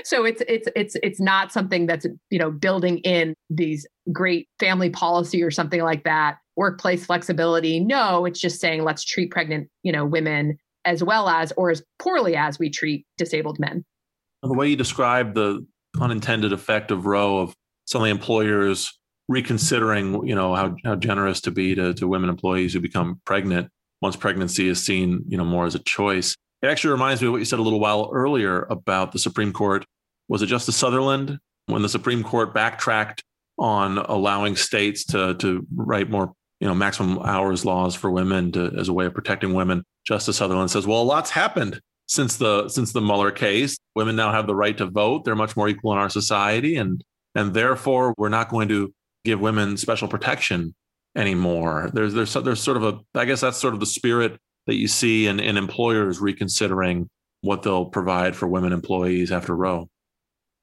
So 0.03 0.25
it's 0.25 0.41
it's 0.47 0.67
it's 0.75 0.95
it's 1.01 1.19
not 1.19 1.51
something 1.51 1.86
that's 1.86 2.05
you 2.30 2.39
know 2.39 2.51
building 2.51 2.99
in 2.99 3.34
these 3.49 3.88
great 4.11 4.47
family 4.59 4.89
policy 4.89 5.41
or 5.41 5.51
something 5.51 5.82
like 5.82 6.03
that 6.03 6.38
workplace 6.55 7.05
flexibility. 7.05 7.80
No, 7.80 8.25
it's 8.25 8.39
just 8.39 8.59
saying 8.59 8.84
let's 8.84 9.03
treat 9.03 9.32
pregnant 9.32 9.69
you 9.84 9.91
know 9.91 10.05
women 10.05 10.57
as 10.86 11.03
well 11.03 11.30
as 11.30 11.53
or 11.57 11.69
as 11.69 11.84
poorly 11.99 12.36
as 12.36 12.59
we 12.59 12.69
treat 12.69 13.05
disabled 13.17 13.59
men. 13.59 13.86
The 14.43 14.53
way 14.53 14.67
you 14.67 14.75
describe 14.75 15.34
the 15.34 15.65
unintended 15.99 16.53
effect 16.53 16.91
of 16.91 17.05
Roe 17.05 17.39
of 17.39 17.53
suddenly 17.86 18.09
employers 18.09 18.97
reconsidering, 19.27 20.27
you 20.27 20.36
know, 20.36 20.55
how, 20.55 20.75
how 20.84 20.95
generous 20.95 21.41
to 21.41 21.51
be 21.51 21.75
to, 21.75 21.93
to 21.93 22.07
women 22.07 22.30
employees 22.30 22.73
who 22.73 22.80
become 22.80 23.21
pregnant 23.25 23.69
once 24.01 24.15
pregnancy 24.15 24.67
is 24.67 24.84
seen, 24.84 25.23
you 25.27 25.38
know, 25.38 25.45
more 25.45 25.65
as 25.65 25.75
a 25.75 25.80
choice. 25.80 26.36
It 26.62 26.68
actually 26.68 26.91
reminds 26.91 27.22
me 27.22 27.28
of 27.28 27.34
what 27.34 27.39
you 27.39 27.45
said 27.45 27.60
a 27.60 27.64
little 27.64 27.80
while 27.80 28.10
earlier 28.14 28.64
about 28.70 29.12
the 29.12 29.20
Supreme 29.20 29.53
Court. 29.53 29.86
Was 30.28 30.41
it 30.41 30.47
Justice 30.47 30.76
Sutherland 30.76 31.39
when 31.68 31.82
the 31.82 31.89
Supreme 31.89 32.24
Court 32.24 32.53
backtracked 32.53 33.24
on 33.57 33.97
allowing 33.97 34.55
states 34.55 35.05
to 35.05 35.36
to 35.36 35.66
write 35.76 36.10
more, 36.10 36.34
you 36.60 36.68
know, 36.68 36.76
maximum 36.76 37.20
hours 37.20 37.66
laws 37.66 37.95
for 37.95 38.12
women 38.12 38.51
to, 38.53 38.74
as 38.78 38.89
a 38.89 38.93
way 38.93 39.05
of 39.05 39.14
protecting 39.14 39.53
women? 39.53 39.84
Justice 40.05 40.38
Sutherland 40.38 40.70
says, 40.72 40.86
"Well, 40.86 41.01
a 41.01 41.03
lot's 41.03 41.30
happened 41.30 41.80
since 42.10 42.38
the 42.38 42.68
since 42.68 42.91
the 42.91 43.01
Muller 43.01 43.32
case. 43.32 43.78
Women 43.95 44.16
now 44.16 44.32
have 44.32 44.47
the 44.47 44.55
right 44.55 44.78
to 44.78 44.88
vote. 44.88 45.24
They're 45.24 45.36
much 45.36 45.55
more 45.55 45.70
equal 45.70 45.93
in 45.93 45.99
our 45.99 46.10
society, 46.10 46.76
and 46.76 47.01
and 47.36 47.53
therefore 47.53 48.14
we're 48.18 48.30
not 48.30 48.49
going 48.49 48.68
to 48.70 48.93
give 49.24 49.39
women 49.39 49.78
special 49.78 50.07
protection 50.07 50.76
anymore. 51.16 51.89
There's 51.93 52.14
there's 52.14 52.34
there's 52.34 52.62
sort 52.62 52.78
of 52.78 52.84
a 52.84 52.99
I 53.18 53.26
guess 53.26 53.41
that's 53.41 53.57
sort 53.57 53.74
of 53.74 53.80
the 53.80 53.86
spirit 53.86 54.39
that 54.70 54.76
you 54.76 54.88
see 54.88 55.26
in, 55.26 55.39
in 55.39 55.57
employers 55.57 56.22
reconsidering 56.22 57.09
what 57.41 57.63
they'll 57.63 57.86
provide 57.86 58.36
for 58.36 58.47
women 58.47 58.72
employees 58.72 59.32
after 59.32 59.55
Roe. 59.55 59.89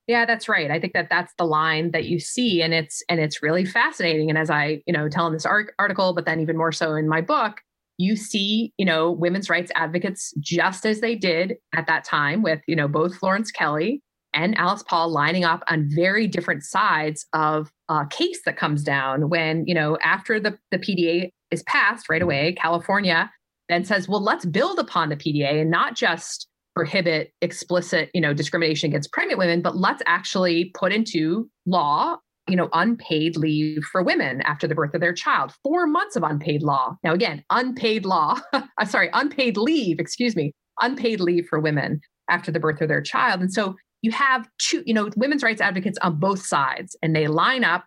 Yeah, 0.06 0.24
that's 0.24 0.48
right. 0.48 0.70
I 0.70 0.78
think 0.78 0.92
that 0.92 1.08
that's 1.10 1.32
the 1.36 1.44
line 1.44 1.90
that 1.90 2.04
you 2.04 2.20
see, 2.20 2.62
and 2.62 2.72
it's 2.72 3.02
and 3.08 3.18
it's 3.18 3.42
really 3.42 3.64
fascinating. 3.64 4.28
And 4.30 4.38
as 4.38 4.48
I 4.48 4.80
you 4.86 4.92
know 4.92 5.08
tell 5.08 5.26
in 5.26 5.32
this 5.32 5.44
article, 5.44 6.14
but 6.14 6.24
then 6.24 6.40
even 6.40 6.56
more 6.56 6.70
so 6.70 6.94
in 6.94 7.08
my 7.08 7.20
book, 7.20 7.60
you 7.98 8.14
see, 8.14 8.72
you 8.78 8.86
know, 8.86 9.10
women's 9.10 9.50
rights 9.50 9.72
advocates 9.74 10.32
just 10.38 10.86
as 10.86 11.00
they 11.00 11.16
did 11.16 11.56
at 11.74 11.88
that 11.88 12.04
time 12.04 12.42
with, 12.42 12.60
you 12.68 12.76
know, 12.76 12.86
both 12.86 13.16
Florence 13.16 13.50
Kelley 13.50 14.00
and 14.32 14.56
Alice 14.56 14.84
Paul 14.84 15.10
lining 15.10 15.42
up 15.42 15.64
on 15.66 15.90
very 15.92 16.28
different 16.28 16.62
sides 16.62 17.26
of 17.32 17.72
a 17.88 18.06
case 18.08 18.38
that 18.44 18.56
comes 18.56 18.84
down 18.84 19.28
when, 19.28 19.66
you 19.66 19.74
know, 19.74 19.98
after 20.04 20.38
the, 20.38 20.56
the 20.70 20.78
PDA 20.78 21.30
is 21.50 21.64
passed 21.64 22.08
right 22.08 22.20
mm-hmm. 22.20 22.24
away, 22.24 22.52
California 22.52 23.28
then 23.68 23.84
says, 23.84 24.08
well, 24.08 24.22
let's 24.22 24.44
build 24.44 24.78
upon 24.78 25.08
the 25.08 25.16
PDA 25.16 25.60
and 25.60 25.70
not 25.70 25.96
just 25.96 26.48
prohibit 26.74 27.32
explicit, 27.40 28.10
you 28.14 28.20
know, 28.20 28.34
discrimination 28.34 28.90
against 28.90 29.12
pregnant 29.12 29.38
women, 29.38 29.62
but 29.62 29.76
let's 29.76 30.02
actually 30.06 30.70
put 30.74 30.92
into 30.92 31.48
law 31.64 32.16
you 32.48 32.56
know, 32.56 32.68
unpaid 32.72 33.36
leave 33.36 33.84
for 33.84 34.02
women 34.02 34.40
after 34.42 34.66
the 34.68 34.74
birth 34.74 34.94
of 34.94 35.00
their 35.00 35.12
child. 35.12 35.52
Four 35.64 35.86
months 35.86 36.16
of 36.16 36.22
unpaid 36.22 36.62
law. 36.62 36.96
Now, 37.02 37.12
again, 37.12 37.44
unpaid 37.50 38.04
law. 38.04 38.38
I'm 38.52 38.86
sorry, 38.86 39.10
unpaid 39.12 39.56
leave. 39.56 39.98
Excuse 39.98 40.36
me, 40.36 40.52
unpaid 40.80 41.20
leave 41.20 41.46
for 41.48 41.58
women 41.58 42.00
after 42.30 42.52
the 42.52 42.60
birth 42.60 42.80
of 42.80 42.88
their 42.88 43.02
child. 43.02 43.40
And 43.40 43.52
so 43.52 43.74
you 44.02 44.12
have 44.12 44.48
two, 44.58 44.82
you 44.86 44.94
know, 44.94 45.10
women's 45.16 45.42
rights 45.42 45.60
advocates 45.60 45.98
on 46.02 46.20
both 46.20 46.44
sides, 46.44 46.96
and 47.02 47.14
they 47.14 47.26
line 47.26 47.64
up. 47.64 47.84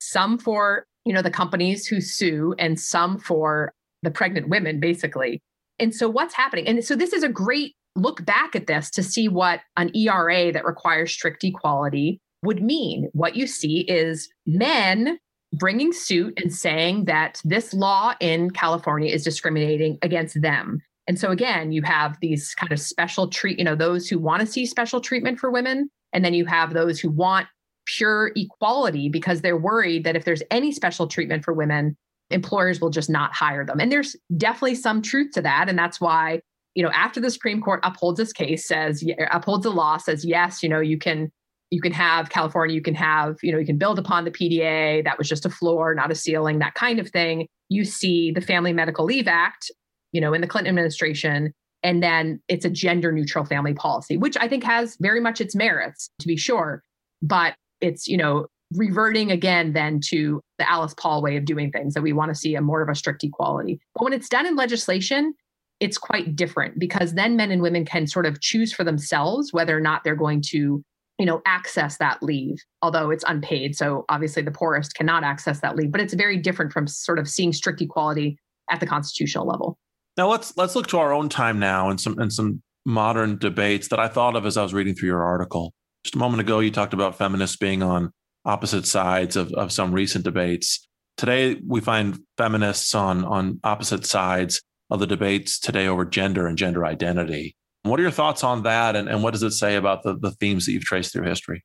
Some 0.00 0.38
for 0.38 0.86
you 1.04 1.12
know 1.12 1.22
the 1.22 1.30
companies 1.30 1.86
who 1.86 2.00
sue, 2.00 2.54
and 2.58 2.80
some 2.80 3.18
for 3.18 3.72
the 4.02 4.10
pregnant 4.10 4.48
women, 4.48 4.80
basically. 4.80 5.40
And 5.78 5.94
so, 5.94 6.08
what's 6.08 6.34
happening? 6.34 6.66
And 6.66 6.84
so, 6.84 6.94
this 6.94 7.12
is 7.12 7.22
a 7.22 7.28
great 7.28 7.74
look 7.96 8.24
back 8.24 8.54
at 8.54 8.66
this 8.66 8.90
to 8.90 9.02
see 9.02 9.28
what 9.28 9.60
an 9.76 9.94
ERA 9.96 10.52
that 10.52 10.64
requires 10.64 11.12
strict 11.12 11.42
equality 11.44 12.20
would 12.42 12.62
mean. 12.62 13.08
What 13.12 13.36
you 13.36 13.46
see 13.46 13.80
is 13.80 14.28
men 14.46 15.18
bringing 15.52 15.92
suit 15.92 16.38
and 16.40 16.52
saying 16.52 17.06
that 17.06 17.40
this 17.44 17.74
law 17.74 18.14
in 18.20 18.50
California 18.50 19.12
is 19.12 19.24
discriminating 19.24 19.98
against 20.02 20.40
them. 20.40 20.80
And 21.06 21.18
so 21.18 21.30
again, 21.30 21.72
you 21.72 21.82
have 21.82 22.16
these 22.20 22.54
kind 22.54 22.70
of 22.70 22.78
special 22.78 23.28
treat, 23.28 23.58
you 23.58 23.64
know, 23.64 23.74
those 23.74 24.08
who 24.08 24.18
want 24.18 24.40
to 24.40 24.46
see 24.46 24.64
special 24.64 25.00
treatment 25.00 25.40
for 25.40 25.50
women, 25.50 25.90
and 26.12 26.24
then 26.24 26.34
you 26.34 26.46
have 26.46 26.72
those 26.72 27.00
who 27.00 27.10
want 27.10 27.48
pure 27.86 28.30
equality 28.36 29.08
because 29.08 29.40
they're 29.40 29.56
worried 29.56 30.04
that 30.04 30.14
if 30.14 30.24
there's 30.24 30.42
any 30.50 30.70
special 30.70 31.08
treatment 31.08 31.44
for 31.44 31.52
women, 31.52 31.96
employers 32.30 32.80
will 32.80 32.90
just 32.90 33.10
not 33.10 33.34
hire 33.34 33.64
them. 33.64 33.80
And 33.80 33.90
there's 33.90 34.16
definitely 34.36 34.76
some 34.76 35.02
truth 35.02 35.32
to 35.34 35.42
that, 35.42 35.68
and 35.68 35.78
that's 35.78 36.00
why 36.00 36.40
you 36.74 36.84
know, 36.84 36.90
after 36.90 37.20
the 37.20 37.30
Supreme 37.30 37.60
Court 37.60 37.80
upholds 37.82 38.18
this 38.18 38.32
case, 38.32 38.66
says 38.66 39.04
upholds 39.30 39.64
the 39.64 39.70
law, 39.70 39.96
says 39.96 40.24
yes, 40.24 40.62
you 40.62 40.68
know, 40.68 40.80
you 40.80 40.98
can 40.98 41.30
you 41.70 41.80
can 41.80 41.92
have 41.92 42.30
California, 42.30 42.74
you 42.74 42.82
can 42.82 42.96
have, 42.96 43.36
you 43.42 43.52
know, 43.52 43.58
you 43.58 43.66
can 43.66 43.78
build 43.78 43.98
upon 43.98 44.24
the 44.24 44.30
PDA. 44.30 45.04
That 45.04 45.18
was 45.18 45.28
just 45.28 45.46
a 45.46 45.50
floor, 45.50 45.94
not 45.94 46.10
a 46.10 46.16
ceiling, 46.16 46.58
that 46.58 46.74
kind 46.74 46.98
of 46.98 47.08
thing. 47.10 47.46
You 47.68 47.84
see 47.84 48.32
the 48.32 48.40
Family 48.40 48.72
Medical 48.72 49.04
Leave 49.04 49.28
Act, 49.28 49.70
you 50.10 50.20
know, 50.20 50.34
in 50.34 50.40
the 50.40 50.48
Clinton 50.48 50.70
administration, 50.70 51.52
and 51.84 52.02
then 52.02 52.40
it's 52.48 52.64
a 52.64 52.70
gender 52.70 53.12
neutral 53.12 53.44
family 53.44 53.72
policy, 53.72 54.16
which 54.16 54.36
I 54.36 54.48
think 54.48 54.64
has 54.64 54.96
very 55.00 55.20
much 55.20 55.40
its 55.40 55.54
merits, 55.54 56.10
to 56.20 56.26
be 56.26 56.36
sure. 56.36 56.82
But 57.22 57.54
it's, 57.80 58.08
you 58.08 58.16
know, 58.16 58.46
reverting 58.74 59.30
again 59.30 59.72
then 59.72 60.00
to 60.08 60.40
the 60.58 60.70
Alice 60.70 60.94
Paul 60.94 61.22
way 61.22 61.36
of 61.36 61.44
doing 61.44 61.70
things 61.70 61.94
that 61.94 62.02
we 62.02 62.12
want 62.12 62.30
to 62.30 62.34
see 62.34 62.54
a 62.54 62.60
more 62.60 62.82
of 62.82 62.88
a 62.88 62.94
strict 62.94 63.24
equality. 63.24 63.80
But 63.94 64.04
when 64.04 64.12
it's 64.12 64.28
done 64.28 64.46
in 64.46 64.56
legislation, 64.56 65.34
it's 65.80 65.98
quite 65.98 66.36
different 66.36 66.78
because 66.78 67.14
then 67.14 67.36
men 67.36 67.50
and 67.50 67.62
women 67.62 67.84
can 67.84 68.06
sort 68.06 68.26
of 68.26 68.40
choose 68.40 68.72
for 68.72 68.84
themselves 68.84 69.52
whether 69.52 69.76
or 69.76 69.80
not 69.80 70.04
they're 70.04 70.14
going 70.14 70.42
to 70.42 70.84
you 71.18 71.26
know 71.26 71.42
access 71.46 71.98
that 71.98 72.22
leave 72.22 72.56
although 72.82 73.10
it's 73.10 73.24
unpaid 73.26 73.76
so 73.76 74.04
obviously 74.08 74.42
the 74.42 74.50
poorest 74.50 74.94
cannot 74.94 75.22
access 75.22 75.60
that 75.60 75.76
leave 75.76 75.90
but 75.92 76.00
it's 76.00 76.14
very 76.14 76.36
different 76.36 76.72
from 76.72 76.86
sort 76.86 77.18
of 77.18 77.28
seeing 77.28 77.52
strict 77.52 77.80
equality 77.80 78.38
at 78.70 78.80
the 78.80 78.86
constitutional 78.86 79.46
level 79.46 79.78
now 80.16 80.28
let's 80.28 80.56
let's 80.56 80.74
look 80.74 80.86
to 80.86 80.98
our 80.98 81.12
own 81.12 81.28
time 81.28 81.58
now 81.58 81.90
and 81.90 82.00
some 82.00 82.18
and 82.18 82.32
some 82.32 82.62
modern 82.86 83.36
debates 83.36 83.88
that 83.88 84.00
i 84.00 84.08
thought 84.08 84.34
of 84.34 84.46
as 84.46 84.56
i 84.56 84.62
was 84.62 84.72
reading 84.72 84.94
through 84.94 85.08
your 85.08 85.22
article 85.22 85.72
just 86.04 86.14
a 86.14 86.18
moment 86.18 86.40
ago 86.40 86.60
you 86.60 86.70
talked 86.70 86.94
about 86.94 87.16
feminists 87.16 87.56
being 87.56 87.82
on 87.82 88.10
opposite 88.44 88.86
sides 88.86 89.36
of, 89.36 89.52
of 89.52 89.72
some 89.72 89.92
recent 89.92 90.24
debates 90.24 90.86
today 91.16 91.60
we 91.66 91.80
find 91.80 92.18
feminists 92.36 92.94
on 92.94 93.24
on 93.24 93.60
opposite 93.64 94.06
sides 94.06 94.62
of 94.90 94.98
the 94.98 95.06
debates 95.06 95.58
today 95.58 95.86
over 95.86 96.04
gender 96.04 96.46
and 96.46 96.56
gender 96.56 96.84
identity 96.84 97.54
what 97.82 97.98
are 97.98 98.02
your 98.02 98.12
thoughts 98.12 98.44
on 98.44 98.62
that? 98.64 98.94
And, 98.94 99.08
and 99.08 99.22
what 99.22 99.32
does 99.32 99.42
it 99.42 99.52
say 99.52 99.76
about 99.76 100.02
the, 100.02 100.16
the 100.16 100.32
themes 100.32 100.66
that 100.66 100.72
you've 100.72 100.84
traced 100.84 101.12
through 101.12 101.26
history? 101.26 101.64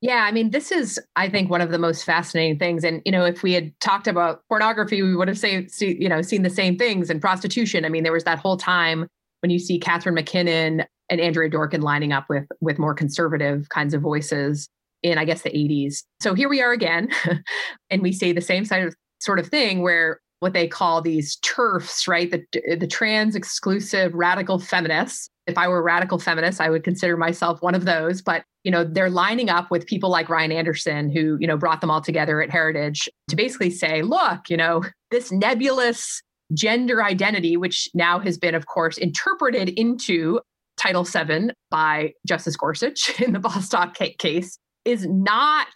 Yeah, 0.00 0.24
I 0.24 0.32
mean, 0.32 0.50
this 0.50 0.72
is, 0.72 0.98
I 1.16 1.28
think, 1.28 1.50
one 1.50 1.60
of 1.60 1.70
the 1.70 1.78
most 1.78 2.04
fascinating 2.04 2.58
things. 2.58 2.84
And 2.84 3.02
you 3.04 3.12
know, 3.12 3.26
if 3.26 3.42
we 3.42 3.52
had 3.52 3.78
talked 3.80 4.06
about 4.06 4.40
pornography, 4.48 5.02
we 5.02 5.14
would 5.14 5.28
have 5.28 5.38
say, 5.38 5.66
see, 5.66 5.98
you 6.00 6.08
know, 6.08 6.22
seen 6.22 6.42
the 6.42 6.50
same 6.50 6.78
things. 6.78 7.10
And 7.10 7.20
prostitution. 7.20 7.84
I 7.84 7.90
mean, 7.90 8.02
there 8.02 8.12
was 8.12 8.24
that 8.24 8.38
whole 8.38 8.56
time 8.56 9.06
when 9.40 9.50
you 9.50 9.58
see 9.58 9.78
Catharine 9.78 10.14
MacKinnon 10.14 10.84
and 11.10 11.20
Andrea 11.20 11.50
Dworkin 11.50 11.82
lining 11.82 12.12
up 12.12 12.26
with 12.30 12.46
with 12.62 12.78
more 12.78 12.94
conservative 12.94 13.68
kinds 13.68 13.92
of 13.92 14.00
voices 14.00 14.70
in, 15.02 15.18
I 15.18 15.24
guess, 15.24 15.42
the 15.42 15.50
80s. 15.50 16.02
So 16.20 16.34
here 16.34 16.48
we 16.48 16.60
are 16.60 16.72
again, 16.72 17.10
and 17.90 18.02
we 18.02 18.12
say 18.12 18.32
the 18.32 18.40
same 18.40 18.64
sort 18.64 19.38
of 19.38 19.46
thing 19.48 19.82
where 19.82 20.20
what 20.40 20.54
they 20.54 20.66
call 20.66 21.02
these 21.02 21.36
TERFs, 21.38 22.08
right? 22.08 22.30
The, 22.30 22.76
the 22.76 22.86
trans 22.86 23.36
exclusive 23.36 24.14
radical 24.14 24.58
feminists. 24.58 25.28
If 25.46 25.58
I 25.58 25.68
were 25.68 25.78
a 25.78 25.82
radical 25.82 26.18
feminist, 26.18 26.60
I 26.60 26.70
would 26.70 26.82
consider 26.82 27.16
myself 27.16 27.60
one 27.60 27.74
of 27.74 27.84
those. 27.84 28.22
But, 28.22 28.44
you 28.64 28.70
know, 28.70 28.84
they're 28.84 29.10
lining 29.10 29.50
up 29.50 29.70
with 29.70 29.86
people 29.86 30.10
like 30.10 30.30
Ryan 30.30 30.52
Anderson, 30.52 31.10
who, 31.10 31.36
you 31.40 31.46
know, 31.46 31.58
brought 31.58 31.82
them 31.82 31.90
all 31.90 32.00
together 32.00 32.40
at 32.40 32.50
Heritage 32.50 33.08
to 33.28 33.36
basically 33.36 33.70
say, 33.70 34.02
look, 34.02 34.48
you 34.48 34.56
know, 34.56 34.82
this 35.10 35.30
nebulous 35.30 36.22
gender 36.54 37.02
identity, 37.04 37.56
which 37.56 37.88
now 37.94 38.18
has 38.18 38.38
been, 38.38 38.54
of 38.54 38.66
course, 38.66 38.96
interpreted 38.96 39.68
into 39.70 40.40
Title 40.78 41.04
VII 41.04 41.50
by 41.70 42.14
Justice 42.26 42.56
Gorsuch 42.56 43.20
in 43.20 43.32
the 43.32 43.38
Bostock 43.38 43.94
case, 43.94 44.58
is 44.84 45.06
not 45.06 45.66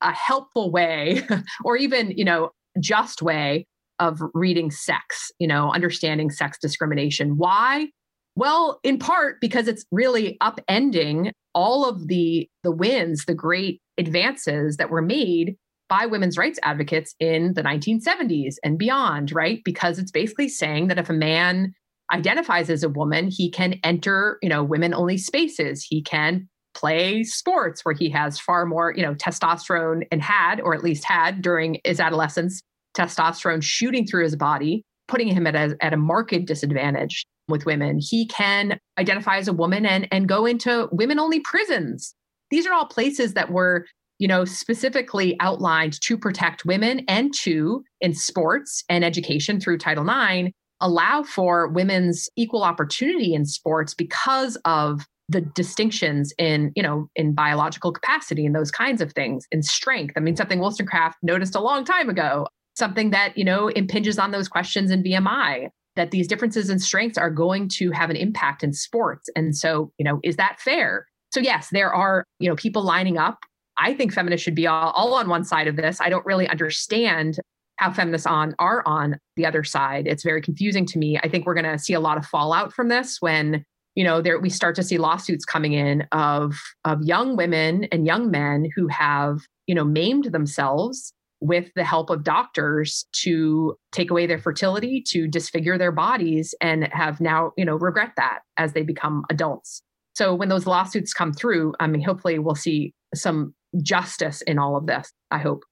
a 0.00 0.12
helpful 0.12 0.70
way 0.70 1.22
or 1.64 1.76
even, 1.76 2.12
you 2.12 2.24
know, 2.24 2.50
just 2.80 3.22
way 3.22 3.66
of 3.98 4.20
reading 4.34 4.70
sex, 4.70 5.30
you 5.38 5.46
know, 5.46 5.72
understanding 5.72 6.30
sex 6.30 6.58
discrimination. 6.60 7.36
Why? 7.36 7.88
Well, 8.34 8.80
in 8.82 8.98
part 8.98 9.40
because 9.40 9.68
it's 9.68 9.84
really 9.92 10.38
upending 10.42 11.30
all 11.54 11.88
of 11.88 12.08
the 12.08 12.48
the 12.62 12.72
wins, 12.72 13.26
the 13.26 13.34
great 13.34 13.80
advances 13.98 14.76
that 14.78 14.90
were 14.90 15.02
made 15.02 15.56
by 15.88 16.06
women's 16.06 16.38
rights 16.38 16.58
advocates 16.62 17.14
in 17.20 17.52
the 17.52 17.62
1970s 17.62 18.54
and 18.64 18.78
beyond, 18.78 19.30
right? 19.32 19.60
Because 19.64 19.98
it's 19.98 20.10
basically 20.10 20.48
saying 20.48 20.88
that 20.88 20.98
if 20.98 21.10
a 21.10 21.14
man 21.14 21.74
identifies 22.12 22.70
as 22.70 22.82
a 22.82 22.88
woman, 22.88 23.28
he 23.30 23.50
can 23.50 23.74
enter, 23.84 24.38
you 24.42 24.48
know, 24.48 24.64
women 24.64 24.94
only 24.94 25.18
spaces. 25.18 25.84
He 25.88 26.02
can 26.02 26.48
play 26.74 27.22
sports 27.22 27.84
where 27.84 27.94
he 27.94 28.08
has 28.10 28.38
far 28.38 28.66
more, 28.66 28.92
you 28.96 29.02
know, 29.02 29.14
testosterone 29.14 30.06
and 30.10 30.22
had, 30.22 30.60
or 30.60 30.74
at 30.74 30.84
least 30.84 31.04
had 31.04 31.42
during 31.42 31.80
his 31.84 32.00
adolescence, 32.00 32.62
testosterone 32.96 33.62
shooting 33.62 34.06
through 34.06 34.24
his 34.24 34.36
body, 34.36 34.84
putting 35.08 35.28
him 35.28 35.46
at 35.46 35.54
a, 35.54 35.76
at 35.80 35.92
a 35.92 35.96
marked 35.96 36.44
disadvantage 36.44 37.24
with 37.48 37.66
women. 37.66 37.98
He 38.00 38.26
can 38.26 38.78
identify 38.98 39.36
as 39.36 39.48
a 39.48 39.52
woman 39.52 39.84
and, 39.84 40.08
and 40.10 40.28
go 40.28 40.46
into 40.46 40.88
women 40.92 41.18
only 41.18 41.40
prisons. 41.40 42.14
These 42.50 42.66
are 42.66 42.72
all 42.72 42.86
places 42.86 43.34
that 43.34 43.50
were, 43.50 43.86
you 44.18 44.28
know, 44.28 44.44
specifically 44.44 45.36
outlined 45.40 46.00
to 46.02 46.16
protect 46.16 46.64
women 46.64 47.04
and 47.08 47.32
to, 47.40 47.82
in 48.00 48.14
sports 48.14 48.84
and 48.88 49.04
education 49.04 49.60
through 49.60 49.78
Title 49.78 50.08
IX, 50.08 50.50
allow 50.80 51.22
for 51.22 51.68
women's 51.68 52.28
equal 52.36 52.62
opportunity 52.62 53.34
in 53.34 53.44
sports 53.44 53.94
because 53.94 54.56
of 54.64 55.06
the 55.28 55.40
distinctions 55.40 56.32
in 56.38 56.72
you 56.74 56.82
know 56.82 57.08
in 57.16 57.32
biological 57.32 57.92
capacity 57.92 58.44
and 58.44 58.54
those 58.54 58.70
kinds 58.70 59.00
of 59.00 59.12
things 59.12 59.46
in 59.52 59.62
strength 59.62 60.14
i 60.16 60.20
mean 60.20 60.36
something 60.36 60.58
wollstonecraft 60.58 61.16
noticed 61.22 61.54
a 61.54 61.60
long 61.60 61.84
time 61.84 62.10
ago 62.10 62.46
something 62.74 63.10
that, 63.10 63.36
you 63.36 63.44
know, 63.44 63.68
impinges 63.68 64.18
on 64.18 64.30
those 64.30 64.48
questions 64.48 64.90
in 64.90 65.02
VMI 65.02 65.68
that 65.94 66.10
these 66.10 66.26
differences 66.26 66.70
in 66.70 66.78
strengths 66.78 67.18
are 67.18 67.30
going 67.30 67.68
to 67.68 67.90
have 67.90 68.08
an 68.08 68.16
impact 68.16 68.64
in 68.64 68.72
sports. 68.72 69.28
And 69.36 69.56
so, 69.56 69.92
you 69.98 70.04
know, 70.04 70.20
is 70.22 70.36
that 70.36 70.58
fair? 70.58 71.06
So 71.32 71.40
yes, 71.40 71.68
there 71.70 71.92
are, 71.92 72.24
you 72.38 72.48
know, 72.48 72.56
people 72.56 72.82
lining 72.82 73.18
up. 73.18 73.38
I 73.78 73.94
think 73.94 74.12
feminists 74.12 74.42
should 74.42 74.54
be 74.54 74.66
all, 74.66 74.90
all 74.90 75.14
on 75.14 75.28
one 75.28 75.44
side 75.44 75.66
of 75.66 75.76
this. 75.76 76.00
I 76.00 76.08
don't 76.08 76.24
really 76.24 76.48
understand 76.48 77.38
how 77.76 77.92
feminists 77.92 78.26
on 78.26 78.54
are 78.58 78.82
on 78.86 79.18
the 79.36 79.44
other 79.44 79.64
side. 79.64 80.06
It's 80.06 80.22
very 80.22 80.40
confusing 80.40 80.86
to 80.86 80.98
me. 80.98 81.18
I 81.22 81.28
think 81.28 81.46
we're 81.46 81.54
going 81.54 81.70
to 81.70 81.78
see 81.78 81.94
a 81.94 82.00
lot 82.00 82.16
of 82.16 82.24
fallout 82.26 82.72
from 82.72 82.88
this 82.88 83.18
when 83.20 83.64
you 83.94 84.04
know 84.04 84.22
there 84.22 84.38
we 84.38 84.50
start 84.50 84.74
to 84.76 84.82
see 84.82 84.98
lawsuits 84.98 85.44
coming 85.44 85.72
in 85.72 86.06
of 86.12 86.54
of 86.84 87.02
young 87.02 87.36
women 87.36 87.84
and 87.92 88.06
young 88.06 88.30
men 88.30 88.68
who 88.74 88.88
have 88.88 89.40
you 89.66 89.74
know 89.74 89.84
maimed 89.84 90.26
themselves 90.32 91.12
with 91.42 91.72
the 91.74 91.82
help 91.82 92.08
of 92.08 92.22
doctors 92.22 93.04
to 93.10 93.76
take 93.90 94.12
away 94.12 94.26
their 94.26 94.38
fertility, 94.38 95.02
to 95.08 95.26
disfigure 95.26 95.76
their 95.76 95.90
bodies, 95.90 96.54
and 96.60 96.88
have 96.92 97.20
now, 97.20 97.50
you 97.56 97.64
know, 97.64 97.74
regret 97.74 98.12
that 98.16 98.40
as 98.56 98.74
they 98.74 98.82
become 98.82 99.24
adults. 99.28 99.82
So 100.14 100.34
when 100.34 100.48
those 100.48 100.68
lawsuits 100.68 101.12
come 101.12 101.32
through, 101.32 101.74
I 101.80 101.88
mean, 101.88 102.00
hopefully 102.00 102.38
we'll 102.38 102.54
see 102.54 102.94
some 103.12 103.54
justice 103.82 104.40
in 104.42 104.60
all 104.60 104.76
of 104.76 104.86
this. 104.86 105.12
I 105.32 105.38
hope. 105.38 105.64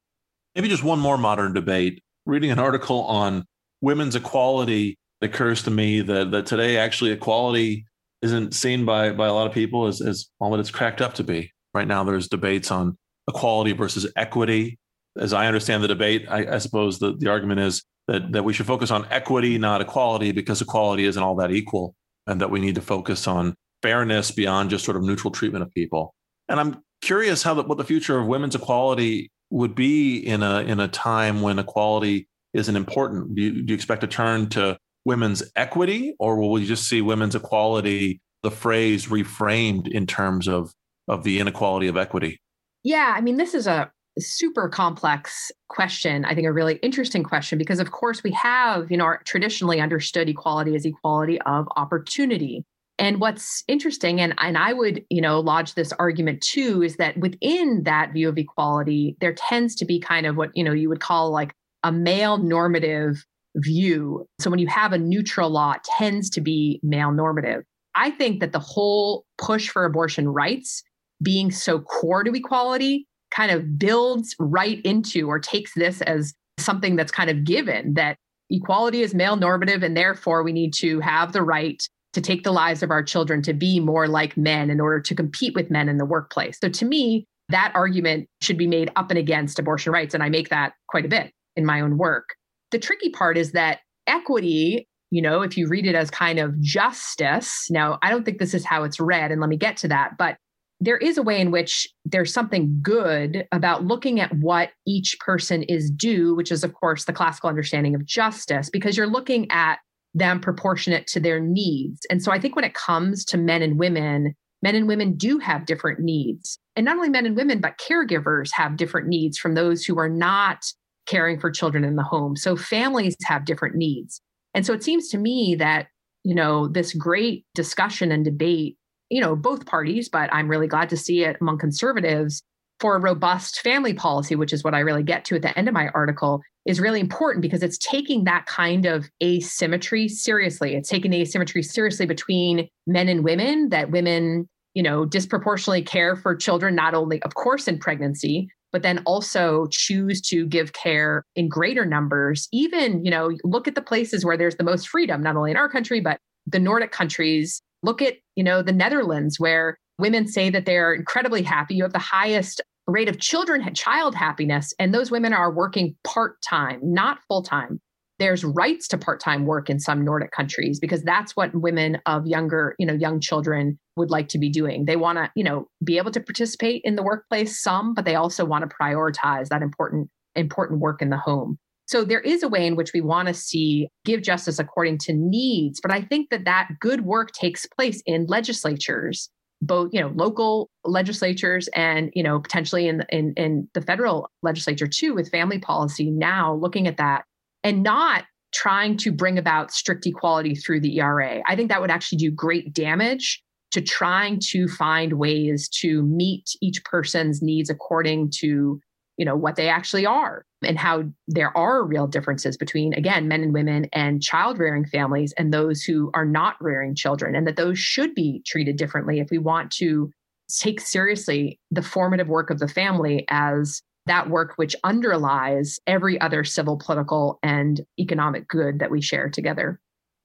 Maybe 0.56 0.68
just 0.68 0.82
one 0.82 0.98
more 0.98 1.16
modern 1.16 1.54
debate. 1.54 2.02
Reading 2.26 2.50
an 2.50 2.58
article 2.58 3.04
on 3.04 3.44
women's 3.80 4.16
equality 4.16 4.98
occurs 5.20 5.62
to 5.62 5.70
me 5.70 6.00
that, 6.00 6.32
that 6.32 6.46
today 6.46 6.78
actually 6.78 7.12
equality 7.12 7.86
isn't 8.22 8.54
seen 8.54 8.84
by, 8.84 9.12
by 9.12 9.26
a 9.26 9.32
lot 9.32 9.46
of 9.46 9.52
people 9.52 9.86
as, 9.86 10.00
as 10.00 10.28
all 10.40 10.50
that 10.50 10.60
it's 10.60 10.70
cracked 10.70 11.00
up 11.00 11.14
to 11.14 11.24
be. 11.24 11.52
Right 11.72 11.86
now, 11.86 12.04
there's 12.04 12.28
debates 12.28 12.70
on 12.70 12.98
equality 13.28 13.72
versus 13.72 14.10
equity 14.16 14.78
as 15.18 15.32
I 15.32 15.46
understand 15.46 15.82
the 15.82 15.88
debate, 15.88 16.26
I, 16.28 16.54
I 16.54 16.58
suppose 16.58 16.98
the, 16.98 17.16
the 17.16 17.28
argument 17.28 17.60
is 17.60 17.84
that, 18.08 18.32
that 18.32 18.44
we 18.44 18.52
should 18.52 18.66
focus 18.66 18.90
on 18.90 19.06
equity, 19.10 19.58
not 19.58 19.80
equality, 19.80 20.32
because 20.32 20.60
equality 20.60 21.04
isn't 21.04 21.22
all 21.22 21.36
that 21.36 21.50
equal, 21.50 21.94
and 22.26 22.40
that 22.40 22.50
we 22.50 22.60
need 22.60 22.76
to 22.76 22.80
focus 22.80 23.26
on 23.26 23.54
fairness 23.82 24.30
beyond 24.30 24.70
just 24.70 24.84
sort 24.84 24.96
of 24.96 25.02
neutral 25.02 25.30
treatment 25.30 25.62
of 25.62 25.70
people. 25.72 26.14
And 26.48 26.60
I'm 26.60 26.82
curious 27.02 27.42
how 27.42 27.54
the, 27.54 27.62
what 27.62 27.78
the 27.78 27.84
future 27.84 28.18
of 28.18 28.26
women's 28.26 28.54
equality 28.54 29.30
would 29.50 29.74
be 29.74 30.18
in 30.18 30.42
a 30.42 30.60
in 30.60 30.78
a 30.78 30.86
time 30.86 31.42
when 31.42 31.58
equality 31.58 32.28
isn't 32.52 32.76
important. 32.76 33.34
Do 33.34 33.42
you, 33.42 33.62
do 33.62 33.72
you 33.72 33.74
expect 33.74 34.02
to 34.02 34.06
turn 34.06 34.48
to 34.50 34.78
women's 35.04 35.42
equity, 35.56 36.14
or 36.18 36.38
will 36.38 36.52
we 36.52 36.66
just 36.66 36.88
see 36.88 37.00
women's 37.00 37.34
equality, 37.34 38.20
the 38.42 38.50
phrase 38.50 39.06
reframed 39.06 39.88
in 39.88 40.06
terms 40.06 40.48
of 40.48 40.72
of 41.08 41.24
the 41.24 41.40
inequality 41.40 41.88
of 41.88 41.96
equity? 41.96 42.40
Yeah, 42.84 43.12
I 43.16 43.20
mean, 43.20 43.36
this 43.36 43.54
is 43.54 43.66
a 43.66 43.90
super 44.18 44.68
complex 44.68 45.50
question. 45.68 46.24
I 46.24 46.34
think 46.34 46.46
a 46.46 46.52
really 46.52 46.76
interesting 46.76 47.22
question 47.22 47.58
because, 47.58 47.80
of 47.80 47.90
course, 47.90 48.22
we 48.22 48.32
have, 48.32 48.90
you 48.90 48.96
know, 48.96 49.16
traditionally 49.24 49.80
understood 49.80 50.28
equality 50.28 50.74
as 50.74 50.84
equality 50.84 51.40
of 51.42 51.66
opportunity. 51.76 52.64
And 52.98 53.20
what's 53.20 53.64
interesting, 53.66 54.20
and, 54.20 54.34
and 54.38 54.58
I 54.58 54.72
would, 54.72 55.04
you 55.08 55.22
know, 55.22 55.40
lodge 55.40 55.74
this 55.74 55.92
argument 55.94 56.42
too, 56.42 56.82
is 56.82 56.96
that 56.96 57.16
within 57.16 57.82
that 57.84 58.12
view 58.12 58.28
of 58.28 58.36
equality, 58.36 59.16
there 59.20 59.32
tends 59.32 59.74
to 59.76 59.84
be 59.84 59.98
kind 59.98 60.26
of 60.26 60.36
what, 60.36 60.50
you 60.54 60.62
know, 60.62 60.72
you 60.72 60.88
would 60.90 61.00
call 61.00 61.30
like 61.30 61.54
a 61.82 61.90
male 61.90 62.36
normative 62.36 63.24
view. 63.56 64.26
So 64.40 64.50
when 64.50 64.58
you 64.58 64.68
have 64.68 64.92
a 64.92 64.98
neutral 64.98 65.50
law, 65.50 65.74
tends 65.98 66.30
to 66.30 66.40
be 66.40 66.80
male 66.82 67.12
normative. 67.12 67.64
I 67.94 68.10
think 68.10 68.40
that 68.40 68.52
the 68.52 68.60
whole 68.60 69.24
push 69.38 69.68
for 69.68 69.84
abortion 69.84 70.28
rights 70.28 70.82
being 71.22 71.50
so 71.50 71.80
core 71.80 72.24
to 72.24 72.32
equality 72.32 73.06
kind 73.30 73.50
of 73.50 73.78
builds 73.78 74.34
right 74.38 74.80
into 74.82 75.28
or 75.28 75.38
takes 75.38 75.74
this 75.74 76.00
as 76.02 76.34
something 76.58 76.96
that's 76.96 77.12
kind 77.12 77.30
of 77.30 77.44
given 77.44 77.94
that 77.94 78.16
equality 78.50 79.02
is 79.02 79.14
male 79.14 79.36
normative 79.36 79.82
and 79.82 79.96
therefore 79.96 80.42
we 80.42 80.52
need 80.52 80.72
to 80.74 81.00
have 81.00 81.32
the 81.32 81.42
right 81.42 81.82
to 82.12 82.20
take 82.20 82.42
the 82.42 82.52
lives 82.52 82.82
of 82.82 82.90
our 82.90 83.02
children 83.02 83.40
to 83.42 83.52
be 83.52 83.78
more 83.78 84.08
like 84.08 84.36
men 84.36 84.70
in 84.70 84.80
order 84.80 85.00
to 85.00 85.14
compete 85.14 85.54
with 85.54 85.70
men 85.70 85.88
in 85.88 85.96
the 85.96 86.04
workplace. 86.04 86.58
So 86.60 86.68
to 86.68 86.84
me, 86.84 87.24
that 87.50 87.72
argument 87.74 88.28
should 88.40 88.58
be 88.58 88.66
made 88.66 88.90
up 88.96 89.10
and 89.10 89.18
against 89.18 89.58
abortion 89.58 89.92
rights. 89.92 90.14
And 90.14 90.22
I 90.22 90.28
make 90.28 90.48
that 90.48 90.72
quite 90.88 91.04
a 91.04 91.08
bit 91.08 91.32
in 91.56 91.64
my 91.64 91.80
own 91.80 91.98
work. 91.98 92.30
The 92.70 92.78
tricky 92.78 93.10
part 93.10 93.36
is 93.36 93.52
that 93.52 93.80
equity, 94.06 94.88
you 95.10 95.22
know, 95.22 95.42
if 95.42 95.56
you 95.56 95.66
read 95.68 95.86
it 95.86 95.94
as 95.94 96.10
kind 96.10 96.38
of 96.38 96.60
justice, 96.60 97.66
now 97.70 97.98
I 98.02 98.10
don't 98.10 98.24
think 98.24 98.38
this 98.38 98.54
is 98.54 98.64
how 98.64 98.84
it's 98.84 99.00
read, 99.00 99.32
and 99.32 99.40
let 99.40 99.50
me 99.50 99.56
get 99.56 99.76
to 99.78 99.88
that, 99.88 100.16
but 100.18 100.36
there 100.82 100.96
is 100.96 101.18
a 101.18 101.22
way 101.22 101.38
in 101.40 101.50
which 101.50 101.86
there's 102.06 102.32
something 102.32 102.78
good 102.80 103.46
about 103.52 103.84
looking 103.84 104.18
at 104.18 104.34
what 104.36 104.70
each 104.86 105.18
person 105.20 105.62
is 105.64 105.90
due, 105.90 106.34
which 106.34 106.50
is, 106.50 106.64
of 106.64 106.72
course, 106.72 107.04
the 107.04 107.12
classical 107.12 107.50
understanding 107.50 107.94
of 107.94 108.06
justice, 108.06 108.70
because 108.70 108.96
you're 108.96 109.06
looking 109.06 109.50
at 109.50 109.78
them 110.14 110.40
proportionate 110.40 111.06
to 111.08 111.20
their 111.20 111.38
needs. 111.38 112.00
And 112.08 112.22
so 112.22 112.32
I 112.32 112.40
think 112.40 112.56
when 112.56 112.64
it 112.64 112.74
comes 112.74 113.26
to 113.26 113.36
men 113.36 113.60
and 113.60 113.78
women, 113.78 114.34
men 114.62 114.74
and 114.74 114.88
women 114.88 115.16
do 115.16 115.38
have 115.38 115.66
different 115.66 116.00
needs. 116.00 116.58
And 116.76 116.86
not 116.86 116.96
only 116.96 117.10
men 117.10 117.26
and 117.26 117.36
women, 117.36 117.60
but 117.60 117.78
caregivers 117.78 118.50
have 118.54 118.76
different 118.76 119.06
needs 119.06 119.38
from 119.38 119.54
those 119.54 119.84
who 119.84 119.98
are 119.98 120.08
not 120.08 120.64
caring 121.10 121.40
for 121.40 121.50
children 121.50 121.84
in 121.84 121.96
the 121.96 122.02
home. 122.02 122.36
So 122.36 122.56
families 122.56 123.16
have 123.24 123.44
different 123.44 123.74
needs. 123.74 124.20
And 124.54 124.64
so 124.64 124.72
it 124.72 124.84
seems 124.84 125.08
to 125.08 125.18
me 125.18 125.56
that, 125.56 125.88
you 126.24 126.34
know, 126.34 126.68
this 126.68 126.94
great 126.94 127.44
discussion 127.54 128.12
and 128.12 128.24
debate, 128.24 128.76
you 129.10 129.20
know, 129.20 129.34
both 129.34 129.66
parties, 129.66 130.08
but 130.08 130.32
I'm 130.32 130.48
really 130.48 130.68
glad 130.68 130.88
to 130.90 130.96
see 130.96 131.24
it 131.24 131.36
among 131.40 131.58
conservatives 131.58 132.42
for 132.78 132.96
a 132.96 133.00
robust 133.00 133.60
family 133.60 133.92
policy, 133.92 134.36
which 134.36 134.52
is 134.52 134.64
what 134.64 134.74
I 134.74 134.78
really 134.78 135.02
get 135.02 135.24
to 135.26 135.36
at 135.36 135.42
the 135.42 135.56
end 135.58 135.68
of 135.68 135.74
my 135.74 135.88
article, 135.88 136.40
is 136.64 136.80
really 136.80 137.00
important 137.00 137.42
because 137.42 137.62
it's 137.62 137.78
taking 137.78 138.24
that 138.24 138.46
kind 138.46 138.86
of 138.86 139.10
asymmetry 139.22 140.08
seriously. 140.08 140.74
It's 140.74 140.88
taking 140.88 141.12
asymmetry 141.12 141.62
seriously 141.62 142.06
between 142.06 142.68
men 142.86 143.08
and 143.08 143.24
women, 143.24 143.68
that 143.68 143.90
women, 143.90 144.48
you 144.74 144.82
know, 144.82 145.04
disproportionately 145.04 145.82
care 145.82 146.16
for 146.16 146.34
children, 146.34 146.74
not 146.74 146.94
only, 146.94 147.22
of 147.22 147.34
course, 147.34 147.68
in 147.68 147.78
pregnancy, 147.78 148.48
but 148.72 148.82
then 148.82 149.02
also 149.06 149.66
choose 149.70 150.20
to 150.22 150.46
give 150.46 150.72
care 150.72 151.24
in 151.36 151.48
greater 151.48 151.84
numbers. 151.84 152.48
Even, 152.52 153.04
you 153.04 153.10
know, 153.10 153.32
look 153.44 153.68
at 153.68 153.74
the 153.74 153.82
places 153.82 154.24
where 154.24 154.36
there's 154.36 154.56
the 154.56 154.64
most 154.64 154.88
freedom, 154.88 155.22
not 155.22 155.36
only 155.36 155.50
in 155.50 155.56
our 155.56 155.68
country, 155.68 156.00
but 156.00 156.18
the 156.46 156.58
Nordic 156.58 156.92
countries. 156.92 157.60
Look 157.82 158.02
at, 158.02 158.16
you 158.36 158.44
know, 158.44 158.62
the 158.62 158.72
Netherlands, 158.72 159.40
where 159.40 159.78
women 159.98 160.26
say 160.26 160.50
that 160.50 160.66
they're 160.66 160.92
incredibly 160.92 161.42
happy. 161.42 161.74
You 161.74 161.82
have 161.84 161.92
the 161.92 161.98
highest 161.98 162.60
rate 162.86 163.08
of 163.08 163.18
children 163.18 163.72
child 163.74 164.14
happiness 164.14 164.74
and 164.78 164.92
those 164.92 165.10
women 165.10 165.32
are 165.32 165.52
working 165.52 165.94
part-time 166.04 166.80
not 166.82 167.18
full-time 167.28 167.80
there's 168.18 168.44
rights 168.44 168.86
to 168.88 168.98
part-time 168.98 169.46
work 169.46 169.70
in 169.70 169.78
some 169.78 170.04
nordic 170.04 170.30
countries 170.32 170.78
because 170.80 171.02
that's 171.02 171.36
what 171.36 171.54
women 171.54 171.98
of 172.06 172.26
younger 172.26 172.74
you 172.78 172.86
know 172.86 172.94
young 172.94 173.20
children 173.20 173.78
would 174.00 174.10
like 174.10 174.28
to 174.28 174.38
be 174.38 174.48
doing 174.48 174.84
they 174.86 174.96
want 174.96 175.16
to 175.16 175.30
you 175.36 175.44
know 175.44 175.68
be 175.84 175.96
able 175.98 176.10
to 176.10 176.20
participate 176.20 176.82
in 176.84 176.96
the 176.96 177.02
workplace 177.02 177.60
some 177.60 177.94
but 177.94 178.04
they 178.04 178.16
also 178.16 178.44
want 178.44 178.68
to 178.68 178.76
prioritize 178.76 179.48
that 179.48 179.62
important 179.62 180.08
important 180.34 180.80
work 180.80 181.00
in 181.00 181.10
the 181.10 181.16
home 181.16 181.58
so 181.86 182.04
there 182.04 182.20
is 182.20 182.42
a 182.42 182.48
way 182.48 182.66
in 182.66 182.76
which 182.76 182.92
we 182.92 183.00
want 183.00 183.28
to 183.28 183.34
see 183.34 183.88
give 184.04 184.22
justice 184.22 184.58
according 184.58 184.98
to 184.98 185.12
needs 185.12 185.80
but 185.80 185.92
i 185.92 186.00
think 186.00 186.30
that 186.30 186.44
that 186.44 186.68
good 186.80 187.02
work 187.02 187.30
takes 187.32 187.66
place 187.66 188.02
in 188.06 188.26
legislatures 188.26 189.30
both 189.62 189.90
you 189.92 190.00
know 190.00 190.10
local 190.14 190.70
legislatures 190.84 191.68
and 191.74 192.10
you 192.14 192.22
know 192.22 192.40
potentially 192.40 192.88
in, 192.88 193.04
in 193.10 193.34
in 193.36 193.68
the 193.74 193.82
federal 193.82 194.28
legislature 194.42 194.86
too 194.86 195.14
with 195.14 195.30
family 195.30 195.58
policy 195.58 196.10
now 196.10 196.54
looking 196.54 196.88
at 196.88 196.96
that 196.96 197.24
and 197.62 197.82
not 197.82 198.24
trying 198.52 198.96
to 198.96 199.12
bring 199.12 199.38
about 199.38 199.70
strict 199.70 200.06
equality 200.06 200.54
through 200.54 200.80
the 200.80 200.98
ERA. 200.98 201.40
I 201.46 201.56
think 201.56 201.68
that 201.70 201.80
would 201.80 201.90
actually 201.90 202.18
do 202.18 202.30
great 202.30 202.72
damage 202.72 203.42
to 203.70 203.80
trying 203.80 204.40
to 204.40 204.66
find 204.68 205.14
ways 205.14 205.68
to 205.68 206.02
meet 206.02 206.50
each 206.60 206.82
person's 206.84 207.40
needs 207.42 207.70
according 207.70 208.30
to 208.30 208.80
you 209.16 209.26
know 209.26 209.36
what 209.36 209.56
they 209.56 209.68
actually 209.68 210.06
are 210.06 210.46
and 210.62 210.78
how 210.78 211.04
there 211.28 211.54
are 211.56 211.84
real 211.84 212.06
differences 212.06 212.56
between 212.56 212.94
again 212.94 213.28
men 213.28 213.42
and 213.42 213.52
women 213.52 213.86
and 213.92 214.22
child 214.22 214.58
rearing 214.58 214.86
families 214.86 215.34
and 215.36 215.52
those 215.52 215.82
who 215.82 216.10
are 216.14 216.24
not 216.24 216.56
rearing 216.60 216.94
children 216.94 217.34
and 217.34 217.46
that 217.46 217.56
those 217.56 217.78
should 217.78 218.14
be 218.14 218.42
treated 218.46 218.76
differently 218.76 219.20
if 219.20 219.28
we 219.30 219.38
want 219.38 219.70
to 219.70 220.10
take 220.48 220.80
seriously 220.80 221.60
the 221.70 221.82
formative 221.82 222.28
work 222.28 222.48
of 222.48 222.58
the 222.58 222.66
family 222.68 223.26
as 223.28 223.82
that 224.06 224.30
work 224.30 224.54
which 224.56 224.74
underlies 224.84 225.78
every 225.86 226.18
other 226.20 226.42
civil 226.42 226.78
political 226.78 227.38
and 227.42 227.82
economic 227.98 228.48
good 228.48 228.78
that 228.78 228.90
we 228.90 229.02
share 229.02 229.28
together 229.28 229.78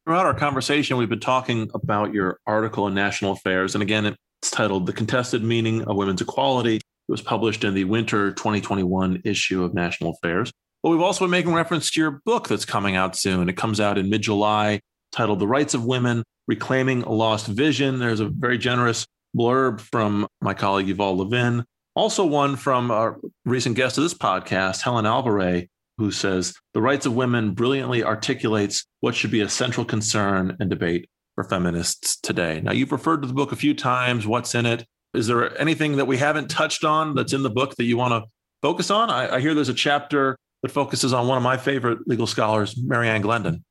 throughout 0.05 0.25
our 0.25 0.33
conversation 0.33 0.97
we've 0.97 1.09
been 1.09 1.19
talking 1.19 1.69
about 1.73 2.13
your 2.13 2.39
article 2.45 2.87
in 2.87 2.93
national 2.93 3.31
affairs 3.31 3.75
and 3.75 3.81
again 3.81 4.05
it's 4.41 4.51
titled 4.51 4.85
the 4.85 4.93
contested 4.93 5.43
meaning 5.43 5.81
of 5.83 5.95
women's 5.95 6.21
equality 6.21 6.79
it 7.07 7.11
was 7.11 7.21
published 7.21 7.63
in 7.63 7.75
the 7.75 7.83
winter 7.83 8.31
2021 8.31 9.21
issue 9.25 9.63
of 9.63 9.75
National 9.75 10.11
Affairs. 10.11 10.51
But 10.81 10.89
we've 10.89 11.01
also 11.01 11.25
been 11.25 11.31
making 11.31 11.53
reference 11.53 11.91
to 11.91 11.99
your 11.99 12.21
book 12.25 12.47
that's 12.47 12.65
coming 12.65 12.95
out 12.95 13.15
soon. 13.15 13.47
It 13.47 13.57
comes 13.57 13.79
out 13.79 13.97
in 13.97 14.09
mid 14.09 14.23
July, 14.23 14.81
titled 15.11 15.39
The 15.39 15.47
Rights 15.47 15.75
of 15.75 15.85
Women 15.85 16.23
Reclaiming 16.47 17.03
a 17.03 17.11
Lost 17.11 17.47
Vision. 17.47 17.99
There's 17.99 18.19
a 18.19 18.27
very 18.29 18.57
generous 18.57 19.05
blurb 19.37 19.81
from 19.81 20.27
my 20.41 20.55
colleague 20.55 20.87
Yuval 20.87 21.17
Levin. 21.17 21.63
Also, 21.95 22.25
one 22.25 22.55
from 22.55 22.89
our 22.89 23.19
recent 23.45 23.75
guest 23.75 23.97
of 23.97 24.03
this 24.03 24.13
podcast, 24.13 24.81
Helen 24.81 25.05
Alvaré, 25.05 25.67
who 25.97 26.11
says 26.11 26.53
the 26.73 26.81
rights 26.81 27.05
of 27.05 27.15
women 27.15 27.53
brilliantly 27.53 28.03
articulates 28.03 28.85
what 28.99 29.15
should 29.15 29.31
be 29.31 29.41
a 29.41 29.49
central 29.49 29.85
concern 29.85 30.55
and 30.59 30.69
debate 30.69 31.09
for 31.35 31.43
feminists 31.43 32.17
today. 32.19 32.61
Now, 32.61 32.71
you've 32.71 32.91
referred 32.91 33.21
to 33.21 33.27
the 33.27 33.33
book 33.33 33.51
a 33.51 33.57
few 33.57 33.73
times. 33.73 34.25
What's 34.25 34.55
in 34.55 34.65
it? 34.65 34.85
Is 35.13 35.27
there 35.27 35.57
anything 35.59 35.97
that 35.97 36.05
we 36.05 36.17
haven't 36.17 36.49
touched 36.49 36.83
on 36.83 37.15
that's 37.15 37.33
in 37.33 37.43
the 37.43 37.49
book 37.49 37.75
that 37.75 37.85
you 37.85 37.97
want 37.97 38.11
to 38.11 38.29
focus 38.61 38.89
on? 38.89 39.09
I, 39.09 39.35
I 39.35 39.39
hear 39.39 39.53
there's 39.53 39.69
a 39.69 39.73
chapter 39.73 40.37
that 40.61 40.71
focuses 40.71 41.13
on 41.13 41.27
one 41.27 41.37
of 41.37 41.43
my 41.43 41.57
favorite 41.57 41.99
legal 42.07 42.27
scholars, 42.27 42.75
Mary 42.77 43.07
Ann 43.07 43.21
Glendon. 43.21 43.63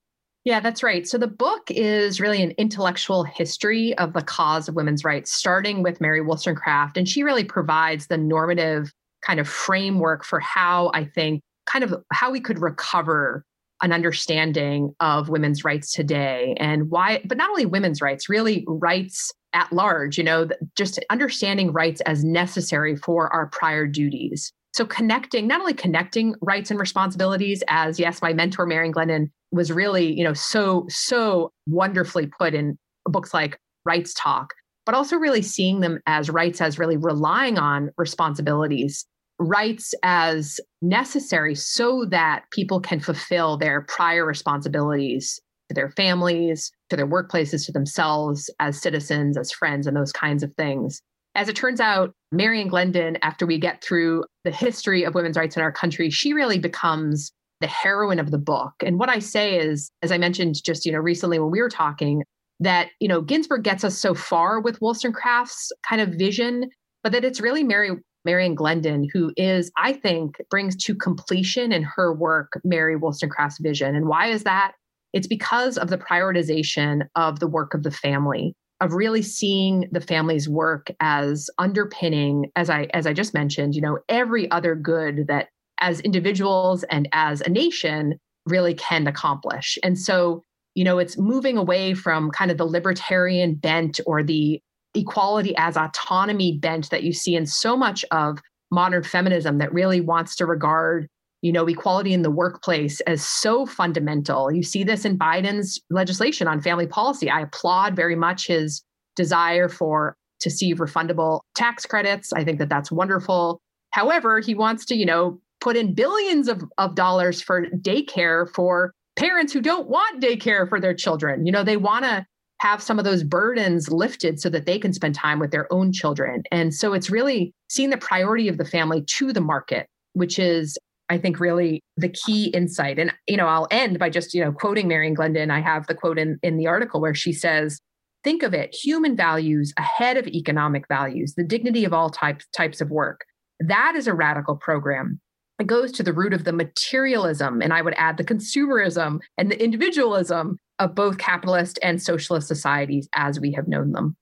Yeah, 0.44 0.60
that's 0.60 0.82
right. 0.82 1.08
So 1.08 1.16
the 1.16 1.26
book 1.26 1.62
is 1.70 2.20
really 2.20 2.42
an 2.42 2.52
intellectual 2.58 3.24
history 3.24 3.96
of 3.96 4.12
the 4.12 4.22
cause 4.22 4.68
of 4.68 4.74
women's 4.74 5.02
rights, 5.02 5.32
starting 5.32 5.82
with 5.82 6.02
Mary 6.02 6.20
Wollstonecraft. 6.20 6.98
And 6.98 7.08
she 7.08 7.22
really 7.22 7.44
provides 7.44 8.08
the 8.08 8.18
normative 8.18 8.92
kind 9.22 9.40
of 9.40 9.48
framework 9.48 10.22
for 10.22 10.40
how 10.40 10.90
I 10.92 11.06
think, 11.06 11.40
kind 11.66 11.84
of 11.84 11.94
how 12.12 12.30
we 12.30 12.40
could 12.40 12.60
recover 12.60 13.44
an 13.82 13.92
understanding 13.92 14.94
of 15.00 15.28
women's 15.28 15.64
rights 15.64 15.92
today 15.92 16.54
and 16.58 16.90
why, 16.90 17.20
but 17.24 17.36
not 17.36 17.50
only 17.50 17.66
women's 17.66 18.00
rights, 18.00 18.28
really 18.28 18.64
rights 18.66 19.32
at 19.52 19.72
large, 19.72 20.16
you 20.18 20.24
know, 20.24 20.48
just 20.76 20.98
understanding 21.10 21.72
rights 21.72 22.00
as 22.02 22.24
necessary 22.24 22.96
for 22.96 23.32
our 23.32 23.46
prior 23.46 23.86
duties. 23.86 24.52
So 24.72 24.84
connecting, 24.84 25.46
not 25.46 25.60
only 25.60 25.74
connecting 25.74 26.34
rights 26.40 26.70
and 26.70 26.80
responsibilities 26.80 27.62
as 27.68 28.00
yes, 28.00 28.20
my 28.20 28.32
mentor, 28.32 28.66
Mary 28.66 28.86
Ann 28.86 28.92
Glendon, 28.92 29.30
was 29.52 29.70
really, 29.70 30.12
you 30.12 30.24
know, 30.24 30.34
so, 30.34 30.86
so 30.88 31.52
wonderfully 31.68 32.26
put 32.26 32.54
in 32.54 32.76
books 33.06 33.32
like 33.32 33.58
Rights 33.84 34.14
Talk, 34.14 34.52
but 34.84 34.94
also 34.94 35.16
really 35.16 35.42
seeing 35.42 35.80
them 35.80 36.00
as 36.06 36.28
rights 36.28 36.60
as 36.60 36.78
really 36.78 36.96
relying 36.96 37.58
on 37.58 37.90
responsibilities, 37.96 39.06
rights 39.38 39.94
as 40.02 40.60
necessary 40.82 41.54
so 41.54 42.04
that 42.10 42.44
people 42.50 42.80
can 42.80 43.00
fulfill 43.00 43.56
their 43.56 43.82
prior 43.82 44.24
responsibilities 44.24 45.40
to 45.68 45.74
their 45.74 45.90
families, 45.90 46.70
to 46.90 46.96
their 46.96 47.06
workplaces, 47.06 47.64
to 47.66 47.72
themselves 47.72 48.50
as 48.60 48.80
citizens, 48.80 49.36
as 49.36 49.50
friends, 49.50 49.86
and 49.86 49.96
those 49.96 50.12
kinds 50.12 50.42
of 50.42 50.52
things. 50.56 51.00
As 51.34 51.48
it 51.48 51.56
turns 51.56 51.80
out, 51.80 52.12
Mary 52.30 52.60
Ann 52.60 52.68
Glendon, 52.68 53.18
after 53.22 53.44
we 53.44 53.58
get 53.58 53.82
through 53.82 54.24
the 54.44 54.52
history 54.52 55.04
of 55.04 55.14
women's 55.14 55.36
rights 55.36 55.56
in 55.56 55.62
our 55.62 55.72
country, 55.72 56.10
she 56.10 56.32
really 56.32 56.58
becomes 56.58 57.32
the 57.60 57.66
heroine 57.66 58.20
of 58.20 58.30
the 58.30 58.38
book. 58.38 58.72
And 58.84 58.98
what 58.98 59.08
I 59.08 59.18
say 59.18 59.58
is, 59.58 59.90
as 60.02 60.12
I 60.12 60.18
mentioned 60.18 60.62
just, 60.62 60.86
you 60.86 60.92
know, 60.92 60.98
recently 60.98 61.38
when 61.38 61.50
we 61.50 61.60
were 61.60 61.70
talking, 61.70 62.22
that, 62.60 62.88
you 63.00 63.08
know, 63.08 63.20
Ginsburg 63.20 63.64
gets 63.64 63.82
us 63.82 63.98
so 63.98 64.14
far 64.14 64.60
with 64.60 64.80
Wollstonecraft's 64.80 65.72
kind 65.88 66.00
of 66.00 66.10
vision, 66.10 66.70
but 67.02 67.10
that 67.12 67.24
it's 67.24 67.40
really 67.40 67.64
Mary 67.64 67.90
Mary 68.24 68.46
Ann 68.46 68.54
Glendon, 68.54 69.08
who 69.12 69.32
is, 69.36 69.70
I 69.76 69.92
think, 69.92 70.40
brings 70.50 70.76
to 70.84 70.94
completion 70.94 71.72
in 71.72 71.82
her 71.82 72.14
work 72.14 72.60
Mary 72.64 72.96
Wollstonecraft's 72.96 73.58
vision. 73.58 73.94
And 73.94 74.06
why 74.06 74.28
is 74.28 74.44
that? 74.44 74.72
It's 75.12 75.26
because 75.26 75.78
of 75.78 75.88
the 75.88 75.98
prioritization 75.98 77.02
of 77.14 77.38
the 77.38 77.46
work 77.46 77.74
of 77.74 77.82
the 77.84 77.90
family, 77.90 78.54
of 78.80 78.92
really 78.92 79.22
seeing 79.22 79.88
the 79.92 80.00
family's 80.00 80.48
work 80.48 80.90
as 81.00 81.48
underpinning, 81.58 82.50
as 82.56 82.68
I 82.68 82.88
as 82.92 83.06
I 83.06 83.12
just 83.12 83.34
mentioned, 83.34 83.74
you 83.74 83.80
know, 83.80 83.98
every 84.08 84.50
other 84.50 84.74
good 84.74 85.26
that 85.28 85.48
as 85.80 86.00
individuals 86.00 86.82
and 86.84 87.08
as 87.12 87.40
a 87.42 87.50
nation 87.50 88.18
really 88.46 88.74
can 88.74 89.06
accomplish. 89.06 89.78
And 89.82 89.98
so, 89.98 90.42
you 90.74 90.84
know, 90.84 90.98
it's 90.98 91.16
moving 91.16 91.56
away 91.56 91.94
from 91.94 92.30
kind 92.30 92.50
of 92.50 92.58
the 92.58 92.66
libertarian 92.66 93.54
bent 93.54 94.00
or 94.06 94.22
the 94.22 94.60
equality 94.94 95.54
as 95.56 95.76
autonomy 95.76 96.58
bent 96.58 96.90
that 96.90 97.02
you 97.02 97.12
see 97.12 97.34
in 97.34 97.46
so 97.46 97.76
much 97.76 98.04
of 98.10 98.38
modern 98.70 99.02
feminism 99.02 99.58
that 99.58 99.72
really 99.72 100.00
wants 100.00 100.36
to 100.36 100.46
regard 100.46 101.08
you 101.44 101.52
know, 101.52 101.66
equality 101.66 102.14
in 102.14 102.22
the 102.22 102.30
workplace 102.30 103.00
as 103.00 103.22
so 103.22 103.66
fundamental. 103.66 104.50
You 104.50 104.62
see 104.62 104.82
this 104.82 105.04
in 105.04 105.18
Biden's 105.18 105.78
legislation 105.90 106.48
on 106.48 106.62
family 106.62 106.86
policy. 106.86 107.28
I 107.28 107.42
applaud 107.42 107.94
very 107.94 108.16
much 108.16 108.46
his 108.46 108.82
desire 109.14 109.68
for 109.68 110.16
to 110.40 110.48
see 110.48 110.74
refundable 110.74 111.40
tax 111.54 111.84
credits. 111.84 112.32
I 112.32 112.44
think 112.44 112.58
that 112.60 112.70
that's 112.70 112.90
wonderful. 112.90 113.60
However, 113.90 114.40
he 114.40 114.54
wants 114.54 114.86
to, 114.86 114.94
you 114.94 115.04
know, 115.04 115.38
put 115.60 115.76
in 115.76 115.92
billions 115.92 116.48
of, 116.48 116.64
of 116.78 116.94
dollars 116.94 117.42
for 117.42 117.66
daycare 117.66 118.48
for 118.54 118.94
parents 119.16 119.52
who 119.52 119.60
don't 119.60 119.86
want 119.86 120.22
daycare 120.22 120.66
for 120.66 120.80
their 120.80 120.94
children. 120.94 121.44
You 121.44 121.52
know, 121.52 121.62
they 121.62 121.76
want 121.76 122.06
to 122.06 122.24
have 122.60 122.82
some 122.82 122.98
of 122.98 123.04
those 123.04 123.22
burdens 123.22 123.90
lifted 123.90 124.40
so 124.40 124.48
that 124.48 124.66
they 124.66 124.78
can 124.78 124.92
spend 124.92 125.14
time 125.14 125.38
with 125.38 125.50
their 125.50 125.70
own 125.72 125.92
children. 125.92 126.42
And 126.50 126.74
so 126.74 126.92
it's 126.92 127.10
really 127.10 127.52
seeing 127.68 127.90
the 127.90 127.98
priority 127.98 128.48
of 128.48 128.58
the 128.58 128.64
family 128.64 129.02
to 129.16 129.32
the 129.32 129.40
market, 129.40 129.86
which 130.12 130.38
is 130.38 130.78
I 131.10 131.18
think 131.18 131.38
really 131.38 131.82
the 131.96 132.08
key 132.08 132.46
insight. 132.46 132.98
And 132.98 133.12
you 133.28 133.36
know, 133.36 133.46
I'll 133.46 133.68
end 133.70 133.98
by 133.98 134.08
just, 134.08 134.32
you 134.34 134.42
know, 134.42 134.52
quoting 134.52 134.88
Mary 134.88 135.06
Ann 135.06 135.14
Glendon. 135.14 135.50
I 135.50 135.60
have 135.60 135.86
the 135.86 135.94
quote 135.94 136.18
in, 136.18 136.38
in 136.42 136.56
the 136.56 136.66
article 136.66 137.00
where 137.00 137.14
she 137.14 137.32
says, 137.32 137.78
think 138.24 138.42
of 138.42 138.54
it, 138.54 138.74
human 138.74 139.14
values 139.14 139.72
ahead 139.78 140.16
of 140.16 140.26
economic 140.26 140.88
values, 140.88 141.34
the 141.34 141.44
dignity 141.44 141.84
of 141.84 141.92
all 141.92 142.08
types 142.08 142.46
types 142.56 142.80
of 142.80 142.90
work. 142.90 143.20
That 143.60 143.94
is 143.94 144.06
a 144.06 144.14
radical 144.14 144.56
program. 144.56 145.20
It 145.60 145.68
goes 145.68 145.92
to 145.92 146.02
the 146.02 146.12
root 146.12 146.32
of 146.32 146.44
the 146.44 146.52
materialism, 146.52 147.62
and 147.62 147.72
I 147.72 147.82
would 147.82 147.94
add 147.96 148.16
the 148.16 148.24
consumerism 148.24 149.20
and 149.38 149.50
the 149.50 149.62
individualism 149.62 150.58
of 150.78 150.94
both 150.94 151.18
capitalist 151.18 151.78
and 151.82 152.02
socialist 152.02 152.48
societies 152.48 153.08
as 153.14 153.38
we 153.38 153.52
have 153.52 153.68
known 153.68 153.92
them. 153.92 154.16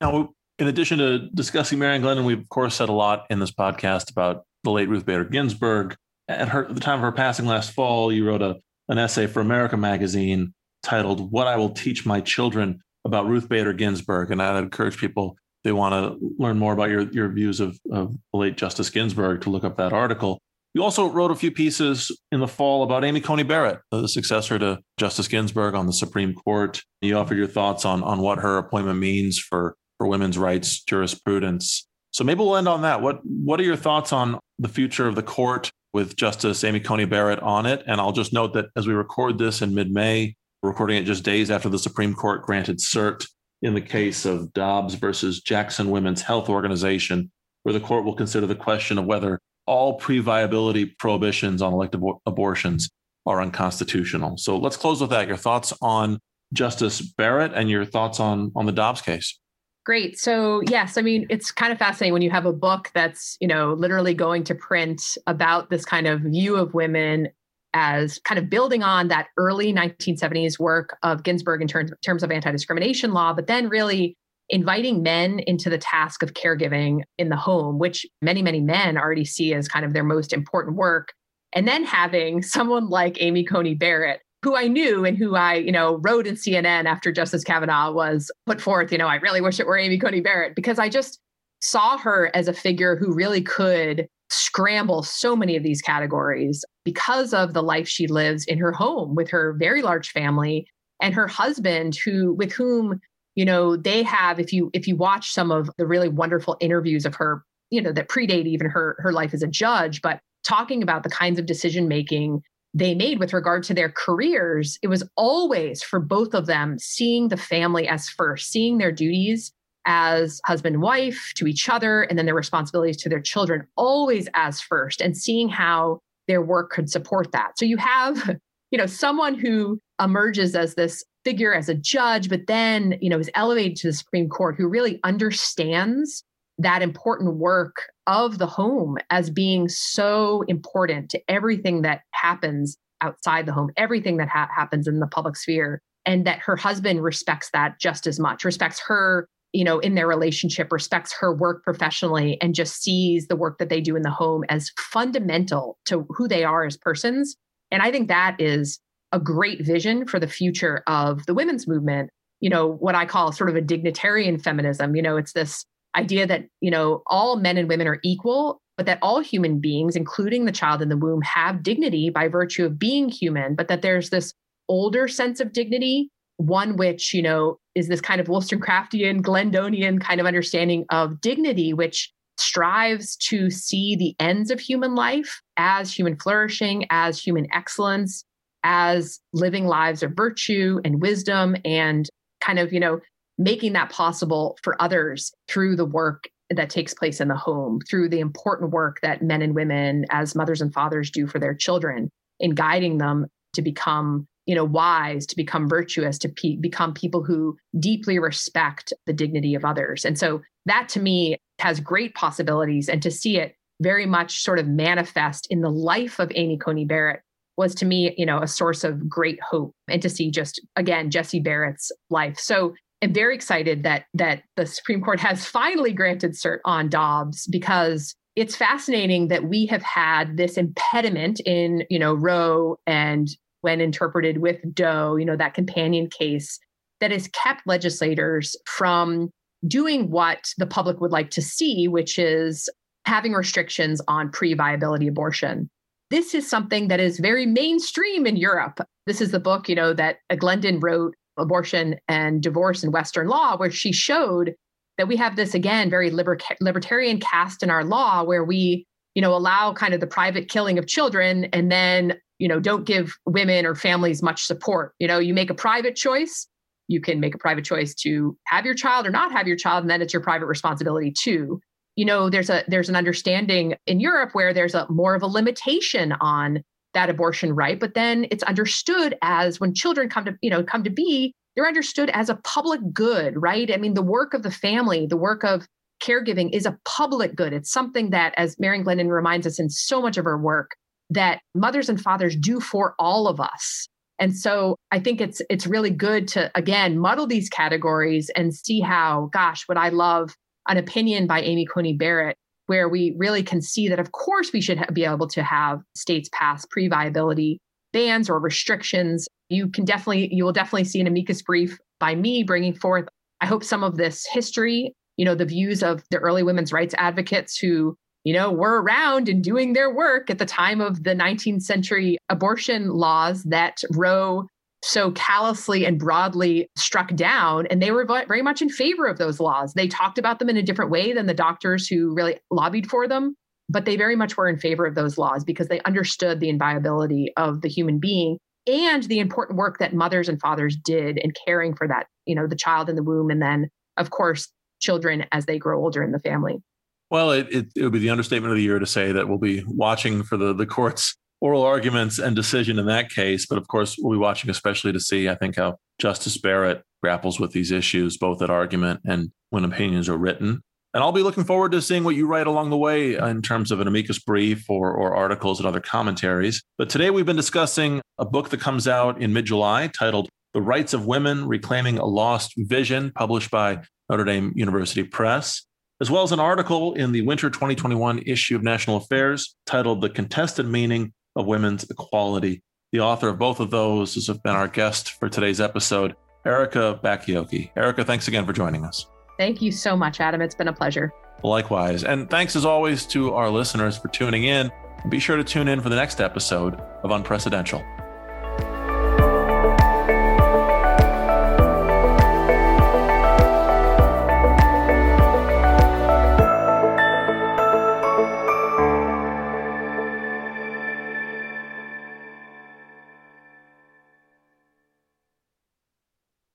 Now, 0.00 0.30
in 0.58 0.68
addition 0.68 0.98
to 0.98 1.28
discussing 1.30 1.78
Mary 1.78 1.94
Ann 1.94 2.02
Glendon, 2.02 2.24
we've 2.24 2.40
of 2.40 2.48
course 2.48 2.76
said 2.76 2.88
a 2.88 2.92
lot 2.92 3.26
in 3.30 3.40
this 3.40 3.50
podcast 3.50 4.10
about 4.10 4.44
the 4.62 4.70
late 4.70 4.88
Ruth 4.88 5.06
Bader 5.06 5.24
Ginsburg. 5.24 5.96
At, 6.28 6.48
her, 6.48 6.66
at 6.66 6.74
the 6.74 6.80
time 6.80 6.96
of 6.96 7.02
her 7.02 7.12
passing 7.12 7.46
last 7.46 7.72
fall, 7.72 8.12
you 8.12 8.26
wrote 8.26 8.42
a, 8.42 8.56
an 8.88 8.98
essay 8.98 9.26
for 9.26 9.40
America 9.40 9.76
magazine 9.76 10.54
titled 10.82 11.30
What 11.32 11.46
I 11.46 11.56
Will 11.56 11.70
Teach 11.70 12.06
My 12.06 12.20
Children 12.20 12.80
about 13.04 13.26
Ruth 13.26 13.48
Bader 13.48 13.72
Ginsburg. 13.72 14.30
And 14.30 14.40
I'd 14.40 14.62
encourage 14.62 14.96
people, 14.96 15.36
they 15.64 15.72
want 15.72 15.92
to 15.92 16.34
learn 16.38 16.58
more 16.58 16.72
about 16.72 16.90
your, 16.90 17.02
your 17.12 17.28
views 17.28 17.60
of, 17.60 17.78
of 17.90 18.14
the 18.32 18.38
late 18.38 18.56
Justice 18.56 18.90
Ginsburg, 18.90 19.42
to 19.42 19.50
look 19.50 19.64
up 19.64 19.76
that 19.76 19.92
article. 19.92 20.40
You 20.74 20.82
also 20.82 21.08
wrote 21.08 21.30
a 21.30 21.36
few 21.36 21.52
pieces 21.52 22.10
in 22.32 22.40
the 22.40 22.48
fall 22.48 22.82
about 22.82 23.04
Amy 23.04 23.20
Coney 23.20 23.44
Barrett, 23.44 23.78
the 23.92 24.08
successor 24.08 24.58
to 24.58 24.80
Justice 24.98 25.28
Ginsburg 25.28 25.76
on 25.76 25.86
the 25.86 25.92
Supreme 25.92 26.34
Court. 26.34 26.82
You 27.00 27.16
offered 27.16 27.38
your 27.38 27.46
thoughts 27.46 27.84
on, 27.84 28.02
on 28.02 28.18
what 28.18 28.40
her 28.40 28.58
appointment 28.58 28.98
means 28.98 29.38
for, 29.38 29.76
for 29.98 30.08
women's 30.08 30.36
rights 30.36 30.82
jurisprudence. 30.82 31.86
So 32.10 32.24
maybe 32.24 32.40
we'll 32.40 32.56
end 32.56 32.66
on 32.66 32.82
that. 32.82 33.02
What 33.02 33.20
what 33.24 33.60
are 33.60 33.64
your 33.64 33.76
thoughts 33.76 34.12
on 34.12 34.40
the 34.58 34.68
future 34.68 35.06
of 35.06 35.14
the 35.14 35.22
court 35.22 35.70
with 35.92 36.16
Justice 36.16 36.64
Amy 36.64 36.80
Coney 36.80 37.04
Barrett 37.04 37.40
on 37.40 37.66
it? 37.66 37.84
And 37.86 38.00
I'll 38.00 38.12
just 38.12 38.32
note 38.32 38.52
that 38.54 38.66
as 38.76 38.86
we 38.86 38.94
record 38.94 39.38
this 39.38 39.62
in 39.62 39.74
mid-May, 39.74 40.34
we're 40.60 40.70
recording 40.70 40.96
it 40.96 41.04
just 41.04 41.24
days 41.24 41.52
after 41.52 41.68
the 41.68 41.78
Supreme 41.78 42.14
Court 42.14 42.42
granted 42.42 42.78
cert 42.78 43.26
in 43.62 43.74
the 43.74 43.80
case 43.80 44.24
of 44.24 44.52
Dobbs 44.52 44.94
versus 44.94 45.40
Jackson 45.40 45.90
Women's 45.90 46.22
Health 46.22 46.48
Organization, 46.48 47.30
where 47.62 47.72
the 47.72 47.80
court 47.80 48.04
will 48.04 48.14
consider 48.14 48.46
the 48.46 48.56
question 48.56 48.98
of 48.98 49.04
whether 49.04 49.40
all 49.66 49.94
pre-viability 49.94 50.86
prohibitions 50.98 51.62
on 51.62 51.72
elective 51.72 52.02
abortions 52.26 52.90
are 53.26 53.40
unconstitutional. 53.40 54.36
So 54.36 54.56
let's 54.56 54.76
close 54.76 55.00
with 55.00 55.10
that. 55.10 55.28
Your 55.28 55.36
thoughts 55.36 55.72
on 55.80 56.18
Justice 56.52 57.00
Barrett 57.00 57.52
and 57.54 57.70
your 57.70 57.84
thoughts 57.84 58.20
on 58.20 58.52
on 58.54 58.66
the 58.66 58.72
Dobbs 58.72 59.00
case. 59.00 59.38
Great. 59.84 60.18
So, 60.18 60.62
yes, 60.70 60.96
I 60.96 61.02
mean, 61.02 61.26
it's 61.28 61.50
kind 61.50 61.70
of 61.70 61.78
fascinating 61.78 62.14
when 62.14 62.22
you 62.22 62.30
have 62.30 62.46
a 62.46 62.54
book 62.54 62.90
that's, 62.94 63.36
you 63.38 63.46
know, 63.46 63.74
literally 63.74 64.14
going 64.14 64.42
to 64.44 64.54
print 64.54 65.18
about 65.26 65.68
this 65.68 65.84
kind 65.84 66.06
of 66.06 66.22
view 66.22 66.56
of 66.56 66.72
women 66.72 67.28
as 67.74 68.18
kind 68.20 68.38
of 68.38 68.48
building 68.48 68.82
on 68.82 69.08
that 69.08 69.26
early 69.36 69.74
1970s 69.74 70.58
work 70.58 70.96
of 71.02 71.22
Ginsburg 71.22 71.60
in 71.60 71.68
terms, 71.68 71.92
terms 72.02 72.22
of 72.22 72.30
anti 72.30 72.50
discrimination 72.50 73.12
law, 73.12 73.34
but 73.34 73.46
then 73.46 73.68
really 73.68 74.16
inviting 74.48 75.02
men 75.02 75.40
into 75.40 75.70
the 75.70 75.78
task 75.78 76.22
of 76.22 76.34
caregiving 76.34 77.02
in 77.18 77.28
the 77.28 77.36
home, 77.36 77.78
which 77.78 78.06
many, 78.20 78.42
many 78.42 78.60
men 78.60 78.98
already 78.98 79.24
see 79.24 79.54
as 79.54 79.68
kind 79.68 79.84
of 79.84 79.92
their 79.92 80.04
most 80.04 80.32
important 80.32 80.76
work. 80.76 81.12
And 81.54 81.66
then 81.66 81.84
having 81.84 82.42
someone 82.42 82.88
like 82.88 83.20
Amy 83.20 83.44
Coney 83.44 83.74
Barrett 83.74 84.20
who 84.44 84.54
I 84.54 84.68
knew 84.68 85.06
and 85.06 85.16
who 85.16 85.34
I, 85.34 85.54
you 85.54 85.72
know, 85.72 85.96
wrote 86.02 86.26
in 86.26 86.34
CNN 86.34 86.84
after 86.84 87.10
Justice 87.10 87.42
Kavanaugh 87.42 87.90
was 87.90 88.30
put 88.44 88.60
forth, 88.60 88.92
you 88.92 88.98
know, 88.98 89.06
I 89.06 89.14
really 89.14 89.40
wish 89.40 89.58
it 89.58 89.66
were 89.66 89.78
Amy 89.78 89.98
Coney 89.98 90.20
Barrett 90.20 90.54
because 90.54 90.78
I 90.78 90.90
just 90.90 91.18
saw 91.60 91.96
her 91.96 92.30
as 92.34 92.46
a 92.46 92.52
figure 92.52 92.94
who 92.94 93.14
really 93.14 93.40
could 93.40 94.06
scramble 94.28 95.02
so 95.02 95.34
many 95.34 95.56
of 95.56 95.62
these 95.62 95.80
categories 95.80 96.62
because 96.84 97.32
of 97.32 97.54
the 97.54 97.62
life 97.62 97.88
she 97.88 98.06
lives 98.06 98.44
in 98.44 98.58
her 98.58 98.72
home 98.72 99.14
with 99.14 99.30
her 99.30 99.54
very 99.58 99.80
large 99.80 100.10
family 100.10 100.66
and 101.00 101.14
her 101.14 101.26
husband 101.26 101.96
who 102.04 102.34
with 102.34 102.52
whom 102.52 103.00
you 103.34 103.44
know 103.44 103.76
they 103.76 104.02
have 104.02 104.38
if 104.38 104.52
you 104.52 104.70
if 104.72 104.86
you 104.86 104.96
watch 104.96 105.32
some 105.32 105.50
of 105.50 105.70
the 105.78 105.86
really 105.86 106.08
wonderful 106.08 106.56
interviews 106.60 107.04
of 107.06 107.14
her 107.14 107.44
you 107.70 107.80
know 107.80 107.92
that 107.92 108.08
predate 108.08 108.46
even 108.46 108.68
her 108.68 108.96
her 108.98 109.12
life 109.12 109.34
as 109.34 109.42
a 109.42 109.48
judge 109.48 110.02
but 110.02 110.20
talking 110.44 110.82
about 110.82 111.02
the 111.02 111.10
kinds 111.10 111.38
of 111.38 111.46
decision 111.46 111.88
making 111.88 112.42
they 112.74 112.94
made 112.94 113.20
with 113.20 113.32
regard 113.32 113.62
to 113.62 113.74
their 113.74 113.88
careers, 113.88 114.78
it 114.82 114.88
was 114.88 115.08
always 115.16 115.82
for 115.82 116.00
both 116.00 116.34
of 116.34 116.46
them 116.46 116.76
seeing 116.78 117.28
the 117.28 117.36
family 117.36 117.86
as 117.86 118.08
first, 118.08 118.50
seeing 118.50 118.78
their 118.78 118.90
duties 118.90 119.52
as 119.86 120.40
husband 120.44 120.74
and 120.74 120.82
wife 120.82 121.32
to 121.36 121.46
each 121.46 121.68
other, 121.68 122.02
and 122.02 122.18
then 122.18 122.26
their 122.26 122.34
responsibilities 122.34 122.96
to 122.96 123.08
their 123.08 123.20
children 123.20 123.66
always 123.76 124.28
as 124.34 124.60
first, 124.60 125.00
and 125.00 125.16
seeing 125.16 125.48
how 125.48 126.00
their 126.26 126.42
work 126.42 126.70
could 126.70 126.90
support 126.90 127.30
that. 127.30 127.56
So 127.56 127.64
you 127.64 127.76
have, 127.76 128.36
you 128.72 128.78
know, 128.78 128.86
someone 128.86 129.34
who 129.34 129.78
emerges 130.02 130.56
as 130.56 130.74
this 130.74 131.04
figure 131.24 131.54
as 131.54 131.68
a 131.68 131.74
judge, 131.74 132.28
but 132.28 132.46
then, 132.46 132.98
you 133.00 133.08
know, 133.08 133.18
is 133.18 133.30
elevated 133.34 133.76
to 133.78 133.88
the 133.88 133.92
Supreme 133.92 134.28
Court 134.28 134.56
who 134.56 134.68
really 134.68 135.00
understands 135.04 136.22
that 136.58 136.82
important 136.82 137.36
work 137.36 137.90
of 138.06 138.38
the 138.38 138.46
home 138.46 138.96
as 139.10 139.30
being 139.30 139.68
so 139.68 140.42
important 140.46 141.10
to 141.10 141.20
everything 141.28 141.82
that 141.82 142.02
happens 142.12 142.76
outside 143.00 143.46
the 143.46 143.52
home, 143.52 143.70
everything 143.76 144.18
that 144.18 144.28
ha- 144.28 144.48
happens 144.54 144.86
in 144.86 145.00
the 145.00 145.06
public 145.06 145.36
sphere, 145.36 145.80
and 146.06 146.26
that 146.26 146.38
her 146.38 146.56
husband 146.56 147.02
respects 147.02 147.50
that 147.52 147.80
just 147.80 148.06
as 148.06 148.20
much, 148.20 148.44
respects 148.44 148.80
her, 148.86 149.26
you 149.52 149.64
know, 149.64 149.78
in 149.78 149.94
their 149.94 150.06
relationship, 150.06 150.70
respects 150.70 151.12
her 151.12 151.34
work 151.34 151.64
professionally, 151.64 152.38
and 152.40 152.54
just 152.54 152.82
sees 152.82 153.26
the 153.26 153.36
work 153.36 153.58
that 153.58 153.68
they 153.68 153.80
do 153.80 153.96
in 153.96 154.02
the 154.02 154.10
home 154.10 154.44
as 154.48 154.70
fundamental 154.78 155.78
to 155.86 156.06
who 156.10 156.28
they 156.28 156.44
are 156.44 156.64
as 156.64 156.76
persons. 156.76 157.36
And 157.70 157.82
I 157.82 157.90
think 157.90 158.08
that 158.08 158.36
is 158.38 158.78
a 159.14 159.20
great 159.20 159.64
vision 159.64 160.06
for 160.06 160.18
the 160.18 160.26
future 160.26 160.82
of 160.88 161.24
the 161.26 161.34
women's 161.34 161.68
movement. 161.68 162.10
You 162.40 162.50
know, 162.50 162.72
what 162.72 162.96
I 162.96 163.06
call 163.06 163.32
sort 163.32 163.48
of 163.48 163.56
a 163.56 163.62
dignitarian 163.62 164.42
feminism. 164.42 164.96
You 164.96 165.02
know, 165.02 165.16
it's 165.16 165.32
this 165.32 165.64
idea 165.96 166.26
that, 166.26 166.46
you 166.60 166.70
know, 166.70 167.02
all 167.06 167.36
men 167.36 167.56
and 167.56 167.68
women 167.68 167.86
are 167.86 168.00
equal, 168.02 168.60
but 168.76 168.86
that 168.86 168.98
all 169.00 169.20
human 169.20 169.60
beings, 169.60 169.94
including 169.94 170.44
the 170.44 170.52
child 170.52 170.82
in 170.82 170.88
the 170.88 170.96
womb, 170.96 171.22
have 171.22 171.62
dignity 171.62 172.10
by 172.10 172.26
virtue 172.26 172.66
of 172.66 172.78
being 172.78 173.08
human, 173.08 173.54
but 173.54 173.68
that 173.68 173.82
there's 173.82 174.10
this 174.10 174.34
older 174.68 175.06
sense 175.06 175.38
of 175.38 175.52
dignity, 175.52 176.10
one 176.38 176.76
which, 176.76 177.14
you 177.14 177.22
know, 177.22 177.56
is 177.76 177.86
this 177.86 178.00
kind 178.00 178.20
of 178.20 178.26
Wollstonecraftian, 178.26 179.20
Glendonian 179.22 180.00
kind 180.00 180.20
of 180.20 180.26
understanding 180.26 180.84
of 180.90 181.20
dignity, 181.20 181.72
which 181.72 182.12
strives 182.36 183.14
to 183.16 183.48
see 183.48 183.94
the 183.94 184.16
ends 184.18 184.50
of 184.50 184.58
human 184.58 184.96
life 184.96 185.40
as 185.56 185.96
human 185.96 186.16
flourishing, 186.16 186.84
as 186.90 187.22
human 187.22 187.46
excellence, 187.52 188.24
as 188.64 189.20
living 189.32 189.66
lives 189.66 190.02
of 190.02 190.12
virtue 190.16 190.80
and 190.84 191.00
wisdom 191.00 191.54
and 191.64 192.08
kind 192.40 192.58
of, 192.58 192.72
you 192.72 192.80
know, 192.80 192.98
making 193.38 193.74
that 193.74 193.90
possible 193.90 194.56
for 194.62 194.80
others 194.80 195.32
through 195.48 195.76
the 195.76 195.84
work 195.84 196.24
that 196.50 196.70
takes 196.70 196.94
place 196.94 197.20
in 197.20 197.28
the 197.28 197.36
home, 197.36 197.80
through 197.88 198.08
the 198.08 198.20
important 198.20 198.70
work 198.70 199.00
that 199.02 199.22
men 199.22 199.42
and 199.42 199.54
women 199.54 200.04
as 200.10 200.34
mothers 200.34 200.60
and 200.60 200.72
fathers 200.72 201.10
do 201.10 201.26
for 201.26 201.38
their 201.38 201.54
children 201.54 202.10
in 202.40 202.54
guiding 202.54 202.98
them 202.98 203.26
to 203.54 203.62
become 203.62 204.26
you 204.46 204.54
know 204.54 204.64
wise 204.64 205.24
to 205.26 205.36
become 205.36 205.68
virtuous 205.68 206.18
to 206.18 206.28
pe- 206.28 206.56
become 206.56 206.92
people 206.92 207.24
who 207.24 207.56
deeply 207.80 208.18
respect 208.18 208.92
the 209.06 209.12
dignity 209.12 209.54
of 209.54 209.64
others. 209.64 210.04
And 210.04 210.18
so 210.18 210.42
that 210.66 210.88
to 210.90 211.00
me 211.00 211.36
has 211.60 211.80
great 211.80 212.14
possibilities 212.14 212.88
and 212.88 213.02
to 213.02 213.10
see 213.10 213.38
it 213.38 213.54
very 213.80 214.06
much 214.06 214.42
sort 214.42 214.58
of 214.58 214.68
manifest 214.68 215.46
in 215.50 215.60
the 215.60 215.70
life 215.70 216.18
of 216.18 216.30
amy 216.34 216.56
coney 216.58 216.84
barrett 216.84 217.22
was 217.56 217.74
to 217.76 217.84
me 217.84 218.14
you 218.16 218.26
know 218.26 218.40
a 218.40 218.48
source 218.48 218.84
of 218.84 219.08
great 219.08 219.40
hope 219.40 219.72
and 219.88 220.02
to 220.02 220.08
see 220.08 220.30
just 220.30 220.60
again 220.76 221.10
Justice 221.10 221.40
barrett's 221.42 221.90
life. 222.10 222.38
So 222.38 222.74
I'm 223.02 223.12
very 223.12 223.34
excited 223.34 223.82
that 223.82 224.06
that 224.14 224.42
the 224.56 224.66
Supreme 224.66 225.02
Court 225.02 225.20
has 225.20 225.44
finally 225.44 225.92
granted 225.92 226.32
cert 226.32 226.58
on 226.64 226.88
Dobbs 226.88 227.46
because 227.48 228.14
it's 228.36 228.56
fascinating 228.56 229.28
that 229.28 229.44
we 229.44 229.66
have 229.66 229.82
had 229.82 230.36
this 230.36 230.56
impediment 230.56 231.40
in, 231.40 231.84
you 231.88 231.98
know, 231.98 232.14
Roe 232.14 232.76
and 232.86 233.28
when 233.60 233.80
interpreted 233.80 234.38
with 234.38 234.58
Doe, 234.74 235.16
you 235.16 235.24
know, 235.24 235.36
that 235.36 235.54
companion 235.54 236.08
case 236.08 236.58
that 237.00 237.10
has 237.10 237.28
kept 237.28 237.66
legislators 237.66 238.56
from 238.66 239.30
doing 239.66 240.10
what 240.10 240.52
the 240.58 240.66
public 240.66 241.00
would 241.00 241.12
like 241.12 241.30
to 241.30 241.42
see, 241.42 241.88
which 241.88 242.18
is 242.18 242.68
having 243.06 243.32
restrictions 243.32 244.00
on 244.08 244.30
pre 244.30 244.54
viability 244.54 245.06
abortion 245.06 245.68
this 246.14 246.32
is 246.32 246.48
something 246.48 246.86
that 246.86 247.00
is 247.00 247.18
very 247.18 247.44
mainstream 247.44 248.24
in 248.24 248.36
Europe. 248.36 248.78
This 249.04 249.20
is 249.20 249.32
the 249.32 249.40
book, 249.40 249.68
you 249.68 249.74
know, 249.74 249.92
that 249.94 250.18
Glendon 250.38 250.78
wrote, 250.78 251.16
Abortion 251.36 251.96
and 252.06 252.40
Divorce 252.40 252.84
in 252.84 252.92
Western 252.92 253.26
Law, 253.26 253.56
where 253.56 253.72
she 253.72 253.90
showed 253.90 254.54
that 254.96 255.08
we 255.08 255.16
have 255.16 255.34
this 255.34 255.54
again 255.54 255.90
very 255.90 256.10
liber- 256.10 256.38
libertarian 256.60 257.18
cast 257.18 257.64
in 257.64 257.70
our 257.70 257.82
law 257.82 258.22
where 258.22 258.44
we 258.44 258.86
you 259.16 259.22
know 259.22 259.34
allow 259.34 259.72
kind 259.72 259.92
of 259.92 259.98
the 259.98 260.06
private 260.06 260.48
killing 260.48 260.78
of 260.78 260.86
children 260.86 261.46
and 261.46 261.72
then 261.72 262.14
you 262.38 262.46
know 262.46 262.60
don't 262.60 262.86
give 262.86 263.16
women 263.26 263.66
or 263.66 263.74
families 263.74 264.22
much 264.22 264.44
support. 264.44 264.92
You 265.00 265.08
know 265.08 265.18
you 265.18 265.34
make 265.34 265.50
a 265.50 265.54
private 265.54 265.96
choice. 265.96 266.46
You 266.86 267.00
can 267.00 267.18
make 267.18 267.34
a 267.34 267.38
private 267.38 267.64
choice 267.64 267.92
to 268.02 268.38
have 268.46 268.64
your 268.64 268.74
child 268.74 269.04
or 269.04 269.10
not 269.10 269.32
have 269.32 269.48
your 269.48 269.56
child 269.56 269.82
and 269.82 269.90
then 269.90 270.00
it's 270.00 270.12
your 270.12 270.22
private 270.22 270.46
responsibility 270.46 271.12
too 271.12 271.60
you 271.96 272.04
know 272.04 272.30
there's 272.30 272.50
a 272.50 272.64
there's 272.68 272.88
an 272.88 272.96
understanding 272.96 273.74
in 273.86 274.00
Europe 274.00 274.30
where 274.32 274.52
there's 274.52 274.74
a 274.74 274.86
more 274.90 275.14
of 275.14 275.22
a 275.22 275.26
limitation 275.26 276.12
on 276.20 276.62
that 276.94 277.10
abortion 277.10 277.54
right 277.54 277.80
but 277.80 277.94
then 277.94 278.26
it's 278.30 278.42
understood 278.44 279.16
as 279.22 279.60
when 279.60 279.74
children 279.74 280.08
come 280.08 280.24
to 280.24 280.34
you 280.40 280.50
know 280.50 280.62
come 280.62 280.84
to 280.84 280.90
be 280.90 281.34
they're 281.54 281.66
understood 281.66 282.10
as 282.10 282.28
a 282.28 282.36
public 282.36 282.80
good 282.92 283.34
right? 283.40 283.72
I 283.72 283.76
mean 283.76 283.94
the 283.94 284.02
work 284.02 284.34
of 284.34 284.42
the 284.42 284.50
family 284.50 285.06
the 285.06 285.16
work 285.16 285.44
of 285.44 285.66
caregiving 286.02 286.52
is 286.52 286.66
a 286.66 286.76
public 286.84 287.34
good. 287.34 287.52
It's 287.52 287.72
something 287.72 288.10
that 288.10 288.34
as 288.36 288.58
Mary 288.58 288.76
Ann 288.76 288.84
Glendon 288.84 289.08
reminds 289.08 289.46
us 289.46 289.58
in 289.58 289.70
so 289.70 290.02
much 290.02 290.18
of 290.18 290.24
her 290.24 290.36
work 290.36 290.72
that 291.10 291.40
mothers 291.54 291.88
and 291.88 292.00
fathers 292.00 292.36
do 292.36 292.60
for 292.60 292.94
all 292.98 293.26
of 293.26 293.40
us. 293.40 293.88
And 294.18 294.36
so 294.36 294.76
i 294.92 294.98
think 295.00 295.20
it's 295.20 295.42
it's 295.50 295.66
really 295.66 295.90
good 295.90 296.28
to 296.28 296.50
again 296.54 296.98
muddle 296.98 297.26
these 297.26 297.48
categories 297.48 298.30
and 298.36 298.54
see 298.54 298.80
how 298.80 299.28
gosh 299.32 299.64
what 299.66 299.76
i 299.76 299.88
love 299.88 300.34
an 300.68 300.76
opinion 300.76 301.26
by 301.26 301.40
Amy 301.42 301.66
Coney 301.66 301.92
Barrett 301.92 302.36
where 302.66 302.88
we 302.88 303.14
really 303.16 303.42
can 303.42 303.60
see 303.60 303.88
that, 303.88 303.98
of 303.98 304.12
course, 304.12 304.52
we 304.52 304.60
should 304.60 304.78
ha- 304.78 304.86
be 304.92 305.04
able 305.04 305.28
to 305.28 305.42
have 305.42 305.80
states 305.94 306.28
pass 306.32 306.64
pre 306.66 306.88
viability 306.88 307.58
bans 307.92 308.28
or 308.28 308.40
restrictions. 308.40 309.28
You 309.48 309.68
can 309.68 309.84
definitely, 309.84 310.28
you 310.32 310.44
will 310.44 310.52
definitely 310.52 310.84
see 310.84 311.00
an 311.00 311.06
amicus 311.06 311.42
brief 311.42 311.78
by 312.00 312.14
me 312.14 312.42
bringing 312.42 312.74
forth, 312.74 313.06
I 313.40 313.46
hope, 313.46 313.62
some 313.62 313.84
of 313.84 313.96
this 313.96 314.26
history, 314.30 314.92
you 315.16 315.24
know, 315.24 315.34
the 315.34 315.44
views 315.44 315.82
of 315.82 316.02
the 316.10 316.18
early 316.18 316.42
women's 316.42 316.72
rights 316.72 316.94
advocates 316.98 317.56
who, 317.56 317.96
you 318.24 318.32
know, 318.32 318.50
were 318.50 318.82
around 318.82 319.28
and 319.28 319.44
doing 319.44 319.74
their 319.74 319.94
work 319.94 320.28
at 320.28 320.38
the 320.38 320.46
time 320.46 320.80
of 320.80 321.04
the 321.04 321.14
19th 321.14 321.62
century 321.62 322.18
abortion 322.30 322.88
laws 322.88 323.44
that 323.44 323.80
Roe 323.92 324.46
so 324.84 325.10
callously 325.12 325.86
and 325.86 325.98
broadly 325.98 326.68
struck 326.76 327.14
down. 327.14 327.66
And 327.68 327.80
they 327.80 327.90
were 327.90 328.04
very 328.04 328.42
much 328.42 328.60
in 328.60 328.68
favor 328.68 329.06
of 329.06 329.18
those 329.18 329.40
laws. 329.40 329.72
They 329.72 329.88
talked 329.88 330.18
about 330.18 330.38
them 330.38 330.50
in 330.50 330.56
a 330.56 330.62
different 330.62 330.90
way 330.90 331.12
than 331.12 331.26
the 331.26 331.34
doctors 331.34 331.88
who 331.88 332.14
really 332.14 332.38
lobbied 332.50 332.88
for 332.88 333.08
them, 333.08 333.34
but 333.68 333.86
they 333.86 333.96
very 333.96 334.14
much 334.14 334.36
were 334.36 334.48
in 334.48 334.58
favor 334.58 334.86
of 334.86 334.94
those 334.94 335.16
laws 335.16 335.42
because 335.42 335.68
they 335.68 335.80
understood 335.80 336.40
the 336.40 336.50
inviolability 336.50 337.32
of 337.36 337.62
the 337.62 337.68
human 337.68 337.98
being 337.98 338.38
and 338.66 339.04
the 339.04 339.20
important 339.20 339.58
work 339.58 339.78
that 339.78 339.94
mothers 339.94 340.28
and 340.28 340.40
fathers 340.40 340.76
did 340.76 341.18
in 341.18 341.32
caring 341.46 341.74
for 341.74 341.88
that, 341.88 342.06
you 342.26 342.34
know, 342.34 342.46
the 342.46 342.56
child 342.56 342.88
in 342.88 342.96
the 342.96 343.02
womb. 343.02 343.30
And 343.30 343.40
then, 343.40 343.68
of 343.96 344.10
course, 344.10 344.50
children 344.80 345.24
as 345.32 345.46
they 345.46 345.58
grow 345.58 345.80
older 345.80 346.02
in 346.02 346.12
the 346.12 346.18
family. 346.18 346.62
Well, 347.10 347.30
it, 347.30 347.46
it, 347.50 347.66
it 347.76 347.82
would 347.82 347.92
be 347.92 347.98
the 347.98 348.10
understatement 348.10 348.52
of 348.52 348.56
the 348.56 348.62
year 348.62 348.78
to 348.78 348.86
say 348.86 349.12
that 349.12 349.28
we'll 349.28 349.38
be 349.38 349.62
watching 349.66 350.22
for 350.22 350.36
the, 350.36 350.54
the 350.54 350.66
courts 350.66 351.16
oral 351.44 351.62
arguments 351.62 352.18
and 352.18 352.34
decision 352.34 352.78
in 352.78 352.86
that 352.86 353.10
case. 353.10 353.44
But 353.44 353.58
of 353.58 353.68
course, 353.68 353.96
we'll 353.98 354.16
be 354.16 354.18
watching 354.18 354.48
especially 354.48 354.94
to 354.94 354.98
see, 354.98 355.28
I 355.28 355.34
think, 355.34 355.56
how 355.56 355.76
Justice 355.98 356.38
Barrett 356.38 356.82
grapples 357.02 357.38
with 357.38 357.52
these 357.52 357.70
issues, 357.70 358.16
both 358.16 358.40
at 358.40 358.48
argument 358.48 359.00
and 359.04 359.30
when 359.50 359.62
opinions 359.62 360.08
are 360.08 360.16
written. 360.16 360.62
And 360.94 361.02
I'll 361.02 361.12
be 361.12 361.22
looking 361.22 361.44
forward 361.44 361.72
to 361.72 361.82
seeing 361.82 362.02
what 362.02 362.16
you 362.16 362.26
write 362.26 362.46
along 362.46 362.70
the 362.70 362.78
way 362.78 363.16
in 363.16 363.42
terms 363.42 363.70
of 363.70 363.80
an 363.80 363.86
amicus 363.86 364.18
brief 364.18 364.70
or, 364.70 364.90
or 364.90 365.14
articles 365.14 365.60
and 365.60 365.66
other 365.66 365.80
commentaries. 365.80 366.62
But 366.78 366.88
today 366.88 367.10
we've 367.10 367.26
been 367.26 367.36
discussing 367.36 368.00
a 368.16 368.24
book 368.24 368.48
that 368.48 368.60
comes 368.60 368.88
out 368.88 369.20
in 369.20 369.34
mid 369.34 369.44
July 369.44 369.88
titled 369.88 370.30
The 370.54 370.62
Rights 370.62 370.94
of 370.94 371.04
Women 371.04 371.46
Reclaiming 371.46 371.98
a 371.98 372.06
Lost 372.06 372.54
Vision, 372.56 373.12
published 373.14 373.50
by 373.50 373.82
Notre 374.08 374.24
Dame 374.24 374.54
University 374.56 375.02
Press, 375.02 375.66
as 376.00 376.10
well 376.10 376.22
as 376.22 376.32
an 376.32 376.40
article 376.40 376.94
in 376.94 377.12
the 377.12 377.20
winter 377.20 377.50
2021 377.50 378.20
issue 378.20 378.56
of 378.56 378.62
National 378.62 378.96
Affairs 378.96 379.54
titled 379.66 380.00
The 380.00 380.08
Contested 380.08 380.66
Meaning 380.66 381.12
of 381.36 381.46
women's 381.46 381.88
equality. 381.90 382.62
The 382.92 383.00
author 383.00 383.28
of 383.28 383.38
both 383.38 383.60
of 383.60 383.70
those 383.70 384.14
has 384.14 384.28
been 384.28 384.54
our 384.54 384.68
guest 384.68 385.18
for 385.18 385.28
today's 385.28 385.60
episode, 385.60 386.14
Erika 386.46 387.00
Bachiochi. 387.02 387.70
Erika, 387.76 388.04
thanks 388.04 388.28
again 388.28 388.46
for 388.46 388.52
joining 388.52 388.84
us. 388.84 389.06
Thank 389.38 389.60
you 389.60 389.72
so 389.72 389.96
much, 389.96 390.20
Adam. 390.20 390.40
It's 390.40 390.54
been 390.54 390.68
a 390.68 390.72
pleasure. 390.72 391.12
Likewise. 391.42 392.04
And 392.04 392.30
thanks 392.30 392.54
as 392.56 392.64
always 392.64 393.04
to 393.06 393.34
our 393.34 393.50
listeners 393.50 393.98
for 393.98 394.08
tuning 394.08 394.44
in. 394.44 394.70
be 395.08 395.18
sure 395.18 395.36
to 395.36 395.44
tune 395.44 395.68
in 395.68 395.80
for 395.80 395.88
the 395.88 395.96
next 395.96 396.20
episode 396.20 396.76
of 397.02 397.10
Unprecedented. 397.10 397.82